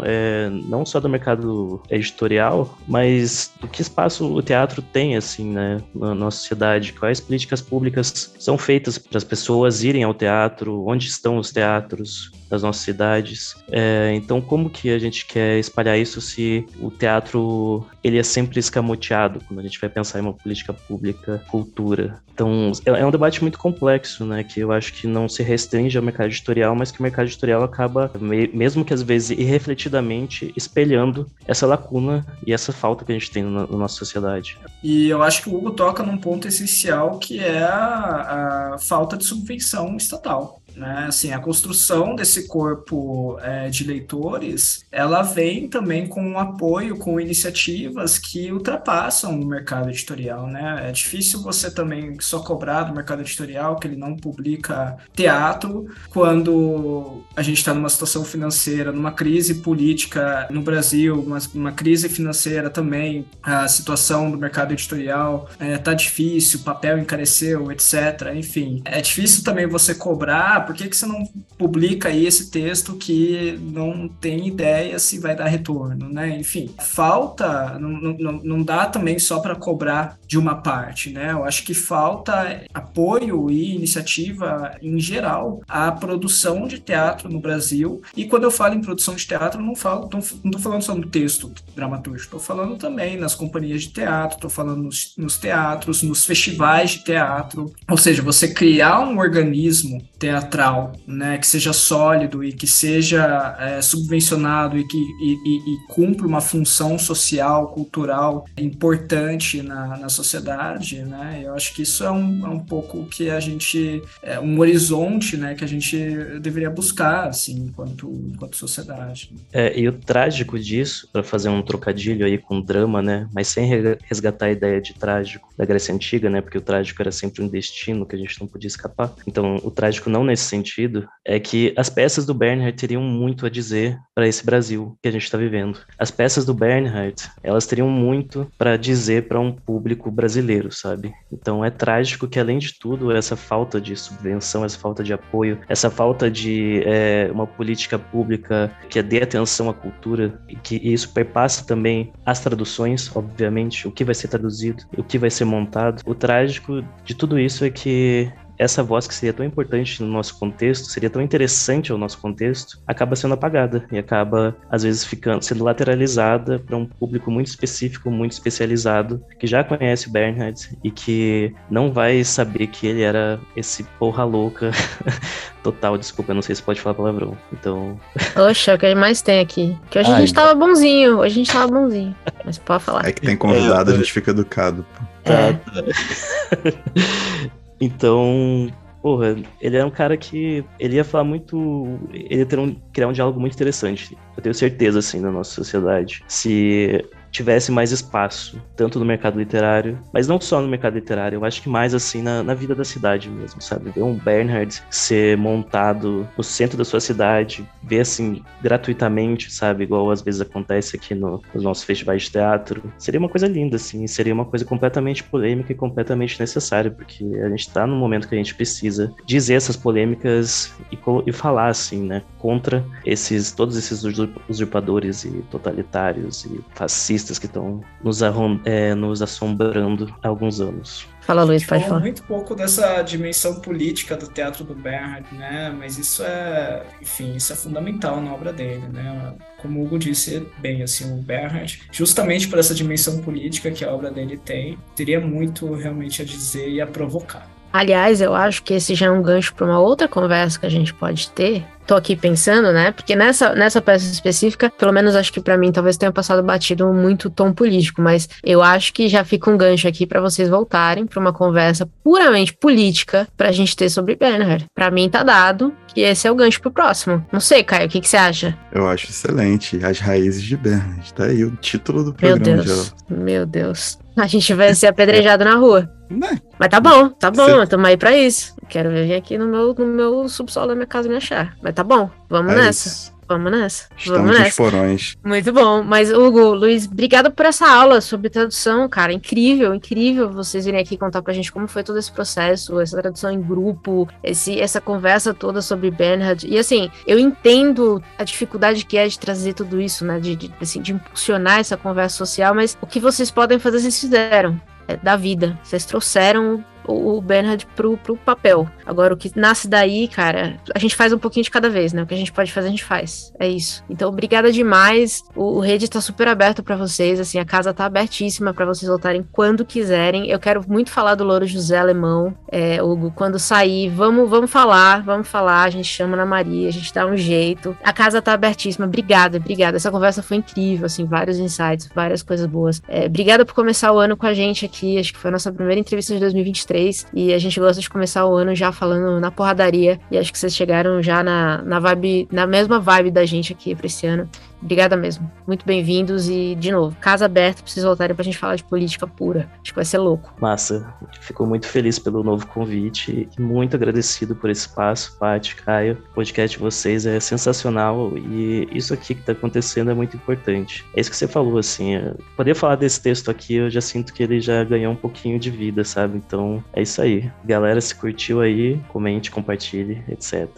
é, 0.04 0.50
não 0.50 0.84
só 0.84 1.00
do 1.00 1.08
mercado 1.08 1.82
editorial, 1.90 2.78
mas 2.86 3.50
do 3.60 3.68
que 3.68 3.82
espaço 3.82 4.32
o 4.32 4.42
teatro 4.42 4.82
tem, 4.82 5.16
assim, 5.16 5.52
né, 5.52 5.80
na 5.94 6.14
nossa 6.14 6.38
sociedade, 6.38 6.92
quais 6.92 7.20
políticas 7.20 7.60
públicas 7.60 8.34
são 8.38 8.58
feitas 8.58 8.98
para 8.98 9.18
as 9.18 9.24
pessoas 9.24 9.82
irem 9.82 10.02
ao 10.02 10.14
teatro, 10.14 10.86
onde 10.86 11.06
estão 11.06 11.38
os 11.38 11.50
teatros, 11.50 12.30
das 12.52 12.62
nossas 12.62 12.82
cidades. 12.82 13.56
É, 13.70 14.12
então, 14.14 14.38
como 14.38 14.68
que 14.68 14.90
a 14.90 14.98
gente 14.98 15.24
quer 15.24 15.58
espalhar 15.58 15.98
isso 15.98 16.20
se 16.20 16.66
o 16.78 16.90
teatro 16.90 17.86
ele 18.04 18.18
é 18.18 18.22
sempre 18.22 18.60
escamoteado 18.60 19.40
quando 19.48 19.60
a 19.60 19.62
gente 19.62 19.80
vai 19.80 19.88
pensar 19.88 20.18
em 20.18 20.22
uma 20.22 20.34
política 20.34 20.74
pública, 20.74 21.42
cultura? 21.48 22.20
Então, 22.34 22.70
é, 22.84 22.90
é 22.90 23.06
um 23.06 23.10
debate 23.10 23.40
muito 23.40 23.58
complexo, 23.58 24.26
né? 24.26 24.44
Que 24.44 24.60
eu 24.60 24.70
acho 24.70 24.92
que 24.92 25.06
não 25.06 25.30
se 25.30 25.42
restringe 25.42 25.96
ao 25.96 26.04
mercado 26.04 26.26
editorial, 26.26 26.76
mas 26.76 26.90
que 26.90 27.00
o 27.00 27.02
mercado 27.02 27.26
editorial 27.26 27.62
acaba, 27.62 28.10
mesmo 28.52 28.84
que 28.84 28.92
às 28.92 29.00
vezes 29.00 29.21
irrefletidamente, 29.30 30.52
espelhando 30.56 31.30
essa 31.46 31.66
lacuna 31.66 32.26
e 32.46 32.52
essa 32.52 32.72
falta 32.72 33.04
que 33.04 33.12
a 33.12 33.14
gente 33.14 33.30
tem 33.30 33.42
na, 33.42 33.66
na 33.66 33.76
nossa 33.76 33.96
sociedade. 33.96 34.58
E 34.82 35.08
eu 35.08 35.22
acho 35.22 35.42
que 35.42 35.48
o 35.48 35.54
Hugo 35.54 35.70
toca 35.72 36.02
num 36.02 36.16
ponto 36.16 36.48
essencial 36.48 37.18
que 37.18 37.38
é 37.38 37.62
a, 37.62 38.72
a 38.74 38.78
falta 38.78 39.16
de 39.16 39.24
subvenção 39.24 39.96
estatal. 39.96 40.61
Né? 40.76 41.06
Assim, 41.08 41.32
a 41.32 41.38
construção 41.38 42.14
desse 42.14 42.46
corpo 42.46 43.38
é, 43.40 43.68
de 43.68 43.84
leitores, 43.84 44.84
ela 44.90 45.22
vem 45.22 45.68
também 45.68 46.06
com 46.06 46.22
um 46.22 46.38
apoio, 46.38 46.96
com 46.96 47.20
iniciativas 47.20 48.18
que 48.18 48.52
ultrapassam 48.52 49.40
o 49.40 49.46
mercado 49.46 49.88
editorial. 49.88 50.46
Né? 50.46 50.88
É 50.88 50.92
difícil 50.92 51.42
você 51.42 51.70
também 51.70 52.16
só 52.20 52.40
cobrar 52.40 52.84
do 52.84 52.94
mercado 52.94 53.20
editorial 53.20 53.76
que 53.76 53.86
ele 53.86 53.96
não 53.96 54.16
publica 54.16 54.96
teatro 55.14 55.86
quando 56.10 57.22
a 57.36 57.42
gente 57.42 57.58
está 57.58 57.72
numa 57.74 57.88
situação 57.88 58.24
financeira, 58.24 58.92
numa 58.92 59.12
crise 59.12 59.56
política 59.56 60.46
no 60.50 60.62
Brasil, 60.62 61.20
uma, 61.20 61.38
uma 61.54 61.72
crise 61.72 62.08
financeira 62.08 62.70
também, 62.70 63.26
a 63.42 63.66
situação 63.68 64.30
do 64.30 64.38
mercado 64.38 64.72
editorial 64.72 65.48
está 65.52 65.64
é, 65.64 65.78
tá 65.78 65.94
difícil, 65.94 66.60
papel 66.60 66.98
encareceu, 66.98 67.70
etc. 67.70 68.32
Enfim, 68.34 68.82
é 68.84 69.00
difícil 69.00 69.44
também 69.44 69.66
você 69.66 69.94
cobrar 69.94 70.61
por 70.62 70.74
que, 70.74 70.88
que 70.88 70.96
você 70.96 71.06
não 71.06 71.26
publica 71.58 72.08
aí 72.08 72.26
esse 72.26 72.50
texto 72.50 72.94
que 72.94 73.58
não 73.60 74.08
tem 74.08 74.48
ideia 74.48 74.98
se 74.98 75.18
vai 75.18 75.34
dar 75.36 75.46
retorno, 75.46 76.08
né? 76.08 76.38
Enfim, 76.38 76.70
falta, 76.80 77.78
não, 77.78 77.90
não, 77.90 78.32
não 78.32 78.62
dá 78.62 78.86
também 78.86 79.18
só 79.18 79.40
para 79.40 79.54
cobrar 79.54 80.18
de 80.26 80.38
uma 80.38 80.56
parte, 80.56 81.10
né? 81.10 81.32
Eu 81.32 81.44
acho 81.44 81.64
que 81.64 81.74
falta 81.74 82.62
apoio 82.72 83.50
e 83.50 83.74
iniciativa 83.74 84.76
em 84.80 84.98
geral 84.98 85.60
à 85.68 85.90
produção 85.92 86.66
de 86.66 86.78
teatro 86.78 87.28
no 87.28 87.40
Brasil. 87.40 88.02
E 88.16 88.24
quando 88.26 88.44
eu 88.44 88.50
falo 88.50 88.74
em 88.74 88.80
produção 88.80 89.14
de 89.14 89.26
teatro, 89.26 89.60
não 89.60 89.74
falo, 89.74 90.08
não 90.12 90.20
estou 90.20 90.60
falando 90.60 90.82
só 90.82 90.94
no 90.94 91.06
texto 91.06 91.52
dramatúrgico, 91.74 92.36
estou 92.36 92.40
falando 92.40 92.76
também 92.76 93.18
nas 93.18 93.34
companhias 93.34 93.82
de 93.82 93.88
teatro, 93.90 94.36
estou 94.36 94.50
falando 94.50 94.82
nos, 94.82 95.14
nos 95.16 95.36
teatros, 95.36 96.02
nos 96.02 96.24
festivais 96.24 96.92
de 96.92 97.04
teatro. 97.04 97.72
Ou 97.88 97.96
seja, 97.96 98.22
você 98.22 98.48
criar 98.48 99.00
um 99.00 99.18
organismo 99.18 100.02
teatral 100.18 100.51
teatral, 100.52 100.92
né, 101.06 101.38
que 101.38 101.46
seja 101.46 101.72
sólido 101.72 102.44
e 102.44 102.52
que 102.52 102.66
seja 102.66 103.56
é, 103.58 103.80
subvencionado 103.80 104.76
e 104.76 104.86
que 104.86 104.98
e, 104.98 105.38
e, 105.44 105.74
e, 105.74 105.86
cumpra 105.88 106.26
uma 106.26 106.40
função 106.40 106.98
social, 106.98 107.68
cultural 107.68 108.46
importante 108.58 109.62
na, 109.62 109.96
na 109.96 110.08
sociedade, 110.08 111.02
né, 111.02 111.42
eu 111.44 111.54
acho 111.54 111.74
que 111.74 111.82
isso 111.82 112.04
é 112.04 112.10
um, 112.10 112.46
é 112.46 112.48
um 112.50 112.58
pouco 112.58 113.06
que 113.06 113.30
a 113.30 113.40
gente, 113.40 114.02
é 114.22 114.38
um 114.38 114.58
horizonte, 114.58 115.36
né, 115.36 115.54
que 115.54 115.64
a 115.64 115.68
gente 115.68 115.96
deveria 116.40 116.70
buscar, 116.70 117.28
assim, 117.28 117.66
enquanto, 117.68 118.10
enquanto 118.32 118.56
sociedade. 118.56 119.32
É, 119.52 119.78
e 119.78 119.88
o 119.88 119.92
trágico 119.92 120.58
disso, 120.58 121.08
para 121.12 121.22
fazer 121.22 121.48
um 121.48 121.62
trocadilho 121.62 122.26
aí 122.26 122.36
com 122.36 122.60
drama, 122.60 123.00
né, 123.00 123.28
mas 123.32 123.48
sem 123.48 123.66
resgatar 124.04 124.46
a 124.46 124.52
ideia 124.52 124.80
de 124.80 124.94
trágico 124.94 125.48
da 125.56 125.64
Grécia 125.64 125.94
Antiga, 125.94 126.28
né, 126.28 126.40
porque 126.40 126.58
o 126.58 126.62
trágico 126.62 127.00
era 127.00 127.10
sempre 127.10 127.42
um 127.42 127.48
destino 127.48 128.04
que 128.04 128.14
a 128.14 128.18
gente 128.18 128.38
não 128.40 128.46
podia 128.46 128.68
escapar, 128.68 129.14
então 129.26 129.56
o 129.62 129.70
trágico 129.70 130.10
não 130.10 130.24
nesse 130.42 130.48
sentido 130.48 131.08
é 131.24 131.38
que 131.38 131.72
as 131.76 131.88
peças 131.88 132.26
do 132.26 132.34
Bernhard 132.34 132.76
teriam 132.76 133.02
muito 133.02 133.46
a 133.46 133.48
dizer 133.48 133.96
para 134.14 134.26
esse 134.26 134.44
Brasil 134.44 134.98
que 135.00 135.08
a 135.08 135.12
gente 135.12 135.22
está 135.22 135.38
vivendo. 135.38 135.78
As 135.96 136.10
peças 136.10 136.44
do 136.44 136.52
Bernhard, 136.52 137.14
elas 137.42 137.66
teriam 137.66 137.88
muito 137.88 138.50
para 138.58 138.76
dizer 138.76 139.28
para 139.28 139.38
um 139.38 139.52
público 139.52 140.10
brasileiro, 140.10 140.72
sabe? 140.72 141.12
Então 141.32 141.64
é 141.64 141.70
trágico 141.70 142.26
que, 142.26 142.40
além 142.40 142.58
de 142.58 142.78
tudo, 142.78 143.12
essa 143.12 143.36
falta 143.36 143.80
de 143.80 143.94
subvenção, 143.96 144.64
essa 144.64 144.78
falta 144.78 145.04
de 145.04 145.12
apoio, 145.12 145.60
essa 145.68 145.90
falta 145.90 146.30
de 146.30 146.82
é, 146.84 147.30
uma 147.32 147.46
política 147.46 147.98
pública 147.98 148.72
que 148.90 149.00
dê 149.02 149.22
atenção 149.22 149.70
à 149.70 149.74
cultura 149.74 150.40
e 150.48 150.56
que 150.56 150.76
isso 150.76 151.12
perpassa 151.12 151.64
também 151.64 152.12
as 152.26 152.40
traduções, 152.40 153.14
obviamente, 153.14 153.86
o 153.86 153.92
que 153.92 154.04
vai 154.04 154.14
ser 154.14 154.28
traduzido, 154.28 154.82
o 154.96 155.04
que 155.04 155.18
vai 155.18 155.30
ser 155.30 155.44
montado. 155.44 156.02
O 156.04 156.14
trágico 156.14 156.84
de 157.04 157.14
tudo 157.14 157.38
isso 157.38 157.64
é 157.64 157.70
que 157.70 158.32
essa 158.62 158.82
voz 158.82 159.06
que 159.06 159.14
seria 159.14 159.32
tão 159.32 159.44
importante 159.44 160.02
no 160.02 160.08
nosso 160.08 160.38
contexto, 160.38 160.86
seria 160.86 161.10
tão 161.10 161.20
interessante 161.20 161.90
ao 161.90 161.98
nosso 161.98 162.18
contexto, 162.18 162.78
acaba 162.86 163.16
sendo 163.16 163.34
apagada 163.34 163.84
e 163.90 163.98
acaba, 163.98 164.56
às 164.70 164.82
vezes, 164.82 165.04
ficando 165.04 165.42
sendo 165.42 165.64
lateralizada 165.64 166.58
para 166.58 166.76
um 166.76 166.86
público 166.86 167.30
muito 167.30 167.48
específico, 167.48 168.10
muito 168.10 168.32
especializado, 168.32 169.22
que 169.38 169.46
já 169.46 169.64
conhece 169.64 170.08
o 170.08 170.10
Bernhard 170.10 170.70
e 170.82 170.90
que 170.90 171.54
não 171.70 171.92
vai 171.92 172.22
saber 172.24 172.68
que 172.68 172.86
ele 172.86 173.02
era 173.02 173.40
esse 173.56 173.82
porra 173.98 174.24
louca 174.24 174.70
total. 175.62 175.98
Desculpa, 175.98 176.30
eu 176.30 176.36
não 176.36 176.42
sei 176.42 176.54
se 176.54 176.62
pode 176.62 176.80
falar 176.80 176.94
palavrão. 176.94 177.36
Então. 177.52 177.98
Oxa, 178.36 178.72
é 178.72 178.74
o 178.74 178.78
que 178.78 178.94
mais 178.94 179.22
tem 179.22 179.40
aqui. 179.40 179.76
Que 179.90 179.98
hoje 179.98 180.10
Ai, 180.10 180.16
a 180.16 180.20
gente 180.20 180.34
tava 180.34 180.54
bonzinho, 180.54 181.18
hoje 181.18 181.34
a 181.34 181.44
gente 181.44 181.52
tava 181.52 181.72
bonzinho. 181.72 182.14
Mas 182.44 182.58
pode 182.58 182.84
falar. 182.84 183.06
É 183.06 183.12
que 183.12 183.20
tem 183.20 183.36
convidado, 183.36 183.90
é, 183.90 183.94
a 183.94 183.96
gente 183.96 184.12
fica 184.12 184.30
educado. 184.30 184.84
Tá, 185.24 185.52
tá. 185.52 187.52
Então, 187.84 188.72
porra, 189.02 189.34
ele 189.60 189.76
é 189.76 189.84
um 189.84 189.90
cara 189.90 190.16
que 190.16 190.64
ele 190.78 190.94
ia 190.94 191.04
falar 191.04 191.24
muito, 191.24 191.98
ele 192.12 192.44
ia 192.48 192.60
um, 192.60 192.76
criar 192.92 193.08
um 193.08 193.12
diálogo 193.12 193.40
muito 193.40 193.54
interessante. 193.54 194.16
Eu 194.36 194.42
tenho 194.42 194.54
certeza 194.54 195.00
assim 195.00 195.18
na 195.18 195.32
nossa 195.32 195.50
sociedade. 195.50 196.22
Se 196.28 197.04
tivesse 197.32 197.72
mais 197.72 197.90
espaço, 197.90 198.62
tanto 198.76 198.98
no 198.98 199.04
mercado 199.04 199.38
literário, 199.38 199.98
mas 200.12 200.28
não 200.28 200.38
só 200.40 200.60
no 200.60 200.68
mercado 200.68 200.94
literário, 200.94 201.36
eu 201.36 201.44
acho 201.44 201.62
que 201.62 201.68
mais 201.68 201.94
assim 201.94 202.22
na, 202.22 202.42
na 202.42 202.54
vida 202.54 202.74
da 202.74 202.84
cidade 202.84 203.30
mesmo, 203.30 203.60
sabe? 203.60 203.90
Ver 203.90 204.02
um 204.02 204.14
Bernhard 204.14 204.82
ser 204.90 205.36
montado 205.38 206.28
no 206.36 206.44
centro 206.44 206.76
da 206.76 206.84
sua 206.84 207.00
cidade, 207.00 207.66
ver 207.82 208.00
assim 208.00 208.42
gratuitamente, 208.60 209.50
sabe? 209.50 209.84
Igual 209.84 210.10
às 210.10 210.20
vezes 210.20 210.42
acontece 210.42 210.94
aqui 210.96 211.14
no, 211.14 211.42
nos 211.54 211.64
nossos 211.64 211.84
festivais 211.84 212.22
de 212.22 212.30
teatro. 212.30 212.82
Seria 212.98 213.18
uma 213.18 213.28
coisa 213.28 213.48
linda, 213.48 213.76
assim, 213.76 214.06
seria 214.06 214.34
uma 214.34 214.44
coisa 214.44 214.64
completamente 214.64 215.24
polêmica 215.24 215.72
e 215.72 215.74
completamente 215.74 216.38
necessária, 216.38 216.90
porque 216.90 217.24
a 217.24 217.48
gente 217.48 217.70
tá 217.70 217.86
num 217.86 217.96
momento 217.96 218.28
que 218.28 218.34
a 218.34 218.38
gente 218.38 218.54
precisa 218.54 219.12
dizer 219.24 219.54
essas 219.54 219.76
polêmicas 219.76 220.70
e, 220.92 220.98
e 221.26 221.32
falar, 221.32 221.68
assim, 221.68 222.02
né? 222.02 222.22
Contra 222.38 222.84
esses, 223.06 223.52
todos 223.52 223.76
esses 223.76 224.04
usurpadores 224.48 225.24
e 225.24 225.30
totalitários 225.50 226.44
e 226.44 226.60
fascistas 226.74 227.21
que 227.24 227.46
estão 227.46 227.80
nos, 228.02 228.20
é, 228.64 228.94
nos 228.94 229.22
assombrando 229.22 230.14
há 230.22 230.28
alguns 230.28 230.60
anos. 230.60 231.06
Fala, 231.20 231.44
Luiz, 231.44 231.64
pode 231.64 231.84
falar. 231.84 232.00
muito 232.00 232.22
pouco 232.24 232.54
dessa 232.54 233.00
dimensão 233.02 233.60
política 233.60 234.16
do 234.16 234.26
teatro 234.26 234.64
do 234.64 234.74
Bernhard, 234.74 235.26
né? 235.32 235.74
Mas 235.76 235.96
isso 235.96 236.22
é, 236.24 236.82
enfim, 237.00 237.36
isso 237.36 237.52
é 237.52 237.56
fundamental 237.56 238.20
na 238.20 238.32
obra 238.34 238.52
dele, 238.52 238.82
né? 238.92 239.34
Como 239.58 239.80
o 239.80 239.84
Hugo 239.84 239.98
disse 239.98 240.46
bem, 240.58 240.82
assim, 240.82 241.12
o 241.12 241.22
Bernhard, 241.22 241.82
justamente 241.92 242.48
por 242.48 242.58
essa 242.58 242.74
dimensão 242.74 243.18
política 243.18 243.70
que 243.70 243.84
a 243.84 243.92
obra 243.92 244.10
dele 244.10 244.36
tem, 244.36 244.76
teria 244.96 245.20
muito 245.20 245.72
realmente 245.74 246.22
a 246.22 246.24
dizer 246.24 246.68
e 246.68 246.80
a 246.80 246.86
provocar. 246.86 247.48
Aliás, 247.72 248.20
eu 248.20 248.34
acho 248.34 248.62
que 248.62 248.74
esse 248.74 248.94
já 248.94 249.06
é 249.06 249.10
um 249.10 249.22
gancho 249.22 249.54
para 249.54 249.64
uma 249.64 249.80
outra 249.80 250.06
conversa 250.06 250.60
que 250.60 250.66
a 250.66 250.68
gente 250.68 250.92
pode 250.92 251.30
ter, 251.30 251.64
tô 251.86 251.94
aqui 251.94 252.16
pensando, 252.16 252.72
né? 252.72 252.92
Porque 252.92 253.14
nessa, 253.14 253.54
nessa 253.54 253.80
peça 253.80 254.10
específica, 254.10 254.70
pelo 254.70 254.92
menos 254.92 255.14
acho 255.14 255.32
que 255.32 255.40
para 255.40 255.56
mim 255.56 255.72
talvez 255.72 255.96
tenha 255.96 256.12
passado 256.12 256.42
batido 256.42 256.92
muito 256.92 257.30
tom 257.30 257.52
político, 257.52 258.00
mas 258.00 258.28
eu 258.42 258.62
acho 258.62 258.92
que 258.92 259.08
já 259.08 259.24
fica 259.24 259.50
um 259.50 259.56
gancho 259.56 259.88
aqui 259.88 260.06
para 260.06 260.20
vocês 260.20 260.48
voltarem 260.48 261.06
para 261.06 261.20
uma 261.20 261.32
conversa 261.32 261.88
puramente 262.02 262.52
política 262.54 263.28
pra 263.36 263.52
gente 263.52 263.76
ter 263.76 263.88
sobre 263.88 264.16
Bernhard. 264.16 264.66
Para 264.74 264.90
mim 264.90 265.08
tá 265.08 265.22
dado 265.22 265.72
que 265.92 266.00
esse 266.00 266.26
é 266.26 266.30
o 266.30 266.34
gancho 266.34 266.60
pro 266.60 266.70
próximo. 266.70 267.24
Não 267.32 267.40
sei, 267.40 267.62
Caio, 267.62 267.86
o 267.86 267.88
que, 267.88 268.00
que 268.00 268.08
você 268.08 268.16
acha? 268.16 268.56
Eu 268.72 268.88
acho 268.88 269.10
excelente. 269.10 269.84
As 269.84 269.98
raízes 269.98 270.42
de 270.42 270.56
Bernard. 270.56 271.12
Tá 271.14 271.24
aí 271.24 271.44
o 271.44 271.50
título 271.56 272.04
do 272.04 272.14
programa. 272.14 272.44
Meu 272.44 272.64
Deus. 272.64 272.94
Meu 273.08 273.46
Deus. 273.46 273.98
A 274.16 274.26
gente 274.26 274.52
vai 274.54 274.74
ser 274.74 274.86
apedrejado 274.86 275.44
na 275.44 275.56
rua. 275.56 275.90
Né? 276.12 276.40
Mas 276.58 276.68
tá 276.68 276.80
bom, 276.80 277.08
tá 277.08 277.30
bom, 277.30 277.60
Cê... 277.60 277.66
tamo 277.66 277.86
aí 277.86 277.96
pra 277.96 278.16
isso. 278.16 278.54
Quero 278.68 278.90
vir 278.90 279.14
aqui 279.14 279.36
no 279.36 279.46
meu, 279.46 279.74
no 279.74 279.86
meu 279.86 280.28
subsolo 280.28 280.68
da 280.68 280.74
minha 280.74 280.86
casa 280.86 281.08
me 281.08 281.16
achar. 281.16 281.56
Mas 281.62 281.74
tá 281.74 281.82
bom, 281.82 282.10
vamos 282.28 282.52
é 282.52 282.56
nessa. 282.56 282.88
Isso. 282.88 283.12
Vamos 283.32 283.50
nessa. 283.50 283.88
Estamos 283.96 284.20
Vamos 284.20 284.38
nessa. 284.38 284.56
porões. 284.56 285.16
Muito 285.24 285.52
bom. 285.52 285.82
Mas, 285.82 286.12
Hugo, 286.12 286.52
Luiz, 286.52 286.86
obrigado 286.86 287.30
por 287.30 287.46
essa 287.46 287.66
aula 287.66 288.00
sobre 288.00 288.28
tradução, 288.28 288.88
cara. 288.88 289.12
Incrível, 289.12 289.74
incrível 289.74 290.30
vocês 290.30 290.66
virem 290.66 290.80
aqui 290.80 290.98
contar 290.98 291.22
pra 291.22 291.32
gente 291.32 291.50
como 291.50 291.66
foi 291.66 291.82
todo 291.82 291.98
esse 291.98 292.12
processo, 292.12 292.78
essa 292.80 293.00
tradução 293.00 293.30
em 293.30 293.40
grupo, 293.40 294.06
esse, 294.22 294.60
essa 294.60 294.80
conversa 294.80 295.32
toda 295.32 295.62
sobre 295.62 295.90
Bernhard. 295.90 296.46
E 296.46 296.58
assim, 296.58 296.90
eu 297.06 297.18
entendo 297.18 298.02
a 298.18 298.24
dificuldade 298.24 298.84
que 298.84 298.98
é 298.98 299.06
de 299.06 299.18
trazer 299.18 299.54
tudo 299.54 299.80
isso, 299.80 300.04
né? 300.04 300.20
De, 300.20 300.36
de, 300.36 300.52
assim, 300.60 300.82
de 300.82 300.92
impulsionar 300.92 301.60
essa 301.60 301.76
conversa 301.76 302.16
social, 302.16 302.54
mas 302.54 302.76
o 302.82 302.86
que 302.86 303.00
vocês 303.00 303.30
podem 303.30 303.58
fazer, 303.58 303.80
vocês 303.80 303.98
fizeram. 303.98 304.60
Da 305.02 305.16
vida. 305.16 305.58
Vocês 305.62 305.84
trouxeram 305.84 306.64
o 306.86 307.20
Bernard 307.20 307.66
pro, 307.76 307.96
pro 307.96 308.16
papel. 308.16 308.68
Agora, 308.84 309.14
o 309.14 309.16
que 309.16 309.30
nasce 309.36 309.68
daí, 309.68 310.08
cara, 310.08 310.56
a 310.74 310.78
gente 310.78 310.96
faz 310.96 311.12
um 311.12 311.18
pouquinho 311.18 311.44
de 311.44 311.50
cada 311.50 311.68
vez, 311.68 311.92
né? 311.92 312.02
O 312.02 312.06
que 312.06 312.14
a 312.14 312.16
gente 312.16 312.32
pode 312.32 312.52
fazer, 312.52 312.68
a 312.68 312.70
gente 312.70 312.84
faz. 312.84 313.32
É 313.38 313.48
isso. 313.48 313.84
Então, 313.88 314.08
obrigada 314.08 314.50
demais. 314.50 315.22
O, 315.34 315.58
o 315.58 315.60
rede 315.60 315.88
tá 315.88 316.00
super 316.00 316.28
aberto 316.28 316.62
para 316.62 316.76
vocês, 316.76 317.20
assim, 317.20 317.38
a 317.38 317.44
casa 317.44 317.72
tá 317.72 317.84
abertíssima 317.84 318.52
para 318.52 318.66
vocês 318.66 318.88
voltarem 318.88 319.26
quando 319.32 319.64
quiserem. 319.64 320.28
Eu 320.28 320.38
quero 320.38 320.64
muito 320.68 320.90
falar 320.90 321.14
do 321.14 321.24
Louro 321.24 321.46
José 321.46 321.78
Alemão, 321.78 322.34
é, 322.50 322.82
Hugo, 322.82 323.12
quando 323.14 323.38
sair, 323.38 323.88
vamos, 323.88 324.28
vamos 324.28 324.50
falar, 324.50 325.02
vamos 325.02 325.28
falar, 325.28 325.64
a 325.64 325.70
gente 325.70 325.88
chama 325.88 326.16
na 326.16 326.26
Maria, 326.26 326.68
a 326.68 326.72
gente 326.72 326.92
dá 326.92 327.06
um 327.06 327.16
jeito. 327.16 327.76
A 327.82 327.92
casa 327.92 328.20
tá 328.20 328.32
abertíssima. 328.32 328.86
Obrigada, 328.86 329.38
obrigada. 329.38 329.76
Essa 329.76 329.90
conversa 329.90 330.22
foi 330.22 330.38
incrível, 330.38 330.86
assim, 330.86 331.04
vários 331.04 331.38
insights, 331.38 331.88
várias 331.94 332.22
coisas 332.22 332.46
boas. 332.46 332.82
É, 332.88 333.06
obrigada 333.06 333.44
por 333.44 333.54
começar 333.54 333.92
o 333.92 333.98
ano 333.98 334.16
com 334.16 334.26
a 334.26 334.34
gente 334.34 334.64
aqui. 334.64 334.98
Acho 334.98 335.12
que 335.12 335.18
foi 335.18 335.28
a 335.28 335.32
nossa 335.32 335.52
primeira 335.52 335.80
entrevista 335.80 336.14
de 336.14 336.20
2023 336.20 337.06
e 337.14 337.32
a 337.32 337.38
gente 337.38 337.58
gosta 337.60 337.80
de 337.80 337.88
começar 337.88 338.26
o 338.26 338.34
ano 338.34 338.54
já 338.54 338.71
falando 338.72 339.20
na 339.20 339.30
porradaria 339.30 340.00
e 340.10 340.18
acho 340.18 340.32
que 340.32 340.38
vocês 340.38 340.54
chegaram 340.54 341.02
já 341.02 341.22
na, 341.22 341.62
na 341.62 341.78
vibe, 341.78 342.28
na 342.30 342.46
mesma 342.46 342.78
vibe 342.78 343.10
da 343.10 343.24
gente 343.24 343.52
aqui 343.52 343.74
pra 343.74 343.86
esse 343.86 344.06
ano. 344.06 344.28
Obrigada 344.62 344.96
mesmo. 344.96 345.30
Muito 345.44 345.66
bem-vindos 345.66 346.28
e, 346.28 346.54
de 346.54 346.70
novo, 346.70 346.96
casa 347.00 347.24
aberta 347.24 347.62
pra 347.62 347.70
vocês 347.70 347.84
voltarem 347.84 348.14
pra 348.14 348.24
gente 348.24 348.38
falar 348.38 348.54
de 348.54 348.62
política 348.62 349.08
pura. 349.08 349.50
Acho 349.60 349.72
que 349.72 349.74
vai 349.74 349.84
ser 349.84 349.98
louco. 349.98 350.32
Massa. 350.40 350.94
Fico 351.20 351.44
muito 351.44 351.66
feliz 351.66 351.98
pelo 351.98 352.22
novo 352.22 352.46
convite 352.46 353.28
e 353.36 353.42
muito 353.42 353.74
agradecido 353.74 354.36
por 354.36 354.48
esse 354.48 354.68
espaço, 354.68 355.18
Paty, 355.18 355.56
Caio. 355.56 355.98
O 356.12 356.14
podcast 356.14 356.56
de 356.56 356.62
vocês 356.62 357.04
é 357.06 357.18
sensacional 357.18 358.12
e 358.16 358.68
isso 358.72 358.94
aqui 358.94 359.16
que 359.16 359.22
tá 359.22 359.32
acontecendo 359.32 359.90
é 359.90 359.94
muito 359.94 360.16
importante. 360.16 360.84
É 360.94 361.00
isso 361.00 361.10
que 361.10 361.16
você 361.16 361.26
falou, 361.26 361.58
assim. 361.58 362.00
Poder 362.36 362.54
falar 362.54 362.76
desse 362.76 363.02
texto 363.02 363.30
aqui, 363.32 363.56
eu 363.56 363.68
já 363.68 363.80
sinto 363.80 364.14
que 364.14 364.22
ele 364.22 364.40
já 364.40 364.62
ganhou 364.62 364.92
um 364.92 364.96
pouquinho 364.96 365.40
de 365.40 365.50
vida, 365.50 365.82
sabe? 365.82 366.18
Então, 366.18 366.62
é 366.72 366.82
isso 366.82 367.02
aí. 367.02 367.28
Galera, 367.44 367.80
se 367.80 367.94
curtiu 367.96 368.40
aí, 368.40 368.80
comente, 368.88 369.30
compartilhe, 369.30 370.02
etc. 370.08 370.48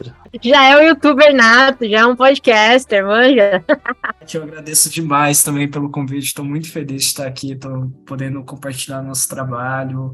Já 0.43 0.65
é 0.65 0.77
um 0.77 0.89
youtuber 0.89 1.35
nato, 1.35 1.89
já 1.89 2.01
é 2.01 2.07
um 2.07 2.15
podcaster, 2.15 3.05
manja. 3.05 3.65
Eu 4.35 4.43
agradeço 4.43 4.91
demais 4.91 5.43
também 5.43 5.69
pelo 5.69 5.91
convite, 5.91 6.27
estou 6.27 6.45
muito 6.45 6.71
feliz 6.71 7.03
de 7.03 7.09
estar 7.09 7.27
aqui, 7.27 7.53
estou 7.53 7.89
podendo 8.07 8.43
compartilhar 8.43 9.03
nosso 9.03 9.29
trabalho 9.29 10.13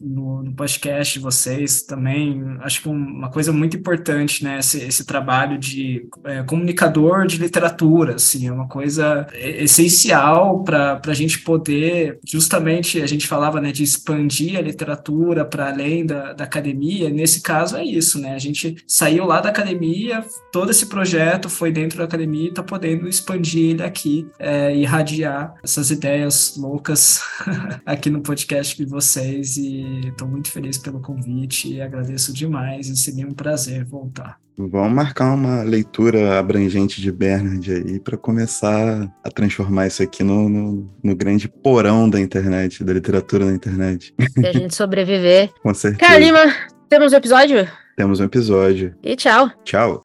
no, 0.00 0.42
no, 0.42 0.54
podcast 0.54 1.14
de 1.14 1.20
vocês 1.20 1.82
também. 1.82 2.42
Acho 2.60 2.82
que 2.82 2.88
uma 2.88 3.30
coisa 3.30 3.52
muito 3.52 3.76
importante, 3.76 4.42
né, 4.44 4.58
esse, 4.58 4.78
esse 4.78 5.04
trabalho 5.04 5.58
de 5.58 6.08
é, 6.24 6.42
comunicador 6.42 7.26
de 7.26 7.38
literatura, 7.38 8.16
assim, 8.16 8.48
é 8.48 8.52
uma 8.52 8.68
coisa 8.68 9.26
essencial 9.32 10.62
para 10.64 11.00
a 11.06 11.14
gente 11.14 11.40
poder, 11.40 12.18
justamente, 12.26 13.00
a 13.00 13.06
gente 13.06 13.26
falava, 13.26 13.60
né, 13.60 13.72
de 13.72 13.82
expandir 13.82 14.58
a 14.58 14.62
literatura 14.62 15.44
para 15.44 15.68
além 15.68 16.04
da, 16.04 16.32
da 16.32 16.44
academia, 16.44 17.10
nesse 17.10 17.42
caso 17.42 17.76
é 17.76 17.84
isso, 17.84 18.20
né, 18.20 18.34
a 18.34 18.38
gente 18.38 18.76
saiu 18.86 19.24
lá 19.24 19.40
da 19.40 19.50
academia, 19.50 20.24
todo 20.52 20.70
esse 20.70 20.86
projeto 20.86 21.48
foi 21.48 21.70
dentro 21.70 21.98
da 21.98 22.04
academia 22.04 22.46
e 22.46 22.48
está 22.48 22.62
podendo 22.62 23.08
expandir 23.08 23.21
ele 23.54 23.82
aqui 23.82 24.28
é, 24.38 24.74
e 24.74 24.82
irradiar 24.82 25.54
essas 25.62 25.90
ideias 25.90 26.56
loucas 26.56 27.20
aqui 27.84 28.10
no 28.10 28.20
podcast 28.20 28.76
de 28.76 28.84
vocês. 28.84 29.56
E 29.56 30.08
estou 30.08 30.28
muito 30.28 30.50
feliz 30.50 30.78
pelo 30.78 31.00
convite 31.00 31.72
e 31.72 31.80
agradeço 31.80 32.32
demais. 32.32 32.88
E 32.88 32.96
seria 32.96 33.26
um 33.26 33.32
prazer 33.32 33.84
voltar. 33.84 34.42
Vamos 34.56 34.92
marcar 34.92 35.32
uma 35.32 35.62
leitura 35.62 36.38
abrangente 36.38 37.00
de 37.00 37.10
Bernard 37.10 37.72
aí 37.72 37.98
para 37.98 38.16
começar 38.16 39.10
a 39.24 39.30
transformar 39.30 39.86
isso 39.86 40.02
aqui 40.02 40.22
no, 40.22 40.48
no, 40.48 40.90
no, 41.02 41.16
grande 41.16 41.48
porão 41.48 42.08
da 42.08 42.20
internet, 42.20 42.84
da 42.84 42.92
literatura 42.92 43.46
na 43.46 43.52
internet. 43.52 44.14
Se 44.30 44.46
a 44.46 44.52
gente 44.52 44.74
sobreviver. 44.74 45.50
Com 45.62 45.72
certeza. 45.72 46.10
Carlima, 46.10 46.54
temos 46.88 47.12
um 47.12 47.16
episódio? 47.16 47.66
Temos 47.96 48.20
um 48.20 48.24
episódio. 48.24 48.94
E 49.02 49.16
tchau. 49.16 49.50
Tchau. 49.64 50.04